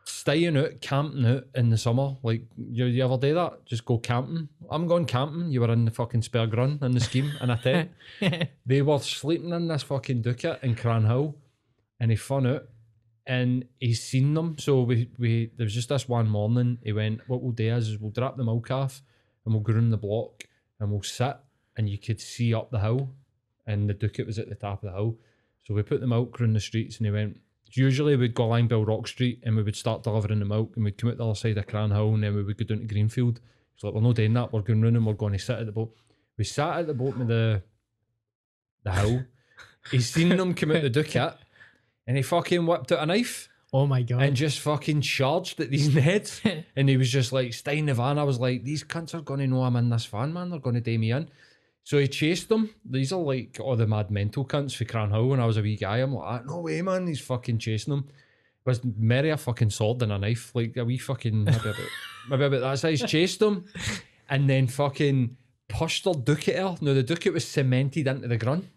staying 0.08 0.58
out, 0.58 0.80
camping 0.80 1.26
out 1.26 1.44
in 1.56 1.70
the 1.70 1.78
summer. 1.78 2.16
Like, 2.24 2.44
you, 2.58 2.86
you 2.86 3.04
ever 3.04 3.18
do 3.18 3.34
that? 3.36 3.66
Just 3.66 3.86
go 3.86 3.98
camping. 3.98 4.48
I'm 4.70 4.88
going 4.88 5.06
camping. 5.06 5.52
You 5.52 5.62
were 5.62 5.72
in 5.72 5.86
the 5.86 5.92
fucking 5.92 6.22
spare 6.22 6.48
grun 6.48 6.80
in 6.82 6.94
the 6.94 7.00
scheme 7.00 7.32
in 7.42 7.50
a 7.50 7.58
tent. 7.58 7.92
they 8.66 8.82
were 8.82 9.00
sleeping 9.00 9.52
in 9.52 9.68
this 9.68 9.84
fucking 9.84 10.22
ducat 10.22 10.60
in 10.64 10.76
Cranhill, 10.76 11.36
and 12.00 12.12
he 12.12 12.18
found 12.18 12.48
out, 12.48 12.64
and 13.26 13.66
he's 13.80 14.02
seen 14.02 14.34
them. 14.34 14.58
So 14.58 14.82
we 14.82 15.10
we 15.20 15.52
there 15.58 15.66
was 15.66 15.74
just 15.74 15.90
this 15.90 16.08
one 16.08 16.30
morning. 16.30 16.78
He 16.84 16.94
went, 16.94 17.22
"What 17.28 17.42
we'll 17.42 17.52
do 17.52 17.76
is, 17.76 17.90
is 17.90 18.00
we'll 18.00 18.12
drop 18.12 18.38
the 18.38 18.46
milk 18.46 18.72
off, 18.72 19.02
and 19.46 19.54
we'll 19.54 19.64
go 19.64 19.74
round 19.74 19.92
the 19.92 19.98
block, 19.98 20.44
and 20.80 20.90
we'll 20.90 21.04
sit, 21.04 21.36
and 21.76 21.90
you 21.90 21.98
could 21.98 22.22
see 22.22 22.54
up 22.54 22.72
the 22.72 22.80
hill, 22.80 23.10
and 23.66 23.90
the 23.90 23.94
ducat 23.94 24.26
was 24.26 24.40
at 24.40 24.48
the 24.48 24.56
top 24.56 24.84
of 24.84 24.90
the 24.90 24.96
hill. 24.96 25.18
So 25.66 25.74
we 25.74 25.84
put 25.84 26.00
the 26.00 26.08
milk 26.08 26.40
round 26.40 26.56
the 26.56 26.62
streets, 26.62 26.98
and 26.98 27.06
he 27.06 27.12
went. 27.12 27.40
Usually 27.74 28.16
we'd 28.16 28.34
go 28.34 28.46
along 28.46 28.70
Bellrock 28.70 29.08
Street 29.08 29.42
and 29.44 29.56
we 29.56 29.64
would 29.64 29.76
start 29.76 30.04
delivering 30.04 30.40
the 30.40 30.46
milk 30.46 30.74
and 30.76 30.86
we'd 30.86 30.98
come 30.98 31.10
out 31.10 31.18
the 31.18 31.26
other 31.26 31.36
side 31.36 31.58
of 31.58 31.68
Cranhill 31.68 32.14
and 32.14 32.24
then 32.24 32.36
we 32.36 32.44
would 32.44 32.58
go 32.58 32.66
down 32.66 32.80
to 32.80 32.86
Greenfield. 32.86 33.40
He's 33.76 33.84
like, 33.84 33.94
we're 33.94 34.02
not 34.02 34.16
doing 34.16 34.34
that, 34.34 34.52
we're 34.54 34.62
going 34.62 34.82
round 34.82 34.96
and 34.96 35.06
we're 35.06 35.14
going 35.14 35.34
to 35.34 35.40
sit 35.40 35.60
at 35.60 35.66
the 35.66 35.72
boat. 35.72 35.94
We 36.38 36.44
sat 36.44 36.80
at 36.80 36.88
the 36.88 36.94
bottom 36.94 37.22
of 37.22 37.28
the 37.28 37.62
the 38.84 38.92
hill. 38.92 39.24
He's 39.92 40.10
seen 40.10 40.30
them 40.30 40.54
come 40.54 40.72
out 40.72 40.82
the 40.82 40.90
ducat 40.90 41.40
and 42.06 42.16
he 42.18 42.24
fucking 42.24 42.66
whipped 42.66 42.92
out 42.92 43.04
a 43.04 43.06
knife 43.06 43.50
Oh 43.74 43.86
my 43.86 44.02
god. 44.02 44.22
and 44.22 44.36
just 44.36 44.60
fucking 44.60 45.02
charged 45.02 45.60
at 45.60 45.70
these 45.70 45.94
heads. 45.94 46.42
and 46.76 46.88
he 46.90 46.96
was 46.98 47.12
just 47.12 47.32
like, 47.34 47.54
stay 47.54 47.78
in 47.78 47.86
the 47.86 47.94
van. 47.94 48.18
I 48.18 48.24
was 48.24 48.40
like, 48.40 48.64
these 48.64 48.84
cunts 48.84 49.14
are 49.14 49.22
going 49.22 49.42
to 49.42 49.48
know 49.48 49.64
I'm 49.64 49.76
in 49.76 49.90
this 49.90 50.06
van, 50.06 50.34
man. 50.34 50.50
They're 50.50 50.60
going 50.60 50.76
to 50.76 50.82
day 50.82 50.98
me 50.98 51.12
in. 51.12 51.30
So 51.88 51.98
he 52.00 52.10
chased 52.10 52.50
them. 52.50 52.70
These 52.84 53.14
are 53.14 53.20
like 53.22 53.62
all 53.62 53.78
the 53.78 53.88
mad 53.88 54.12
mental 54.12 54.44
cunts 54.44 54.76
for 54.76 54.84
Cranhill 54.84 55.30
when 55.30 55.40
I 55.40 55.46
was 55.46 55.56
a 55.56 55.62
wee 55.62 55.78
guy. 55.78 56.00
I'm 56.00 56.14
like, 56.14 56.26
"Ah, 56.28 56.44
no 56.46 56.60
way, 56.60 56.82
man. 56.82 57.08
He's 57.08 57.22
fucking 57.22 57.60
chasing 57.60 57.92
them. 57.92 58.10
Was 58.66 58.82
merry 58.84 59.30
a 59.30 59.38
fucking 59.38 59.70
sword 59.70 60.00
than 60.00 60.12
a 60.12 60.18
knife. 60.20 60.54
Like 60.54 60.76
a 60.76 60.84
wee 60.84 60.98
fucking, 60.98 61.46
maybe 61.46 61.58
about, 61.58 61.76
maybe 62.30 62.44
about 62.44 62.60
that 62.60 62.80
size. 62.80 63.02
Chased 63.04 63.40
them 63.40 63.64
and 64.30 64.50
then 64.50 64.68
fucking 64.68 65.38
pushed 65.70 66.04
their 66.04 66.14
ducat 66.14 66.58
out. 66.58 66.82
Now 66.82 66.94
the 66.94 67.04
ducat 67.04 67.32
was 67.32 67.48
cemented 67.48 68.06
into 68.06 68.28
the 68.28 68.38
ground. 68.38 68.68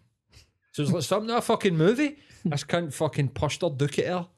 So 0.71 0.81
it's 0.81 0.93
like 0.93 1.03
something 1.03 1.31
of 1.31 1.39
a 1.39 1.41
fucking 1.41 1.75
movie. 1.75 2.17
This 2.45 2.63
cunt 2.63 2.93
fucking 2.93 3.31
pushed 3.31 3.59
their 3.59 3.71
ducat 3.71 4.05
out, 4.05 4.29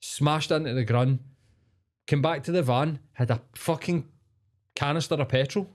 smashed 0.00 0.50
into 0.50 0.74
the 0.74 0.84
ground, 0.84 1.20
came 2.06 2.20
back 2.20 2.42
to 2.42 2.52
the 2.52 2.62
van, 2.62 2.98
had 3.14 3.30
a 3.30 3.40
fucking 3.54 4.04
canister 4.74 5.14
of 5.14 5.28
petrol, 5.30 5.70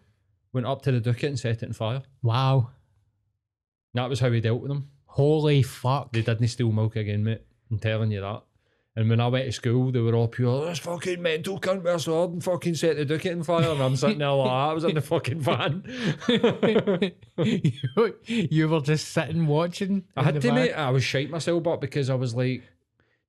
went 0.55 0.65
up 0.65 0.81
to 0.83 0.91
the 0.91 0.99
ducat 0.99 1.29
and 1.29 1.39
set 1.39 1.61
it 1.61 1.67
on 1.67 1.73
fire. 1.73 2.01
wow. 2.23 2.71
That 3.93 4.09
was 4.09 4.19
how 4.19 4.29
we 4.29 4.41
dealt 4.41 4.61
with 4.61 4.69
them. 4.69 4.89
Holy 5.05 5.61
fuck. 5.61 6.11
They 6.11 6.21
didn't 6.21 6.47
steal 6.49 6.71
milk 6.71 6.97
again, 6.97 7.23
mate. 7.23 7.41
I'm 7.71 7.79
telling 7.79 8.11
you 8.11 8.19
that. 8.21 8.43
And 8.97 9.09
when 9.09 9.19
I 9.19 9.27
went 9.27 9.45
to 9.45 9.51
school, 9.51 9.91
they 9.91 9.99
were 9.99 10.15
all 10.15 10.27
pure, 10.29 10.65
this 10.65 10.79
fucking 10.79 11.21
mental 11.21 11.59
cunt 11.59 11.83
with 11.83 11.95
a 11.95 11.99
sword 11.99 12.31
and 12.31 12.43
fucking 12.43 12.75
set 12.75 12.95
the 12.95 13.03
ducket 13.05 13.33
in 13.33 13.43
fire. 13.43 13.69
And 13.69 13.81
I'm 13.81 13.95
sitting 13.97 14.19
there 14.19 14.31
like, 14.31 14.49
I 14.49 14.73
was 14.73 14.85
in 14.85 14.95
the 14.95 15.01
fucking 15.01 15.41
van. 15.41 15.83
you, 17.37 18.13
you 18.25 18.69
were 18.69 18.79
just 18.81 19.09
sitting 19.09 19.47
watching. 19.47 20.05
I 20.15 20.23
had 20.23 20.35
to, 20.35 20.39
van. 20.41 20.55
mate. 20.55 20.73
I 20.73 20.89
was 20.91 21.03
shite 21.03 21.29
myself, 21.29 21.63
but 21.63 21.81
because 21.81 22.09
I 22.09 22.15
was 22.15 22.35
like, 22.35 22.63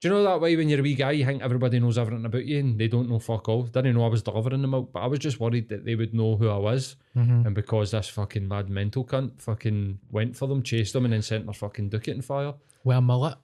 do 0.01 0.09
you 0.09 0.14
know 0.14 0.22
that 0.24 0.40
way 0.40 0.55
when 0.57 0.68
you're 0.68 0.80
a 0.80 0.82
wee 0.82 0.94
guy, 0.94 1.12
you 1.12 1.24
think 1.24 1.42
everybody 1.42 1.80
knows 1.80 1.97
everything 1.97 2.24
about 2.26 2.44
you 2.44 2.59
and 2.59 2.78
they 2.78 2.86
don't 2.88 3.09
know 3.09 3.18
fuck 3.18 3.49
all? 3.49 3.62
Didn't 3.62 3.94
know 3.94 4.05
I 4.05 4.09
was 4.09 4.22
delivering 4.22 4.61
them 4.62 4.74
out, 4.74 4.92
but 4.92 5.01
I 5.01 5.07
was 5.07 5.18
just 5.18 5.40
worried 5.40 5.68
that 5.70 5.84
they 5.84 5.94
would 5.94 6.12
know 6.12 6.36
who 6.36 6.49
I 6.51 6.59
was. 6.59 6.97
Mhm. 7.16 7.47
And 7.47 7.55
because 7.55 7.92
this 7.92 8.09
fucking 8.09 8.47
mad 8.47 8.68
mental 8.68 9.05
cunt 9.05 9.40
fucking 9.40 9.99
went 10.11 10.36
for 10.36 10.47
them, 10.49 10.62
chased 10.62 10.92
them, 10.92 11.05
and 11.07 11.14
then 11.14 11.22
sent 11.22 11.47
their 11.47 11.55
fucking 11.55 11.88
ducket 11.88 12.14
in 12.16 12.22
fire 12.22 12.55
Well, 12.84 13.01
mullet. 13.01 13.36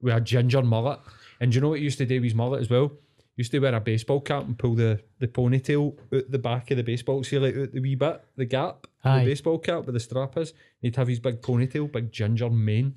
with 0.00 0.14
a 0.14 0.20
ginger 0.20 0.62
mullet. 0.62 0.98
And 1.40 1.52
do 1.52 1.56
you 1.56 1.60
know 1.60 1.68
what 1.70 1.78
he 1.78 1.84
used 1.84 1.98
to 1.98 2.06
do 2.06 2.16
with 2.16 2.24
his 2.24 2.34
mullet 2.34 2.60
as 2.60 2.68
well? 2.70 2.88
He 3.36 3.40
used 3.40 3.52
to 3.52 3.60
wear 3.60 3.74
a 3.74 3.80
baseball 3.80 4.20
cap 4.20 4.44
and 4.44 4.58
pull 4.58 4.74
the, 4.74 5.00
the 5.20 5.28
ponytail 5.28 5.96
out 6.12 6.30
the 6.30 6.38
back 6.38 6.70
of 6.72 6.76
the 6.78 6.82
baseball, 6.82 7.22
see 7.24 7.38
like 7.38 7.56
out 7.56 7.72
the 7.72 7.80
wee 7.80 7.94
bit, 7.94 8.22
the 8.36 8.44
gap, 8.44 8.86
Aye. 9.04 9.20
the 9.20 9.30
baseball 9.30 9.58
cap 9.58 9.86
where 9.86 9.92
the 9.92 10.00
strap 10.00 10.36
is. 10.36 10.52
He'd 10.80 10.96
have 10.96 11.08
his 11.08 11.20
big 11.20 11.40
ponytail, 11.40 11.90
big 11.92 12.10
ginger 12.12 12.50
mane. 12.50 12.94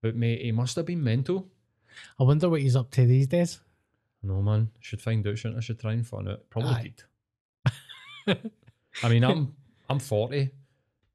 But 0.00 0.16
mate, 0.16 0.40
he 0.42 0.50
must 0.50 0.74
have 0.76 0.86
been 0.86 1.04
mental. 1.04 1.46
I 2.18 2.22
wonder 2.24 2.48
what 2.48 2.60
he's 2.60 2.76
up 2.76 2.90
to 2.92 3.06
these 3.06 3.26
days. 3.26 3.60
No 4.22 4.40
man, 4.42 4.70
should 4.80 5.00
find 5.02 5.26
out. 5.26 5.36
Shouldn't 5.38 5.58
I? 5.58 5.60
Should 5.62 5.80
try 5.80 5.92
and 5.94 6.06
find 6.06 6.28
out. 6.28 6.48
Probably 6.50 6.94
did. 8.26 8.52
I 9.02 9.08
mean, 9.08 9.24
I'm 9.24 9.54
I'm 9.88 9.98
40. 9.98 10.50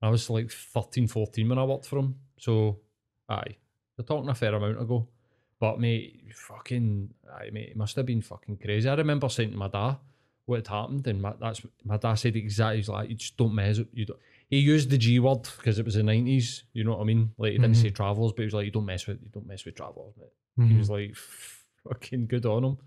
I 0.02 0.10
was 0.10 0.30
like 0.30 0.52
13, 0.52 1.08
14 1.08 1.50
when 1.50 1.58
I 1.58 1.64
worked 1.64 1.86
for 1.88 2.00
him. 2.00 2.16
So, 2.38 2.80
aye, 3.30 3.56
they're 3.96 4.06
talking 4.06 4.30
a 4.30 4.36
fair 4.36 4.54
amount 4.54 4.80
ago. 4.82 5.08
But 5.60 5.80
mate, 5.80 6.32
fucking, 6.36 7.10
aye, 7.34 7.50
mate, 7.52 7.70
it 7.70 7.78
must 7.78 7.96
have 7.96 8.06
been 8.06 8.22
fucking 8.22 8.58
crazy. 8.58 8.88
I 8.88 8.94
remember 8.94 9.28
saying 9.30 9.52
to 9.52 9.58
my 9.58 9.70
dad 9.70 9.98
what 10.46 10.58
had 10.58 10.68
happened, 10.68 11.08
and 11.08 11.20
my, 11.22 11.34
that's 11.40 11.62
my 11.84 11.98
dad 11.98 12.14
said 12.16 12.36
exactly. 12.36 12.78
He's 12.78 12.90
like, 12.90 13.10
you 13.10 13.16
just 13.16 13.36
don't 13.38 13.56
mess. 13.56 13.80
with- 13.80 13.88
You 13.94 14.06
don't. 14.06 14.20
He 14.50 14.60
used 14.60 14.90
the 14.90 14.98
G 14.98 15.20
word 15.20 15.44
because 15.58 15.78
it 15.78 15.86
was 15.86 15.96
the 15.96 16.04
nineties. 16.04 16.64
You 16.74 16.84
know 16.86 16.92
what 16.92 17.02
I 17.02 17.04
mean? 17.04 17.32
Like 17.38 17.52
he 17.52 17.58
didn't 17.58 17.76
Mhm. 17.76 17.82
say 17.82 17.90
travellers, 17.90 18.32
but 18.32 18.44
he 18.44 18.46
was 18.46 18.54
like, 18.54 18.66
you 18.66 18.72
don't 18.72 18.86
mess 18.86 19.06
with, 19.08 19.20
you 19.22 19.30
don't 19.32 19.46
mess 19.48 19.66
with 19.66 19.76
travellers, 19.76 20.14
mate. 20.18 20.68
He 20.70 20.78
was 20.78 20.90
like, 20.90 21.16
fucking 21.16 22.28
good 22.28 22.46
on 22.46 22.64
him. 22.64 22.78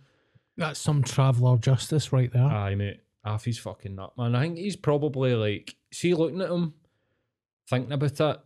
That's 0.56 0.80
some 0.80 1.02
traveller 1.02 1.56
justice 1.58 2.12
right 2.12 2.32
there. 2.32 2.42
Aye, 2.44 2.74
mate. 2.74 3.00
He's 3.44 3.58
fucking 3.58 3.94
nut, 3.94 4.12
man. 4.16 4.34
I 4.34 4.40
think 4.42 4.56
he's 4.58 4.76
probably 4.76 5.34
like, 5.34 5.76
see, 5.92 6.14
looking 6.14 6.40
at 6.40 6.50
him, 6.50 6.72
thinking 7.68 7.92
about 7.92 8.18
it, 8.20 8.40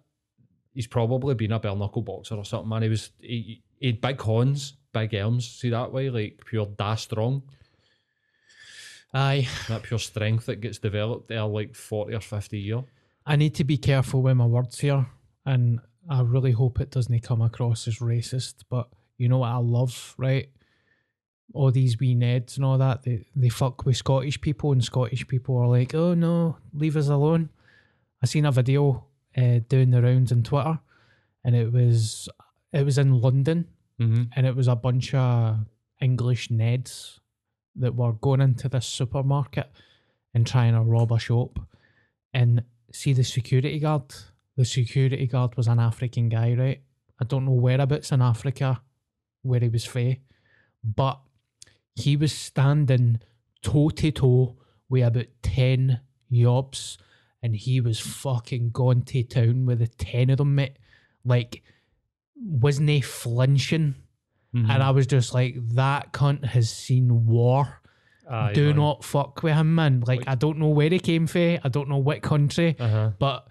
he's 0.75 0.87
probably 0.89 1.35
been 1.35 1.53
a 1.53 1.61
bare 1.61 1.75
knuckle 1.77 2.03
boxer 2.03 2.35
or 2.35 2.45
something, 2.45 2.69
man. 2.69 2.83
He 2.83 2.89
was, 2.89 3.11
he, 3.21 3.63
he 3.79 3.87
had 3.87 4.01
big 4.01 4.21
horns, 4.21 4.75
big 4.93 5.15
arms, 5.15 5.49
see 5.49 5.71
that 5.71 5.93
way, 5.93 6.11
like 6.11 6.41
pure 6.45 6.67
da 6.67 6.97
strong, 6.97 7.43
Aye. 9.13 9.47
that 9.69 9.85
pure 9.85 9.99
strength 10.01 10.47
that 10.47 10.61
gets 10.61 10.79
developed 10.79 11.29
there 11.29 11.45
like 11.45 11.75
40 11.75 12.15
or 12.15 12.21
50 12.21 12.59
year. 12.59 12.83
I 13.27 13.37
need 13.37 13.55
to 13.57 13.65
be 13.65 13.79
careful 13.79 14.23
with 14.23 14.37
my 14.37 14.47
words 14.47 14.79
here, 14.81 15.07
and 15.47 15.81
I 16.09 16.21
really 16.23 16.53
hope 16.53 16.81
it 16.81 16.91
doesn't 16.91 17.23
come 17.23 17.41
across 17.43 17.89
as 17.89 17.99
racist. 17.99 18.65
But 18.69 18.89
you 19.17 19.29
know 19.29 19.39
what 19.39 19.51
I 19.51 19.57
love, 19.57 20.15
right? 20.19 20.49
All 21.55 21.71
these 21.71 21.99
wee 21.99 22.15
Neds 22.15 22.57
and 22.57 22.65
all 22.65 22.79
that, 22.79 23.03
they, 23.05 23.27
they 23.37 23.49
fuck 23.49 23.85
with 23.87 23.97
Scottish 23.97 24.41
people, 24.41 24.73
and 24.73 24.85
Scottish 24.85 25.27
people 25.27 25.57
are 25.57 25.69
like, 25.69 25.95
oh 25.95 26.15
no, 26.15 26.57
leave 26.75 26.97
us 26.97 27.09
alone. 27.09 27.49
I 28.23 28.27
seen 28.27 28.45
a 28.47 28.53
video 28.53 29.05
uh, 29.37 29.61
doing 29.69 29.91
the 29.91 30.03
rounds 30.03 30.33
on 30.33 30.43
Twitter, 30.43 30.79
and 31.45 31.55
it 31.57 31.73
was 31.73 32.29
it 32.73 32.85
was 32.85 32.99
in 32.99 33.21
London, 33.21 33.69
Mm-hmm. 34.01 34.25
and 34.35 34.45
it 34.45 34.57
was 34.57 34.67
a 34.67 34.75
bunch 34.75 35.15
of 35.15 35.59
English 36.01 36.49
Neds 36.49 37.21
that 37.77 37.95
were 37.95 38.13
going 38.13 38.41
into 38.41 38.69
this 38.69 38.87
supermarket 38.87 39.71
and 40.35 40.45
trying 40.45 40.75
to 40.75 40.81
rob 40.81 41.13
a 41.13 41.19
shop. 41.21 41.61
And 42.33 42.65
see 42.95 43.13
the 43.13 43.25
security 43.25 43.79
guard. 43.79 44.15
The 44.57 44.65
security 44.65 45.27
guard 45.27 45.57
was 45.57 45.67
an 45.67 45.81
African 45.81 46.29
guy, 46.29 46.55
right? 46.55 46.81
I 47.21 47.25
don't 47.25 47.45
know 47.45 47.53
whereabouts 47.53 48.13
in 48.13 48.23
Africa 48.23 48.81
where 49.43 49.61
he 49.61 49.69
was 49.69 49.85
fae, 49.85 50.21
but 50.83 51.21
he 51.95 52.17
was 52.17 52.33
standing 52.33 53.21
toe 53.63 53.91
to 53.91 54.11
toe 54.11 54.57
with 54.89 55.07
about 55.07 55.27
10 55.43 56.01
yobs 56.31 56.97
and 57.43 57.55
he 57.55 57.81
was 57.81 58.01
fucking 58.01 58.71
gone 58.71 59.03
to 59.03 59.23
town 59.23 59.67
with 59.67 59.81
the 59.81 59.87
10 59.87 60.31
of 60.31 60.39
them, 60.39 60.55
mate. 60.55 60.79
Like, 61.25 61.63
wasn't 62.37 62.89
he 62.89 63.01
flinching? 63.01 63.97
Mm-hmm. 64.55 64.71
And 64.71 64.83
I 64.83 64.91
was 64.91 65.07
just 65.07 65.35
like, 65.35 65.57
that 65.75 66.13
cunt 66.13 66.45
has 66.45 66.71
seen 66.71 67.27
war. 67.27 67.81
Do 68.55 68.73
not 68.75 69.05
fuck 69.05 69.43
with 69.43 69.55
him, 69.55 69.75
man. 69.75 70.01
Like, 70.07 70.21
Like- 70.21 70.29
I 70.29 70.35
don't 70.35 70.59
know 70.59 70.69
where 70.69 70.89
he 70.91 70.99
came 70.99 71.27
from. 71.27 71.59
I 71.65 71.69
don't 71.69 71.89
know 71.89 71.99
what 71.99 72.23
country, 72.23 72.77
Uh 72.79 72.89
huh. 72.89 73.11
but 73.19 73.47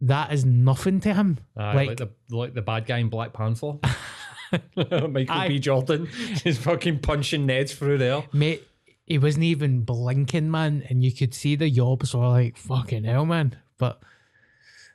that 0.00 0.32
is 0.32 0.44
nothing 0.44 1.00
to 1.00 1.12
him. 1.14 1.38
Aye, 1.56 1.74
Like- 1.74 1.88
like, 1.88 1.96
the 1.98 2.10
like 2.36 2.54
the 2.54 2.62
bad 2.62 2.86
guy 2.86 2.98
in 2.98 3.08
Black 3.08 3.32
Panther, 3.32 3.74
Michael 4.76 5.26
Aye. 5.30 5.48
B. 5.48 5.58
Jordan, 5.58 6.08
is 6.44 6.58
fucking 6.58 7.00
punching 7.00 7.46
Neds 7.46 7.74
through 7.74 7.98
there. 7.98 8.24
Mate, 8.32 8.62
he 9.06 9.18
wasn't 9.18 9.44
even 9.44 9.82
blinking, 9.82 10.50
man. 10.50 10.84
And 10.88 11.02
you 11.04 11.12
could 11.12 11.34
see 11.34 11.56
the 11.56 11.70
yobs 11.70 12.14
were 12.14 12.26
like, 12.28 12.56
fucking 12.56 13.04
hell, 13.04 13.26
man. 13.26 13.56
But 13.78 14.00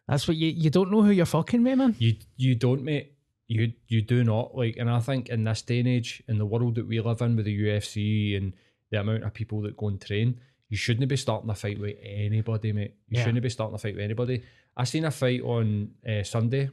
that's 0.07 0.27
what 0.27 0.37
you, 0.37 0.49
you 0.49 0.69
don't 0.69 0.91
know 0.91 1.01
who 1.03 1.11
you're 1.11 1.25
fucking 1.25 1.63
with, 1.63 1.77
man. 1.77 1.95
You 1.99 2.15
you 2.37 2.55
don't, 2.55 2.83
mate. 2.83 3.13
You 3.47 3.73
you 3.87 4.01
do 4.01 4.23
not 4.23 4.55
like, 4.55 4.77
and 4.77 4.89
I 4.89 4.99
think 5.01 5.27
in 5.29 5.43
this 5.43 5.61
day 5.61 5.79
and 5.79 5.87
age, 5.87 6.23
in 6.27 6.37
the 6.37 6.45
world 6.45 6.75
that 6.75 6.87
we 6.87 6.99
live 7.01 7.21
in 7.21 7.35
with 7.35 7.45
the 7.45 7.59
UFC 7.63 8.37
and 8.37 8.53
the 8.91 8.99
amount 8.99 9.23
of 9.23 9.33
people 9.33 9.61
that 9.61 9.75
go 9.77 9.87
and 9.87 9.99
train, 10.01 10.39
you 10.69 10.77
shouldn't 10.77 11.07
be 11.09 11.17
starting 11.17 11.49
a 11.49 11.55
fight 11.55 11.79
with 11.79 11.95
anybody, 12.01 12.71
mate. 12.73 12.95
You 13.09 13.17
Yeah. 13.17 13.25
shouldn't 13.25 13.41
be 13.43 13.49
starting 13.49 13.75
a 13.75 13.77
fight 13.77 13.95
with 13.95 14.03
anybody. 14.03 14.43
I 14.77 14.83
seen 14.85 15.05
a 15.05 15.11
fight 15.11 15.41
on 15.41 15.91
uh, 16.07 16.23
Sunday. 16.23 16.69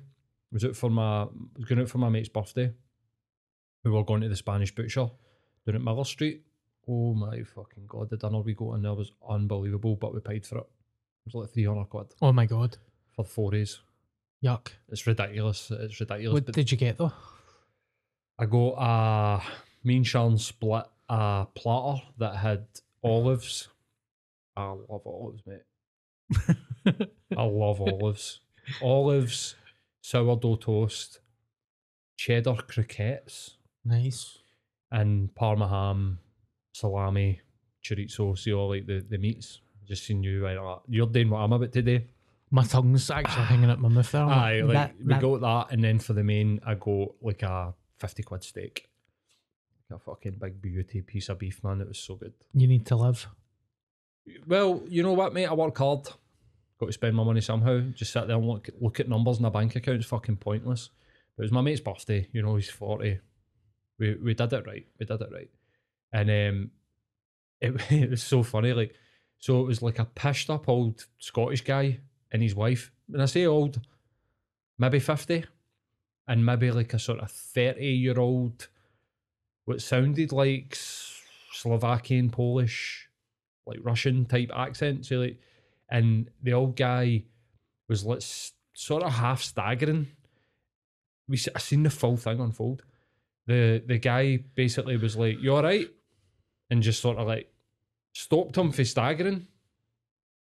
Was 0.52 0.64
out 0.64 0.76
for 0.76 0.88
my 0.90 1.24
was 1.56 1.64
going 1.66 1.80
out 1.80 1.88
for 1.90 1.98
my 1.98 2.08
mate's 2.08 2.28
birthday. 2.30 2.72
We 3.84 3.90
were 3.90 4.04
going 4.04 4.22
to 4.22 4.28
the 4.28 4.36
Spanish 4.36 4.74
butcher 4.74 5.10
down 5.66 5.74
at 5.76 5.82
Miller 5.82 6.04
Street. 6.04 6.42
Oh 6.88 7.12
my 7.14 7.42
fucking 7.42 7.84
god! 7.86 8.08
The 8.08 8.16
dinner 8.16 8.40
we 8.40 8.54
got 8.54 8.74
in 8.74 8.82
there 8.82 8.94
was 8.94 9.12
unbelievable, 9.28 9.96
but 9.96 10.14
we 10.14 10.20
paid 10.20 10.46
for 10.46 10.58
it. 10.58 10.60
It 11.26 11.26
was 11.26 11.34
like 11.34 11.50
three 11.50 11.64
hundred 11.64 11.84
quid 11.90 12.14
Oh 12.22 12.32
my 12.32 12.46
God. 12.46 12.78
for 13.14 13.24
four 13.24 13.50
days. 13.50 13.80
Yuck. 14.42 14.68
It's 14.88 15.06
ridiculous. 15.06 15.70
It's 15.70 16.00
ridiculous. 16.00 16.32
What 16.32 16.52
did 16.52 16.70
you 16.72 16.78
get, 16.78 16.96
though? 16.96 17.12
I 18.38 18.46
got 18.46 18.74
a 18.78 19.42
me 19.84 19.96
and 19.96 20.06
Sean 20.06 20.38
split 20.38 20.84
a 21.08 21.46
platter 21.54 22.02
that 22.18 22.36
had 22.36 22.66
olives. 23.02 23.68
I 24.56 24.70
love 24.70 25.02
olives, 25.06 25.42
mate. 25.46 26.56
I 27.36 27.42
love 27.42 27.80
olives. 27.80 28.40
Olives, 28.82 29.54
sourdough 30.02 30.56
toast, 30.56 31.20
cheddar 32.16 32.54
croquettes, 32.66 33.56
Nice. 33.84 34.38
and 34.90 35.34
parma 35.34 35.68
ham, 35.68 36.18
salami, 36.74 37.40
chorizo. 37.82 38.36
See 38.38 38.52
all 38.52 38.68
like 38.70 38.86
the, 38.86 39.04
the 39.08 39.18
meats. 39.18 39.60
Just 39.86 40.04
seen 40.04 40.22
you 40.22 40.44
right 40.44 40.60
like, 40.62 40.80
you're 40.88 41.06
doing 41.06 41.30
what 41.30 41.38
I'm 41.38 41.52
about 41.52 41.72
to 41.72 41.82
do. 41.82 42.00
My 42.50 42.62
tongue's 42.64 43.10
actually 43.10 43.44
hanging 43.44 43.70
out 43.70 43.78
my 43.80 43.88
mouth 43.88 44.10
there. 44.12 44.22
Aye, 44.24 44.60
like 44.62 44.72
That- 44.74 44.94
we 44.98 45.14
that- 45.14 45.20
got 45.22 45.40
that, 45.40 45.72
and 45.72 45.82
then 45.84 45.98
for 45.98 46.12
the 46.12 46.24
main, 46.24 46.60
I 46.66 46.74
got 46.74 47.08
like 47.22 47.42
a 47.42 47.74
fifty 47.98 48.22
quid 48.22 48.42
steak, 48.44 48.88
a 49.90 49.98
fucking 49.98 50.36
big 50.40 50.60
beauty 50.60 51.02
piece 51.02 51.28
of 51.28 51.38
beef, 51.38 51.62
man. 51.64 51.80
It 51.80 51.88
was 51.88 51.98
so 51.98 52.16
good. 52.16 52.34
You 52.54 52.66
need 52.66 52.86
to 52.86 52.96
live. 52.96 53.26
Well, 54.46 54.82
you 54.88 55.02
know 55.02 55.14
what, 55.14 55.32
mate? 55.32 55.46
I 55.46 55.54
work 55.54 55.78
hard. 55.78 56.04
Got 56.78 56.86
to 56.86 56.92
spend 56.92 57.16
my 57.16 57.24
money 57.24 57.40
somehow. 57.40 57.80
Just 57.94 58.12
sit 58.12 58.26
there 58.26 58.36
and 58.36 58.46
look 58.46 58.68
look 58.80 59.00
at 59.00 59.08
numbers 59.08 59.38
in 59.38 59.44
a 59.44 59.50
bank 59.50 59.74
account. 59.76 59.98
It's 59.98 60.06
fucking 60.06 60.36
pointless. 60.36 60.90
But 61.36 61.42
it 61.42 61.46
was 61.46 61.52
my 61.52 61.60
mate's 61.60 61.80
birthday. 61.80 62.28
You 62.32 62.42
know, 62.42 62.56
he's 62.56 62.70
forty. 62.70 63.18
We 63.98 64.14
we 64.14 64.34
did 64.34 64.52
it 64.52 64.66
right. 64.66 64.86
We 64.98 65.06
did 65.06 65.20
it 65.20 65.30
right, 65.32 65.50
and 66.12 66.30
um, 66.30 66.70
it 67.60 67.90
it 67.90 68.10
was 68.10 68.22
so 68.22 68.42
funny. 68.42 68.72
Like, 68.72 68.94
so 69.38 69.60
it 69.60 69.66
was 69.66 69.82
like 69.82 69.98
a 69.98 70.04
pished 70.04 70.50
up 70.50 70.68
old 70.68 71.06
Scottish 71.18 71.62
guy 71.62 72.00
and 72.30 72.42
his 72.42 72.54
wife. 72.54 72.92
When 73.08 73.20
I 73.20 73.26
say 73.26 73.46
old, 73.46 73.80
maybe 74.78 75.00
fifty, 75.00 75.44
and 76.28 76.44
maybe 76.44 76.70
like 76.70 76.94
a 76.94 76.98
sort 76.98 77.20
of 77.20 77.30
thirty 77.30 77.86
year 77.86 78.20
old, 78.20 78.68
what 79.68 79.82
sounded 79.82 80.32
like 80.32 80.76
Slovakian, 81.52 82.30
Polish, 82.30 83.08
like 83.66 83.78
Russian 83.82 84.24
type 84.24 84.50
accents. 84.54 85.08
So 85.08 85.16
like, 85.16 85.38
and 85.90 86.30
the 86.42 86.54
old 86.54 86.76
guy 86.76 87.24
was 87.88 88.04
like 88.04 88.22
sort 88.74 89.02
of 89.02 89.12
half 89.12 89.42
staggering. 89.42 90.08
We 91.28 91.38
I 91.54 91.58
seen 91.58 91.82
the 91.82 91.90
full 91.90 92.16
thing 92.16 92.40
unfold. 92.40 92.82
The 93.46 93.82
the 93.86 93.98
guy 93.98 94.38
basically 94.54 94.96
was 94.96 95.16
like, 95.16 95.38
"You 95.40 95.54
all 95.56 95.62
right?" 95.62 95.88
and 96.70 96.82
just 96.82 97.00
sort 97.00 97.18
of 97.18 97.26
like 97.26 97.52
stopped 98.12 98.56
him 98.56 98.72
for 98.72 98.84
staggering. 98.84 99.46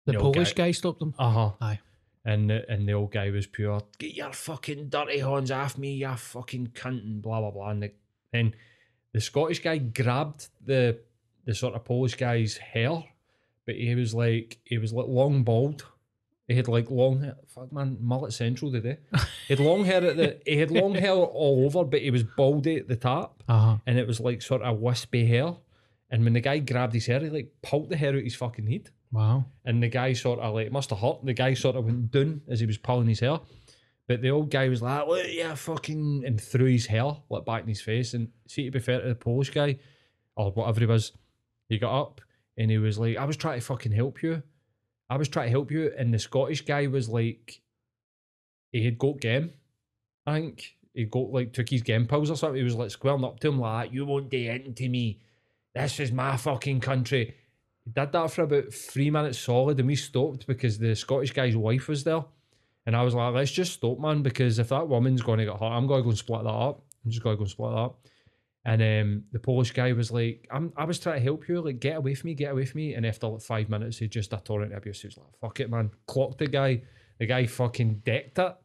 The 0.06 0.12
The 0.12 0.18
Polish 0.18 0.52
guy- 0.54 0.66
guy 0.66 0.70
stopped 0.72 1.02
him. 1.02 1.14
Uh 1.18 1.30
huh. 1.30 1.50
Aye. 1.60 1.80
And 2.24 2.50
the, 2.50 2.70
and 2.70 2.88
the 2.88 2.92
old 2.92 3.10
guy 3.10 3.30
was 3.30 3.48
pure, 3.48 3.80
get 3.98 4.14
your 4.14 4.32
fucking 4.32 4.90
dirty 4.90 5.18
hands 5.18 5.50
off 5.50 5.76
me, 5.76 5.94
you 5.94 6.14
fucking 6.14 6.68
cunt, 6.68 7.02
and 7.02 7.20
blah 7.20 7.40
blah 7.40 7.50
blah. 7.50 7.70
And 7.70 7.82
the, 7.82 7.92
then 8.32 8.54
the 9.12 9.20
Scottish 9.20 9.60
guy 9.60 9.78
grabbed 9.78 10.48
the 10.64 10.98
the 11.44 11.54
sort 11.54 11.74
of 11.74 11.84
Polish 11.84 12.14
guy's 12.14 12.56
hair, 12.56 13.02
but 13.66 13.74
he 13.76 13.94
was 13.94 14.14
like 14.14 14.58
he 14.64 14.78
was 14.78 14.92
like 14.92 15.06
long 15.08 15.42
bald. 15.42 15.84
He 16.48 16.54
had 16.56 16.68
like 16.68 16.90
long 16.90 17.20
hair. 17.22 17.36
Fuck 17.48 17.72
man, 17.72 17.96
mullet 18.00 18.32
central 18.32 18.70
today. 18.72 18.98
He 19.48 19.54
had 19.54 19.60
long 19.60 19.84
hair 19.84 20.04
at 20.04 20.16
the 20.16 20.40
he 20.46 20.58
had 20.58 20.70
long 20.70 20.94
hair 20.94 21.12
all 21.12 21.64
over, 21.66 21.84
but 21.84 22.00
he 22.02 22.10
was 22.10 22.22
baldy 22.24 22.76
at 22.76 22.88
the 22.88 22.96
top, 22.96 23.42
Uh 23.48 23.58
huh. 23.58 23.76
and 23.86 23.98
it 23.98 24.06
was 24.06 24.20
like 24.20 24.42
sort 24.42 24.62
of 24.62 24.78
wispy 24.78 25.26
hair. 25.26 25.54
And 26.10 26.24
when 26.24 26.34
the 26.34 26.40
guy 26.40 26.58
grabbed 26.58 26.92
his 26.92 27.06
hair, 27.06 27.20
he 27.20 27.30
like 27.30 27.52
pulled 27.62 27.88
the 27.88 27.96
hair 27.96 28.10
out 28.10 28.16
of 28.16 28.24
his 28.24 28.34
fucking 28.34 28.66
head. 28.70 28.90
Wow. 29.12 29.46
And 29.64 29.82
the 29.82 29.88
guy 29.88 30.12
sort 30.12 30.40
of 30.40 30.52
like, 30.54 30.66
it 30.66 30.72
must 30.72 30.90
have 30.90 30.98
hurt. 30.98 31.24
The 31.24 31.32
guy 31.32 31.54
sort 31.54 31.74
of 31.76 31.84
went 31.86 32.10
down 32.10 32.42
as 32.48 32.60
he 32.60 32.66
was 32.66 32.76
pulling 32.76 33.08
his 33.08 33.20
hair. 33.20 33.40
But 34.09 34.20
the 34.20 34.30
old 34.30 34.50
guy 34.50 34.68
was 34.68 34.82
like, 34.82 35.07
"Look, 35.07 35.26
yeah, 35.28 35.55
fucking," 35.55 36.24
and 36.26 36.40
threw 36.40 36.66
his 36.66 36.86
hair 36.86 37.16
like 37.30 37.44
back 37.44 37.62
in 37.62 37.68
his 37.68 37.80
face. 37.80 38.14
And 38.14 38.28
see, 38.46 38.64
to 38.64 38.70
be 38.70 38.78
fair 38.78 39.00
to 39.00 39.09
the 39.09 39.14
Polish 39.14 39.50
guy, 39.50 39.78
or 40.36 40.50
whatever 40.53 40.80
he 40.80 40.86
was, 40.86 41.12
he 41.68 41.78
got 41.78 42.00
up 42.00 42.20
and 42.57 42.70
he 42.70 42.78
was 42.78 42.98
like, 42.98 43.16
"I 43.16 43.24
was 43.24 43.36
trying 43.36 43.61
to 43.61 43.64
fucking 43.64 43.92
help 43.92 44.22
you. 44.22 44.42
I 45.09 45.16
was 45.16 45.28
trying 45.28 45.46
to 45.46 45.50
help 45.50 45.70
you." 45.70 45.92
And 45.96 46.12
the 46.12 46.18
Scottish 46.18 46.62
guy 46.62 46.86
was 46.86 47.09
like, 47.09 47.62
he 48.72 48.84
had 48.84 48.98
got 48.98 49.20
game. 49.20 49.53
I 50.26 50.40
think 50.40 50.76
he 50.94 51.05
got 51.05 51.30
like 51.30 51.53
took 51.53 51.68
his 51.68 51.82
game 51.82 52.07
pills 52.07 52.30
or 52.30 52.36
something. 52.36 52.57
He 52.57 52.64
was 52.64 52.74
like 52.74 52.90
squaring 52.90 53.24
up 53.24 53.38
to 53.40 53.48
him 53.48 53.61
like, 53.61 53.92
"You 53.92 54.07
won't 54.07 54.30
do 54.30 54.48
anything 54.48 54.74
to 54.74 54.88
me. 54.88 55.20
This 55.74 56.00
is 56.00 56.11
my 56.11 56.36
fucking 56.36 56.80
country." 56.80 57.34
He 57.84 57.90
did 57.90 58.12
that 58.12 58.30
for 58.30 58.42
about 58.42 58.72
three 58.72 59.11
minutes 59.11 59.38
solid, 59.38 59.78
and 59.78 59.88
we 59.88 59.96
stopped 59.96 60.46
because 60.46 60.78
the 60.78 60.94
Scottish 60.94 61.32
guy's 61.32 61.57
wife 61.57 61.88
was 61.88 62.05
there. 62.05 62.24
And 62.85 62.97
I 62.97 63.03
was 63.03 63.14
like, 63.14 63.35
let's 63.35 63.53
just 63.53 63.74
stop, 63.74 63.99
man, 64.01 64.22
because 64.22 64.59
if 64.59 64.70
that 64.70 64.89
woman's 64.89 65.22
going 65.22 65.39
to 65.39 65.45
get 65.45 65.55
hurt, 65.55 65.62
I'm 65.62 65.87
going 65.87 66.01
to 66.01 66.05
go 66.05 66.11
and 66.11 66.18
split 66.18 66.43
that 66.43 66.51
up. 66.51 66.85
I'm 67.05 67.11
just 67.11 67.22
going 67.22 67.35
to 67.35 67.39
go 67.39 67.45
and 67.45 67.51
split 67.51 67.70
that 67.70 67.76
up. 67.76 67.99
And 68.64 68.83
um, 68.83 69.24
the 69.33 69.41
Polish 69.41 69.72
guy 69.72 69.93
was 69.93 70.12
like, 70.12 70.47
I'm, 70.51 70.72
I 70.76 70.85
was 70.85 71.01
trying 71.01 71.16
to 71.16 71.22
help 71.22 71.49
you, 71.49 71.61
like, 71.61 71.80
get 71.80 71.97
away 71.97 72.14
from 72.14 72.28
me, 72.28 72.35
get 72.35 72.53
away 72.53 72.64
from 72.64 72.78
me. 72.78 72.95
And 72.95 73.05
after 73.05 73.26
like 73.26 73.43
five 73.43 73.68
minutes, 73.68 73.99
he 73.99 74.09
just 74.09 74.33
a 74.33 74.37
torrent 74.37 74.72
of 74.72 74.78
abuse. 74.78 75.01
He 75.01 75.09
was 75.09 75.16
like, 75.16 75.39
fuck 75.41 75.61
it, 75.61 75.70
man. 75.70 75.91
Clocked 76.07 76.39
the 76.39 76.47
guy. 76.47 76.83
The 77.18 77.26
guy 77.26 77.47
fucking 77.47 78.03
decked 78.05 78.39
it. 78.39 78.57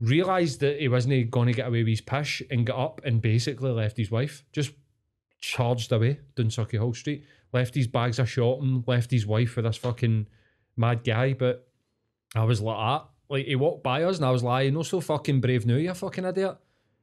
Realised 0.00 0.60
that 0.60 0.80
he 0.80 0.88
wasn't 0.88 1.30
going 1.30 1.46
to 1.46 1.52
get 1.52 1.68
away 1.68 1.80
with 1.80 1.88
his 1.88 2.00
pish 2.00 2.42
and 2.50 2.66
got 2.66 2.78
up 2.78 3.00
and 3.04 3.20
basically 3.20 3.70
left 3.70 3.96
his 3.96 4.10
wife. 4.10 4.44
Just 4.52 4.72
charged 5.40 5.92
away 5.92 6.20
down 6.34 6.46
Sauchiehall 6.46 6.96
Street. 6.96 7.24
Left 7.52 7.74
his 7.74 7.86
bags 7.86 8.18
of 8.18 8.30
shopping, 8.30 8.82
left 8.86 9.10
his 9.10 9.26
wife 9.26 9.56
with 9.56 9.66
this 9.66 9.76
fucking 9.76 10.26
mad 10.76 11.04
guy. 11.04 11.34
But 11.34 11.68
I 12.34 12.44
was 12.44 12.62
like 12.62 12.78
that. 12.78 13.08
Like 13.28 13.46
he 13.46 13.56
walked 13.56 13.82
by 13.82 14.02
us 14.04 14.16
and 14.16 14.26
I 14.26 14.30
was 14.30 14.42
like, 14.42 14.64
you're 14.64 14.72
not 14.72 14.86
so 14.86 15.00
fucking 15.00 15.40
brave 15.40 15.66
now, 15.66 15.76
you 15.76 15.94
fucking 15.94 16.24
idiot. 16.24 16.56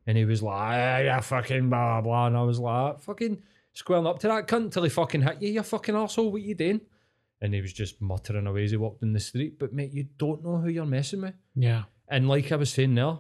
And 0.08 0.18
he 0.18 0.26
was 0.26 0.42
like, 0.42 0.56
ah, 0.56 0.98
yeah, 1.00 1.20
fucking 1.20 1.70
blah 1.70 2.02
blah. 2.02 2.28
And 2.28 2.38
I 2.38 2.44
was 2.44 2.60
like, 2.60 3.00
fucking 3.02 3.42
squaring 3.74 4.08
up 4.08 4.20
to 4.20 4.28
that 4.28 4.48
cunt 4.48 4.72
till 4.72 4.84
he 4.84 4.90
fucking 4.90 5.22
hit 5.22 5.42
you, 5.42 5.50
you 5.50 5.64
fucking 5.64 5.96
arsehole, 5.96 6.32
what 6.32 6.42
you 6.42 6.56
doing? 6.56 6.82
And 7.42 7.54
he 7.54 7.62
was 7.62 7.72
just 7.72 8.02
muttering 8.02 8.48
away 8.48 8.66
as 8.66 8.72
he 8.72 8.78
walked 8.78 9.02
in 9.02 9.14
the 9.14 9.20
street. 9.20 9.58
But 9.58 9.74
mate, 9.74 9.94
you 9.94 10.08
don't 10.18 10.44
know 10.44 10.58
who 10.58 10.70
you're 10.70 10.86
messing 10.86 11.22
with. 11.22 11.36
Yeah. 11.56 11.84
And 12.08 12.28
like 12.28 12.52
I 12.52 12.58
was 12.58 12.70
saying 12.72 12.96
there, 12.96 13.20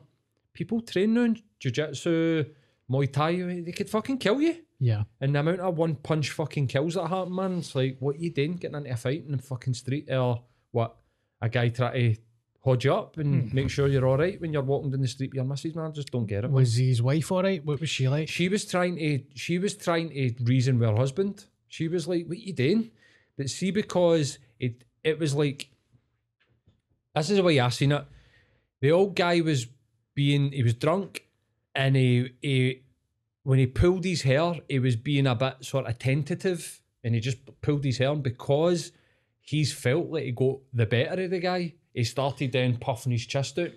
people 0.53 0.81
train 0.81 1.13
now 1.13 1.23
in 1.23 1.41
jiu-jitsu, 1.59 2.43
Muay 2.91 3.11
Thai, 3.11 3.61
they 3.61 3.71
could 3.71 3.89
fucking 3.89 4.17
kill 4.17 4.41
you. 4.41 4.57
Yeah. 4.79 5.03
And 5.21 5.35
the 5.35 5.39
amount 5.39 5.61
of 5.61 5.77
one 5.77 5.95
punch 5.95 6.31
fucking 6.31 6.67
kills 6.67 6.95
that 6.95 7.07
happen, 7.07 7.35
man, 7.35 7.59
it's 7.59 7.75
like, 7.75 7.97
what 7.99 8.19
you 8.19 8.31
doing 8.31 8.55
getting 8.55 8.77
into 8.77 8.91
a 8.91 8.97
fight 8.97 9.23
in 9.25 9.37
the 9.37 9.43
fucking 9.43 9.73
street? 9.73 10.11
Or 10.11 10.43
what? 10.71 10.97
A 11.41 11.47
guy 11.47 11.69
try 11.69 12.13
to 12.13 12.21
hold 12.61 12.83
you 12.83 12.93
up 12.93 13.17
and 13.17 13.49
hmm. 13.49 13.55
make 13.55 13.69
sure 13.69 13.87
you're 13.87 14.07
all 14.07 14.17
right 14.17 14.39
when 14.41 14.51
you're 14.51 14.61
walking 14.61 14.91
down 14.91 15.01
the 15.01 15.07
street 15.07 15.31
with 15.31 15.35
your 15.35 15.45
missus, 15.45 15.75
man. 15.75 15.87
I 15.87 15.91
just 15.91 16.11
don't 16.11 16.25
get 16.25 16.43
it. 16.43 16.51
Was 16.51 16.75
his 16.75 17.01
wife 17.01 17.31
all 17.31 17.43
right? 17.43 17.63
What 17.63 17.79
was 17.79 17.89
she 17.89 18.09
like? 18.09 18.27
She 18.27 18.49
was 18.49 18.65
trying 18.65 18.97
to, 18.97 19.23
she 19.35 19.57
was 19.57 19.75
trying 19.75 20.09
to 20.09 20.33
reason 20.43 20.77
with 20.77 20.89
her 20.89 20.95
husband. 20.95 21.45
She 21.67 21.87
was 21.87 22.07
like, 22.07 22.27
what 22.27 22.37
you 22.37 22.53
doing? 22.53 22.91
But 23.37 23.49
see, 23.49 23.71
because 23.71 24.39
it, 24.59 24.83
it 25.03 25.19
was 25.19 25.33
like, 25.33 25.69
this 27.15 27.29
is 27.29 27.37
the 27.37 27.43
way 27.43 27.59
I 27.59 27.69
seen 27.69 27.93
it. 27.93 28.05
The 28.81 28.91
old 28.91 29.15
guy 29.15 29.39
was 29.41 29.67
being, 30.13 30.51
he 30.51 30.63
was 30.63 30.73
drunk 30.73 31.25
and 31.73 31.95
he, 31.95 32.31
he, 32.41 32.83
when 33.43 33.59
he 33.59 33.67
pulled 33.67 34.03
his 34.03 34.23
hair, 34.23 34.55
he 34.67 34.79
was 34.79 34.97
being 34.97 35.27
a 35.27 35.35
bit 35.35 35.57
sort 35.61 35.87
of 35.87 35.97
tentative 35.97 36.81
and 37.03 37.15
he 37.15 37.21
just 37.21 37.37
pulled 37.61 37.85
his 37.85 37.97
hair 37.97 38.11
and 38.11 38.21
because 38.21 38.91
he's 39.41 39.71
felt 39.71 40.09
like 40.09 40.23
he 40.23 40.31
got 40.31 40.57
the 40.73 40.85
better 40.85 41.23
of 41.23 41.31
the 41.31 41.39
guy, 41.39 41.73
he 41.93 42.03
started 42.03 42.51
then 42.51 42.77
puffing 42.77 43.11
his 43.11 43.25
chest 43.25 43.57
out. 43.59 43.71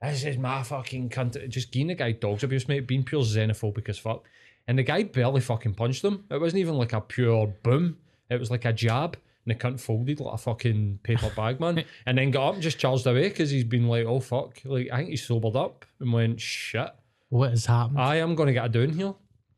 This 0.00 0.24
is 0.24 0.36
my 0.36 0.62
fucking 0.62 1.10
cunt. 1.10 1.48
Just 1.48 1.70
giving 1.70 1.88
the 1.88 1.94
guy 1.94 2.12
dog's 2.12 2.42
abuse, 2.42 2.66
mate, 2.66 2.86
being 2.88 3.04
pure 3.04 3.22
xenophobic 3.22 3.88
as 3.88 3.98
fuck. 3.98 4.24
And 4.66 4.78
the 4.78 4.82
guy 4.82 5.04
barely 5.04 5.40
fucking 5.40 5.74
punched 5.74 6.04
him. 6.04 6.24
It 6.30 6.40
wasn't 6.40 6.60
even 6.60 6.74
like 6.74 6.92
a 6.92 7.00
pure 7.00 7.46
boom. 7.62 7.98
It 8.28 8.40
was 8.40 8.50
like 8.50 8.64
a 8.64 8.72
jab. 8.72 9.16
And 9.44 9.54
the 9.54 9.58
cunt 9.58 9.80
folded 9.80 10.20
like 10.20 10.34
a 10.34 10.38
fucking 10.38 11.00
paper 11.02 11.30
bag, 11.36 11.60
man. 11.60 11.84
and 12.06 12.18
then 12.18 12.30
got 12.30 12.48
up 12.48 12.54
and 12.54 12.62
just 12.62 12.78
charged 12.78 13.06
away 13.06 13.28
because 13.28 13.50
he's 13.50 13.64
been 13.64 13.88
like, 13.88 14.06
oh 14.06 14.20
fuck. 14.20 14.60
Like, 14.64 14.88
I 14.92 14.98
think 14.98 15.10
he 15.10 15.16
sobered 15.16 15.56
up 15.56 15.84
and 16.00 16.12
went, 16.12 16.40
shit. 16.40 16.90
What 17.28 17.50
has 17.50 17.66
happened? 17.66 17.98
I 18.00 18.16
am 18.16 18.34
going 18.34 18.48
to 18.48 18.52
get 18.52 18.66
a 18.66 18.68
down 18.68 18.90
here. 18.90 19.14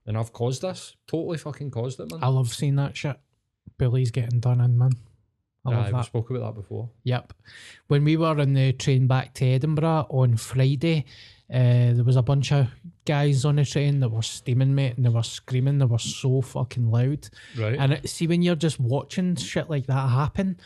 And 0.07 0.19
I've 0.19 0.33
caused 0.33 0.63
this. 0.63 0.95
Totally 1.07 1.39
fucking 1.39 1.71
caused 1.71 2.01
it, 2.01 2.11
man. 2.11 2.23
I 2.23 2.29
love 2.29 2.53
seeing 2.53 2.77
that 2.77 2.97
shit. 2.97 3.19
Billy's 3.79 4.11
getting 4.11 4.41
done 4.41 4.61
in, 4.61 4.77
man. 4.77 4.93
I 5.65 5.71
love 5.71 5.95
Aye, 5.95 5.99
we 5.99 6.03
spoke 6.03 6.31
about 6.31 6.55
that 6.55 6.61
before. 6.61 6.91
Yep. 7.05 7.33
When 7.87 8.05
we 8.05 8.17
were 8.17 8.39
on 8.39 8.53
the 8.53 8.73
train 8.73 9.07
back 9.07 9.33
to 9.35 9.47
Edinburgh 9.47 10.07
on 10.11 10.37
Friday, 10.37 11.07
uh, 11.53 11.93
there 11.95 12.05
was 12.05 12.17
a 12.17 12.23
bunch 12.23 12.53
of 12.53 12.69
guys 13.07 13.45
on 13.45 13.57
the 13.57 13.65
train 13.65 14.01
that 14.01 14.11
were 14.11 14.23
steaming, 14.23 14.75
mate, 14.75 14.97
and 14.97 15.05
they 15.05 15.11
were 15.11 15.23
screaming. 15.23 15.79
They 15.79 15.85
were 15.87 15.99
so 15.99 16.41
fucking 16.43 16.91
loud. 16.91 17.29
Right. 17.57 17.79
And 17.79 17.95
it, 17.95 18.09
see, 18.09 18.27
when 18.27 18.43
you're 18.43 18.57
just 18.57 18.79
watching 18.79 19.37
shit 19.37 19.71
like 19.71 19.87
that 19.87 20.09
happen, 20.09 20.59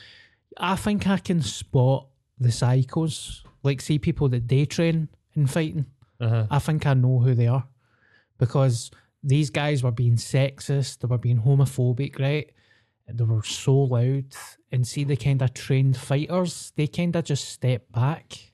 I 0.56 0.76
think 0.76 1.06
I 1.06 1.18
can 1.18 1.42
spot 1.42 2.06
the 2.38 2.48
psychos. 2.48 3.42
Like, 3.62 3.80
see 3.80 3.98
people 3.98 4.28
that 4.30 4.46
day 4.46 4.64
train 4.64 5.08
in 5.34 5.46
fighting. 5.46 5.86
uh-huh. 6.20 6.46
I 6.50 6.58
think 6.58 6.86
I 6.86 6.94
know 6.94 7.18
who 7.18 7.34
they 7.34 7.46
are 7.46 7.66
because 8.38 8.90
these 9.22 9.50
guys 9.50 9.82
were 9.82 9.90
being 9.90 10.16
sexist, 10.16 11.00
they 11.00 11.08
were 11.08 11.18
being 11.18 11.40
homophobic, 11.40 12.18
right? 12.18 12.50
They 13.12 13.24
were 13.24 13.42
so 13.42 13.74
loud. 13.76 14.26
And 14.70 14.86
see 14.86 15.04
the 15.04 15.16
kind 15.16 15.40
of 15.40 15.54
trained 15.54 15.96
fighters, 15.96 16.72
they 16.76 16.86
kind 16.86 17.16
of 17.16 17.24
just 17.24 17.48
step 17.48 17.90
back 17.90 18.52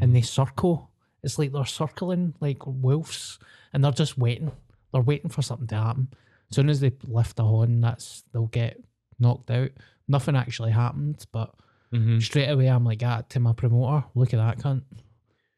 and 0.00 0.14
they 0.16 0.22
circle. 0.22 0.90
It's 1.22 1.38
like 1.38 1.52
they're 1.52 1.64
circling 1.64 2.34
like 2.40 2.66
wolves 2.66 3.38
and 3.72 3.84
they're 3.84 3.92
just 3.92 4.18
waiting. 4.18 4.50
They're 4.92 5.02
waiting 5.02 5.30
for 5.30 5.42
something 5.42 5.68
to 5.68 5.76
happen. 5.76 6.08
As 6.50 6.56
soon 6.56 6.68
as 6.68 6.80
they 6.80 6.92
lift 7.06 7.38
a 7.38 7.44
horn, 7.44 7.80
that's 7.80 8.24
they'll 8.32 8.46
get 8.48 8.80
knocked 9.20 9.50
out. 9.52 9.70
Nothing 10.08 10.34
actually 10.36 10.72
happened, 10.72 11.24
but 11.30 11.54
Mhm. 11.92 12.20
straight 12.20 12.48
away 12.48 12.66
I'm 12.66 12.84
like, 12.84 13.02
ah, 13.04 13.22
to 13.28 13.38
my 13.38 13.52
promoter, 13.52 14.04
look 14.16 14.34
at 14.34 14.38
that 14.38 14.58
cunt. 14.58 14.82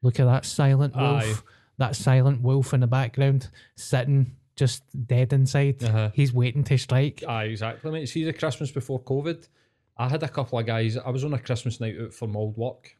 Look 0.02 0.20
at 0.20 0.26
that 0.26 0.44
silent 0.44 0.94
wolf. 0.94 1.22
Aye. 1.24 1.34
That 1.78 1.96
silent 1.96 2.42
wolf 2.42 2.74
in 2.74 2.80
the 2.80 2.86
background, 2.86 3.48
sitting 3.76 4.36
just 4.58 4.82
dead 5.06 5.32
inside. 5.32 5.82
Uh-huh. 5.82 6.10
He's 6.12 6.32
waiting 6.32 6.64
to 6.64 6.76
strike. 6.76 7.22
Aye, 7.26 7.44
exactly, 7.44 7.90
mate. 7.90 8.08
See, 8.08 8.24
the 8.24 8.32
Christmas 8.32 8.70
before 8.70 9.00
COVID, 9.00 9.48
I 9.96 10.08
had 10.08 10.22
a 10.22 10.28
couple 10.28 10.58
of 10.58 10.66
guys. 10.66 10.96
I 10.96 11.10
was 11.10 11.24
on 11.24 11.32
a 11.32 11.38
Christmas 11.38 11.80
night 11.80 11.96
out 12.00 12.12
for 12.12 12.26
my 12.26 12.38
old 12.38 12.56
work, 12.56 12.96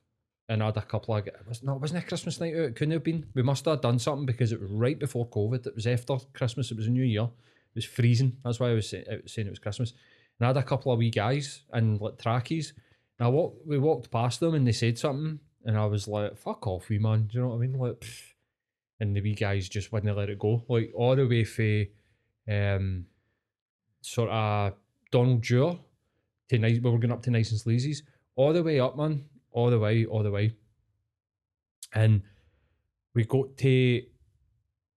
and 0.49 0.63
I 0.63 0.67
had 0.67 0.77
a 0.77 0.83
couple 0.83 1.17
of. 1.17 1.27
It 1.27 1.35
was 1.47 1.63
no, 1.63 1.75
it 1.75 1.81
wasn't 1.81 2.05
a 2.05 2.07
Christmas 2.07 2.41
night 2.41 2.55
out. 2.55 2.63
It 2.63 2.77
couldn't 2.77 2.93
have 2.93 3.05
been. 3.05 3.27
We 3.35 3.43
must 3.43 3.65
have 3.67 3.81
done 3.81 3.99
something 3.99 4.27
because 4.27 4.53
it 4.53 4.61
was 4.61 4.71
right 4.71 4.99
before 4.99 5.29
COVID. 5.29 5.67
It 5.67 5.75
was 5.75 5.87
after 5.87 6.17
Christmas. 6.33 6.71
It 6.71 6.77
was 6.77 6.87
a 6.87 6.91
New 6.91 7.05
Year. 7.05 7.25
It 7.25 7.75
was 7.75 7.85
freezing. 7.85 8.37
That's 8.45 8.61
why 8.61 8.71
I 8.71 8.75
was, 8.75 8.89
say, 8.89 9.05
I 9.11 9.19
was 9.23 9.33
saying 9.33 9.49
it 9.49 9.51
was 9.51 9.59
Christmas. 9.59 9.93
And 10.39 10.47
I 10.47 10.49
had 10.49 10.57
a 10.57 10.63
couple 10.63 10.93
of 10.93 10.99
wee 10.99 11.11
guys 11.11 11.63
and 11.73 12.01
like 12.01 12.19
trackies. 12.19 12.73
And 13.19 13.27
I 13.27 13.31
walked, 13.31 13.67
we 13.67 13.79
walked 13.79 14.11
past 14.11 14.41
them 14.41 14.55
and 14.55 14.67
they 14.67 14.73
said 14.73 14.99
something, 14.99 15.41
and 15.65 15.77
I 15.77 15.87
was 15.87 16.07
like, 16.07 16.39
"Fuck 16.39 16.67
off, 16.67 16.89
wee 16.89 16.99
man." 16.99 17.27
Do 17.27 17.39
you 17.39 17.43
know 17.43 17.49
what 17.49 17.57
I 17.57 17.59
mean? 17.59 17.79
Like, 17.79 18.01
pfft. 18.01 18.28
And 19.01 19.15
the 19.15 19.21
wee 19.21 19.35
guys 19.35 19.69
just 19.69 19.93
wouldn't 19.93 20.17
let 20.17 20.29
it 20.29 20.39
go. 20.39 20.65
Like 20.69 20.91
all 20.95 21.17
the 21.17 21.27
way 21.27 21.45
for, 21.45 21.85
um, 22.51 23.07
sort 24.01 24.31
of 24.31 24.75
Donald 25.11 25.43
Dewar 25.43 25.79
to 26.49 26.59
nice. 26.59 26.79
We 26.81 26.91
were 26.91 26.99
going 26.99 27.13
up 27.13 27.23
to 27.23 27.31
Nice 27.31 27.51
and 27.51 27.61
Sleazy's, 27.61 28.03
all 28.37 28.53
the 28.53 28.63
way 28.63 28.81
up, 28.81 28.97
man, 28.97 29.25
all 29.53 29.71
the 29.71 29.79
way, 29.79 30.05
all 30.05 30.23
the 30.23 30.31
way, 30.31 30.55
and 31.95 32.23
we 33.15 33.25
got 33.25 33.57
to 33.59 34.03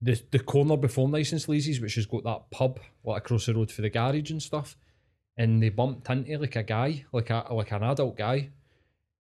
the 0.03 0.23
the 0.31 0.39
corner 0.39 0.77
before 0.77 1.09
Nice 1.09 1.33
and 1.33 1.41
Sleazy's, 1.41 1.81
which 1.81 1.97
has 1.97 2.07
got 2.07 2.25
that 2.25 2.51
pub 2.51 2.81
like 3.05 3.19
across 3.19 3.47
the 3.47 3.55
road 3.55 3.71
for 3.71 3.83
the 3.83 3.91
garage 3.91 4.31
and 4.31 4.43
stuff, 4.43 4.77
and 5.37 5.63
they 5.63 5.69
bumped 5.69 6.09
into 6.11 6.39
like 6.39 6.57
a 6.57 6.63
guy, 6.63 7.05
like 7.13 7.31
a 7.31 7.47
like 7.51 7.73
an 7.73 7.83
adult 7.83 8.17
guy, 8.17 8.51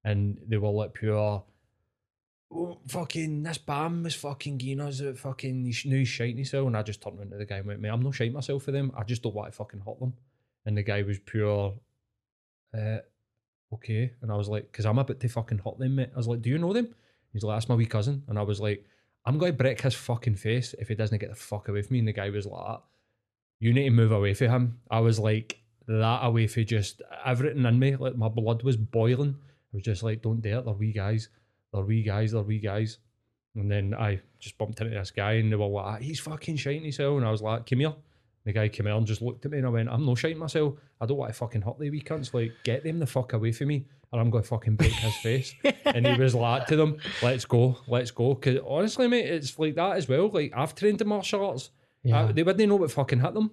and 0.04 0.38
they 0.46 0.56
were 0.56 0.70
like 0.70 0.94
pure. 0.94 1.44
Oh, 2.52 2.78
fucking 2.88 3.44
this 3.44 3.58
bam 3.58 4.02
was 4.02 4.14
fucking 4.16 4.58
giving 4.58 4.80
us 4.80 5.00
a 5.00 5.14
fucking 5.14 5.64
he's 5.64 5.84
new 5.84 6.04
shite 6.04 6.34
himself 6.34 6.66
and 6.66 6.76
I 6.76 6.82
just 6.82 7.00
turned 7.00 7.18
around 7.18 7.30
to 7.30 7.36
the 7.36 7.44
guy 7.44 7.58
and 7.58 7.66
went, 7.66 7.80
mate, 7.80 7.90
I'm 7.90 8.02
not 8.02 8.14
shite 8.14 8.32
myself 8.32 8.64
for 8.64 8.72
them. 8.72 8.90
I 8.96 9.04
just 9.04 9.22
don't 9.22 9.34
want 9.34 9.52
to 9.52 9.56
fucking 9.56 9.80
hurt 9.80 10.00
them. 10.00 10.14
And 10.66 10.76
the 10.76 10.82
guy 10.82 11.02
was 11.02 11.18
pure 11.20 11.74
uh 12.76 12.98
okay. 13.74 14.12
And 14.22 14.32
I 14.32 14.36
was 14.36 14.48
like, 14.48 14.70
because 14.70 14.84
I'm 14.84 14.98
about 14.98 15.20
to 15.20 15.28
fucking 15.28 15.58
hurt 15.58 15.78
them, 15.78 15.96
mate. 15.96 16.10
I 16.12 16.16
was 16.16 16.26
like, 16.26 16.42
Do 16.42 16.50
you 16.50 16.58
know 16.58 16.72
them? 16.72 16.94
He's 17.32 17.44
like, 17.44 17.56
That's 17.56 17.68
my 17.68 17.76
wee 17.76 17.86
cousin. 17.86 18.24
And 18.26 18.38
I 18.38 18.42
was 18.42 18.60
like, 18.60 18.84
I'm 19.24 19.38
going 19.38 19.52
to 19.52 19.58
break 19.58 19.80
his 19.82 19.94
fucking 19.94 20.36
face 20.36 20.74
if 20.78 20.88
he 20.88 20.94
doesn't 20.94 21.18
get 21.18 21.28
the 21.28 21.36
fuck 21.36 21.68
away 21.68 21.82
from 21.82 21.94
me. 21.94 21.98
And 22.00 22.08
the 22.08 22.12
guy 22.12 22.30
was 22.30 22.46
like. 22.46 22.80
You 23.60 23.74
need 23.74 23.84
to 23.84 23.90
move 23.90 24.10
away 24.10 24.32
from 24.32 24.48
him. 24.48 24.78
I 24.90 25.00
was 25.00 25.18
like, 25.18 25.60
that 25.86 26.20
away 26.24 26.46
for 26.46 26.62
just 26.62 27.02
everything 27.24 27.64
in 27.64 27.78
me. 27.78 27.96
Like 27.96 28.16
my 28.16 28.28
blood 28.28 28.62
was 28.62 28.76
boiling. 28.76 29.36
I 29.38 29.76
was 29.76 29.82
just 29.82 30.02
like, 30.02 30.22
don't 30.22 30.40
dare. 30.40 30.62
They're 30.62 30.72
wee 30.72 30.92
guys. 30.92 31.28
They're 31.72 31.82
wee 31.82 32.02
guys. 32.02 32.32
They're 32.32 32.42
wee 32.42 32.58
guys. 32.58 32.98
And 33.56 33.70
then 33.70 33.94
I 33.94 34.20
just 34.38 34.56
bumped 34.58 34.80
into 34.80 34.94
this 34.96 35.10
guy 35.10 35.32
and 35.34 35.50
they 35.50 35.56
were 35.56 35.66
like, 35.66 35.84
ah, 35.84 35.96
he's 35.96 36.20
fucking 36.20 36.56
shiting 36.56 36.82
himself. 36.82 37.16
And 37.18 37.26
I 37.26 37.30
was 37.30 37.42
like, 37.42 37.66
come 37.66 37.80
here. 37.80 37.94
The 38.44 38.52
guy 38.52 38.68
came 38.68 38.86
out 38.86 38.96
and 38.98 39.06
just 39.06 39.20
looked 39.22 39.44
at 39.44 39.50
me 39.50 39.58
and 39.58 39.66
I 39.66 39.70
went, 39.70 39.88
I'm 39.88 40.06
no 40.06 40.14
shiting 40.14 40.38
myself. 40.38 40.74
I 41.00 41.06
don't 41.06 41.16
want 41.18 41.30
to 41.30 41.38
fucking 41.38 41.60
hurt 41.62 41.78
the 41.78 41.90
wee 41.90 42.00
cunts. 42.00 42.32
Like, 42.32 42.52
get 42.64 42.84
them 42.84 42.98
the 42.98 43.06
fuck 43.06 43.32
away 43.32 43.52
from 43.52 43.68
me 43.68 43.86
and 44.12 44.20
I'm 44.20 44.30
going 44.30 44.42
to 44.44 44.48
fucking 44.48 44.76
break 44.76 44.92
his 44.92 45.14
face. 45.16 45.54
and 45.84 46.06
he 46.06 46.14
was 46.18 46.34
like 46.34 46.66
to 46.68 46.76
them, 46.76 46.96
let's 47.22 47.44
go, 47.44 47.76
let's 47.86 48.10
go. 48.12 48.34
Because 48.34 48.60
honestly, 48.66 49.08
mate, 49.08 49.26
it's 49.26 49.58
like 49.58 49.74
that 49.74 49.96
as 49.96 50.08
well. 50.08 50.28
Like, 50.28 50.52
I've 50.56 50.74
trained 50.74 51.00
in 51.02 51.08
martial 51.08 51.44
arts. 51.44 51.70
Yeah. 52.02 52.24
I- 52.28 52.32
they 52.32 52.42
wouldn't 52.42 52.68
know 52.68 52.76
what 52.76 52.90
fucking 52.92 53.20
hit 53.20 53.34
them. 53.34 53.50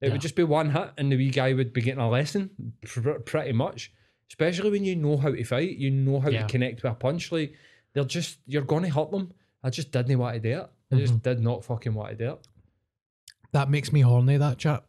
It 0.00 0.06
Yeah. 0.06 0.12
would 0.12 0.20
just 0.22 0.36
be 0.36 0.44
one 0.44 0.70
hit 0.70 0.90
and 0.96 1.10
the 1.12 1.16
wee 1.16 1.30
guy 1.30 1.52
would 1.52 1.72
be 1.72 1.82
getting 1.82 2.00
a 2.00 2.08
lesson 2.08 2.50
pr- 2.84 3.10
pretty 3.24 3.52
much. 3.52 3.92
Especially 4.34 4.70
when 4.70 4.84
you 4.84 4.96
know 4.96 5.16
how 5.16 5.30
to 5.30 5.44
fight, 5.44 5.76
you 5.76 5.90
know 5.92 6.18
how 6.18 6.28
Yeah. 6.28 6.42
to 6.42 6.48
connect 6.48 6.82
with 6.82 6.90
a 6.90 6.94
punch. 6.96 7.30
Like, 7.30 7.54
they're 7.92 8.04
just, 8.04 8.38
you're 8.46 8.62
to 8.64 8.88
hurt 8.88 9.12
them. 9.12 9.32
I 9.62 9.70
just 9.70 9.92
didn't 9.92 10.18
want 10.18 10.34
to 10.34 10.40
do 10.40 10.58
it. 10.58 10.70
I 10.90 10.94
Mm-hmm. 10.94 10.98
just 10.98 11.22
did 11.22 11.40
not 11.40 11.64
fucking 11.64 11.94
want 11.94 12.10
to 12.10 12.16
do 12.16 12.32
it. 12.32 12.48
that 13.52 13.70
makes 13.70 13.92
me 13.92 14.00
horny, 14.00 14.36
that 14.36 14.58
chat. 14.58 14.82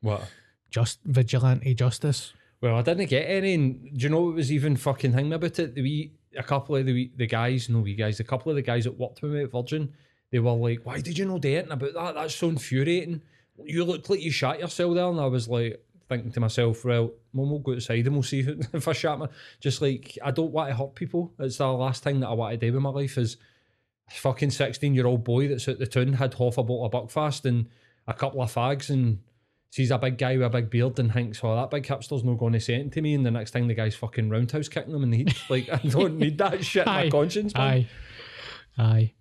What? 0.00 0.26
Just 0.70 1.00
vigilante 1.04 1.74
justice. 1.74 2.32
Well, 2.62 2.76
I 2.76 2.82
didn't 2.82 3.10
get 3.10 3.24
any. 3.28 3.52
And 3.54 3.82
do 3.98 4.04
you 4.04 4.08
know 4.08 4.22
what 4.22 4.34
was 4.36 4.50
even 4.50 4.76
fucking 4.76 5.12
thing 5.12 5.30
about 5.32 5.58
it? 5.58 5.74
The 5.74 5.82
wee, 5.82 6.12
a 6.36 6.42
couple 6.42 6.76
of 6.76 6.86
the 6.86 6.92
wee, 6.94 7.12
the 7.14 7.26
guys, 7.26 7.68
no 7.68 7.80
wee 7.80 7.94
guys, 7.94 8.18
a 8.20 8.24
couple 8.24 8.48
of 8.50 8.56
the 8.56 8.62
guys 8.62 8.84
that 8.84 8.98
worked 8.98 9.20
with 9.20 9.32
me 9.32 9.42
at 9.42 9.52
Virgin, 9.52 9.92
they 10.30 10.38
were 10.38 10.52
like, 10.52 10.80
"Why 10.84 11.00
did 11.00 11.18
you 11.18 11.26
know 11.26 11.36
anything 11.36 11.70
about 11.70 11.92
that? 11.94 12.14
That's 12.14 12.34
so 12.34 12.48
infuriating. 12.48 13.20
You 13.62 13.84
look 13.84 14.08
like 14.08 14.22
you 14.22 14.30
shot 14.30 14.60
yourself 14.60 14.94
there." 14.94 15.06
And 15.08 15.20
I 15.20 15.26
was 15.26 15.48
like, 15.48 15.82
thinking 16.10 16.32
to 16.32 16.40
myself, 16.40 16.84
"Well, 16.84 17.12
mum, 17.32 17.50
we'll 17.50 17.60
go 17.60 17.72
outside 17.72 18.04
and 18.04 18.14
we'll 18.14 18.22
see 18.22 18.40
if 18.72 18.86
I 18.86 18.92
shot 18.92 19.18
my." 19.18 19.28
Just 19.60 19.80
like 19.80 20.18
I 20.22 20.30
don't 20.30 20.52
want 20.52 20.68
to 20.68 20.76
hurt 20.76 20.94
people. 20.94 21.32
It's 21.38 21.56
the 21.56 21.68
last 21.68 22.02
thing 22.02 22.20
that 22.20 22.28
I 22.28 22.34
want 22.34 22.52
to 22.52 22.66
do 22.66 22.72
with 22.74 22.82
my 22.82 22.90
life 22.90 23.16
is 23.16 23.38
a 24.10 24.14
fucking 24.14 24.50
sixteen 24.50 24.94
year 24.94 25.06
old 25.06 25.24
boy 25.24 25.48
that's 25.48 25.68
at 25.68 25.78
the 25.78 25.86
town 25.86 26.12
had 26.12 26.34
half 26.34 26.58
a 26.58 26.62
bottle 26.62 26.84
of 26.84 26.92
Buckfast 26.92 27.46
and 27.46 27.70
a 28.06 28.12
couple 28.12 28.42
of 28.42 28.52
fags 28.52 28.90
and 28.90 29.20
sees 29.70 29.90
a 29.90 29.98
big 29.98 30.18
guy 30.18 30.36
with 30.36 30.46
a 30.46 30.50
big 30.50 30.68
beard 30.68 30.98
and 30.98 31.12
thinks, 31.12 31.40
oh, 31.44 31.54
that 31.54 31.70
big 31.70 31.84
hipster's 31.84 32.24
not 32.24 32.38
going 32.38 32.52
to 32.52 32.60
say 32.60 32.74
anything 32.74 32.90
to 32.90 33.00
me. 33.02 33.14
And 33.14 33.24
the 33.24 33.30
next 33.30 33.52
thing 33.52 33.68
the 33.68 33.74
guy's 33.74 33.94
fucking 33.94 34.28
roundhouse 34.28 34.68
kicking 34.68 34.94
him 34.94 35.04
in 35.04 35.10
the 35.10 35.18
heat. 35.18 35.40
Like, 35.48 35.68
I 35.72 35.76
don't 35.76 36.18
need 36.18 36.38
that 36.38 36.64
shit 36.64 36.86
in 36.86 36.92
my 36.92 37.08
conscience, 37.08 37.54
man. 37.54 37.62
Aye. 37.62 37.88
Aye. 38.76 39.14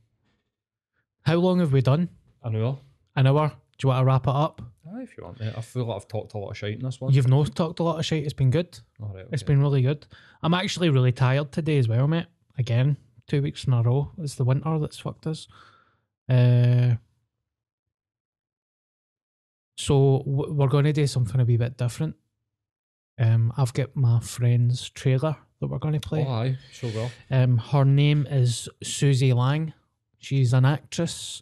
How 1.21 1.35
long 1.35 1.59
have 1.59 1.71
we 1.71 1.81
done? 1.81 2.09
I 2.43 2.49
know. 2.49 2.79
An 3.15 3.27
hour? 3.27 3.49
Do 3.49 3.85
you 3.85 3.89
want 3.89 4.01
to 4.01 4.05
wrap 4.05 4.27
it 4.27 4.33
up? 4.33 4.61
Aye, 4.95 5.01
if 5.03 5.17
you 5.17 5.23
want, 5.23 5.39
mate. 5.39 5.53
I 5.55 5.61
feel 5.61 5.85
like 5.85 5.97
I've 5.97 6.07
talked 6.07 6.33
a 6.33 6.37
lot 6.37 6.49
of 6.51 6.57
shit 6.57 6.73
in 6.75 6.83
this 6.83 6.99
one. 6.99 7.13
You've 7.13 7.27
not 7.27 7.55
talked 7.55 7.79
a 7.79 7.83
lot 7.83 7.99
of 7.99 8.05
shit. 8.05 8.23
It's 8.23 8.33
been 8.33 8.49
good. 8.51 8.79
All 9.01 9.11
right, 9.13 9.25
It's 9.31 9.43
okay. 9.43 9.53
been 9.53 9.61
really 9.61 9.81
good. 9.81 10.05
I'm 10.41 10.53
actually 10.53 10.89
really 10.89 11.11
tired 11.11 11.51
today 11.51 11.77
as 11.77 11.87
well, 11.87 12.07
mate. 12.07 12.25
Again, 12.57 12.97
two 13.27 13.41
weeks 13.41 13.65
in 13.65 13.73
a 13.73 13.81
row. 13.83 14.11
It's 14.17 14.35
the 14.35 14.43
winter 14.45 14.79
that's 14.79 14.97
fucked 14.99 15.27
us. 15.27 15.47
Uh, 16.27 16.95
so 19.77 20.23
w- 20.25 20.53
we're 20.53 20.67
going 20.67 20.85
to 20.85 20.93
do 20.93 21.07
something 21.07 21.39
a 21.39 21.45
wee 21.45 21.57
bit 21.57 21.77
different. 21.77 22.15
Um, 23.17 23.53
I've 23.57 23.73
got 23.73 23.95
my 23.95 24.19
friend's 24.21 24.89
trailer 24.89 25.35
that 25.59 25.67
we're 25.67 25.77
going 25.79 25.99
to 25.99 25.99
play. 26.07 26.25
Oh, 26.27 26.31
aye, 26.31 26.57
so 26.71 26.89
well. 26.95 27.11
Um, 27.29 27.57
her 27.57 27.83
name 27.85 28.27
is 28.29 28.69
Susie 28.83 29.33
Lang. 29.33 29.73
She's 30.17 30.53
an 30.53 30.65
actress, 30.65 31.41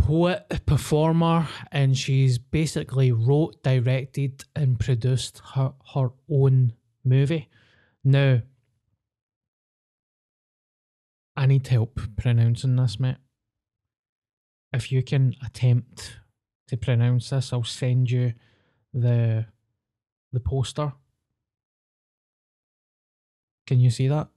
poet, 0.00 0.66
performer, 0.66 1.48
and 1.70 1.96
she's 1.96 2.38
basically 2.38 3.12
wrote, 3.12 3.62
directed, 3.62 4.44
and 4.56 4.78
produced 4.78 5.40
her, 5.54 5.72
her 5.94 6.10
own 6.28 6.72
movie. 7.04 7.48
Now, 8.04 8.42
I 11.36 11.46
need 11.46 11.66
help 11.66 12.00
pronouncing 12.16 12.76
this, 12.76 12.98
mate. 12.98 13.16
If 14.72 14.92
you 14.92 15.02
can 15.02 15.34
attempt 15.44 16.18
to 16.68 16.76
pronounce 16.76 17.30
this, 17.30 17.52
I'll 17.52 17.64
send 17.64 18.10
you 18.10 18.34
the 18.92 19.46
the 20.32 20.40
poster. 20.40 20.92
Can 23.66 23.80
you 23.80 23.90
see 23.90 24.08
that? 24.08 24.28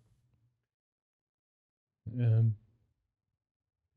Um, 2.20 2.56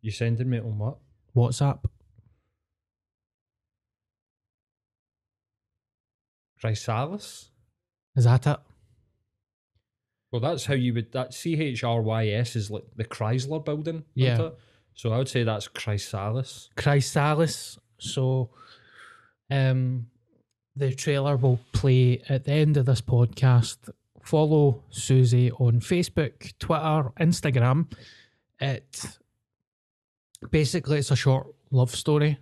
you 0.00 0.10
sending 0.10 0.48
me 0.48 0.58
on 0.58 0.78
what? 0.78 0.98
WhatsApp. 1.36 1.84
Chrysalis? 6.60 7.50
Is 8.16 8.24
that 8.24 8.46
it? 8.46 8.58
Well, 10.32 10.40
that's 10.40 10.66
how 10.66 10.74
you 10.74 10.94
would. 10.94 11.12
That 11.12 11.32
C 11.34 11.60
H 11.60 11.84
R 11.84 12.00
Y 12.02 12.28
S 12.28 12.56
is 12.56 12.70
like 12.70 12.84
the 12.96 13.04
Chrysler 13.04 13.64
building. 13.64 14.04
Yeah. 14.14 14.50
So 14.94 15.12
I 15.12 15.18
would 15.18 15.28
say 15.28 15.44
that's 15.44 15.68
Chrysalis. 15.68 16.70
Chrysalis. 16.76 17.78
So, 17.98 18.50
um, 19.50 20.06
the 20.74 20.94
trailer 20.94 21.36
will 21.36 21.60
play 21.72 22.22
at 22.28 22.44
the 22.44 22.52
end 22.52 22.76
of 22.76 22.86
this 22.86 23.00
podcast. 23.00 23.90
Follow 24.22 24.82
Susie 24.90 25.52
on 25.52 25.80
Facebook, 25.80 26.52
Twitter, 26.58 27.12
Instagram. 27.20 27.92
It 28.58 29.18
basically 30.50 30.98
it's 30.98 31.10
a 31.10 31.16
short 31.16 31.46
love 31.70 31.94
story, 31.94 32.38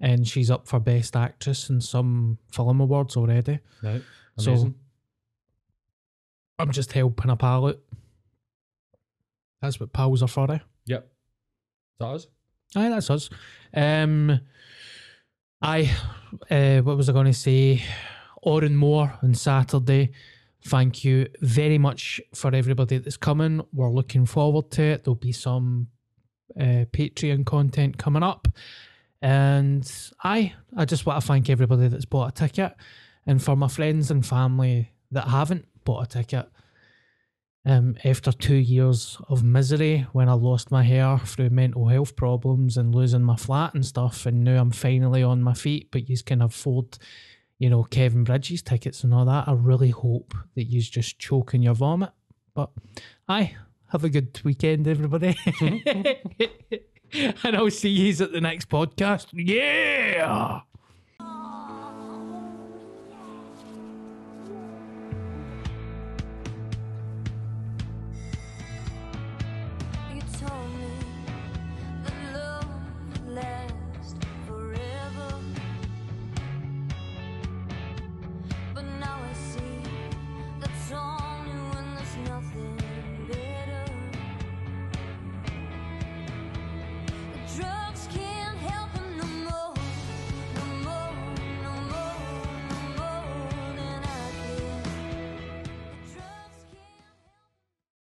and 0.00 0.26
she's 0.26 0.50
up 0.50 0.66
for 0.68 0.80
best 0.80 1.16
actress 1.16 1.70
in 1.70 1.80
some 1.80 2.38
film 2.52 2.80
awards 2.80 3.16
already. 3.16 3.58
Right. 3.82 4.02
So- 4.38 4.52
Amazing. 4.52 4.74
I'm 6.58 6.70
just 6.72 6.92
helping 6.92 7.30
a 7.30 7.36
pal 7.36 7.66
out. 7.66 7.78
That's 9.60 9.78
what 9.78 9.92
pals 9.92 10.22
are 10.22 10.28
for, 10.28 10.50
eh? 10.52 10.58
yep. 10.86 11.10
That 11.98 12.14
is. 12.14 12.26
Aye, 12.74 12.88
that's 12.88 13.10
us. 13.10 13.28
Um, 13.74 14.40
I, 15.62 15.90
uh, 16.50 16.78
what 16.80 16.96
was 16.96 17.08
I 17.08 17.12
going 17.12 17.26
to 17.26 17.32
say? 17.32 17.82
Oran 18.42 18.76
Mor 18.76 19.18
on 19.22 19.34
Saturday. 19.34 20.12
Thank 20.64 21.04
you 21.04 21.26
very 21.40 21.78
much 21.78 22.20
for 22.34 22.54
everybody 22.54 22.98
that's 22.98 23.16
coming. 23.16 23.60
We're 23.72 23.90
looking 23.90 24.26
forward 24.26 24.70
to 24.72 24.82
it. 24.82 25.04
There'll 25.04 25.14
be 25.14 25.32
some 25.32 25.88
uh, 26.58 26.84
Patreon 26.92 27.44
content 27.44 27.98
coming 27.98 28.22
up. 28.22 28.48
And 29.22 29.90
I, 30.22 30.52
I 30.76 30.84
just 30.84 31.06
want 31.06 31.20
to 31.20 31.26
thank 31.26 31.50
everybody 31.50 31.88
that's 31.88 32.04
bought 32.04 32.30
a 32.30 32.32
ticket. 32.32 32.74
And 33.26 33.42
for 33.42 33.56
my 33.56 33.68
friends 33.68 34.10
and 34.10 34.24
family 34.24 34.92
that 35.10 35.28
haven't 35.28 35.66
bought 35.84 36.04
a 36.04 36.06
ticket, 36.06 36.48
um, 37.66 37.96
after 38.04 38.30
two 38.30 38.54
years 38.54 39.18
of 39.28 39.42
misery 39.42 40.06
when 40.12 40.28
I 40.28 40.34
lost 40.34 40.70
my 40.70 40.84
hair 40.84 41.18
through 41.18 41.50
mental 41.50 41.88
health 41.88 42.14
problems 42.14 42.76
and 42.76 42.94
losing 42.94 43.22
my 43.22 43.34
flat 43.34 43.74
and 43.74 43.84
stuff, 43.84 44.24
and 44.24 44.44
now 44.44 44.60
I'm 44.60 44.70
finally 44.70 45.24
on 45.24 45.42
my 45.42 45.54
feet, 45.54 45.88
but 45.90 46.08
you 46.08 46.16
can 46.24 46.42
afford, 46.42 46.96
you 47.58 47.68
know, 47.68 47.82
Kevin 47.82 48.22
Bridges 48.22 48.62
tickets 48.62 49.02
and 49.02 49.12
all 49.12 49.24
that. 49.24 49.48
I 49.48 49.52
really 49.52 49.90
hope 49.90 50.32
that 50.54 50.64
you're 50.64 50.80
just 50.80 51.18
choking 51.18 51.62
your 51.62 51.74
vomit. 51.74 52.10
But 52.54 52.70
aye, 53.28 53.56
have 53.88 54.04
a 54.04 54.08
good 54.08 54.40
weekend, 54.44 54.88
everybody. 54.88 55.36
and 57.12 57.56
I'll 57.56 57.70
see 57.70 57.90
you 57.90 58.24
at 58.24 58.32
the 58.32 58.40
next 58.40 58.68
podcast. 58.68 59.26
Yeah. 59.32 60.60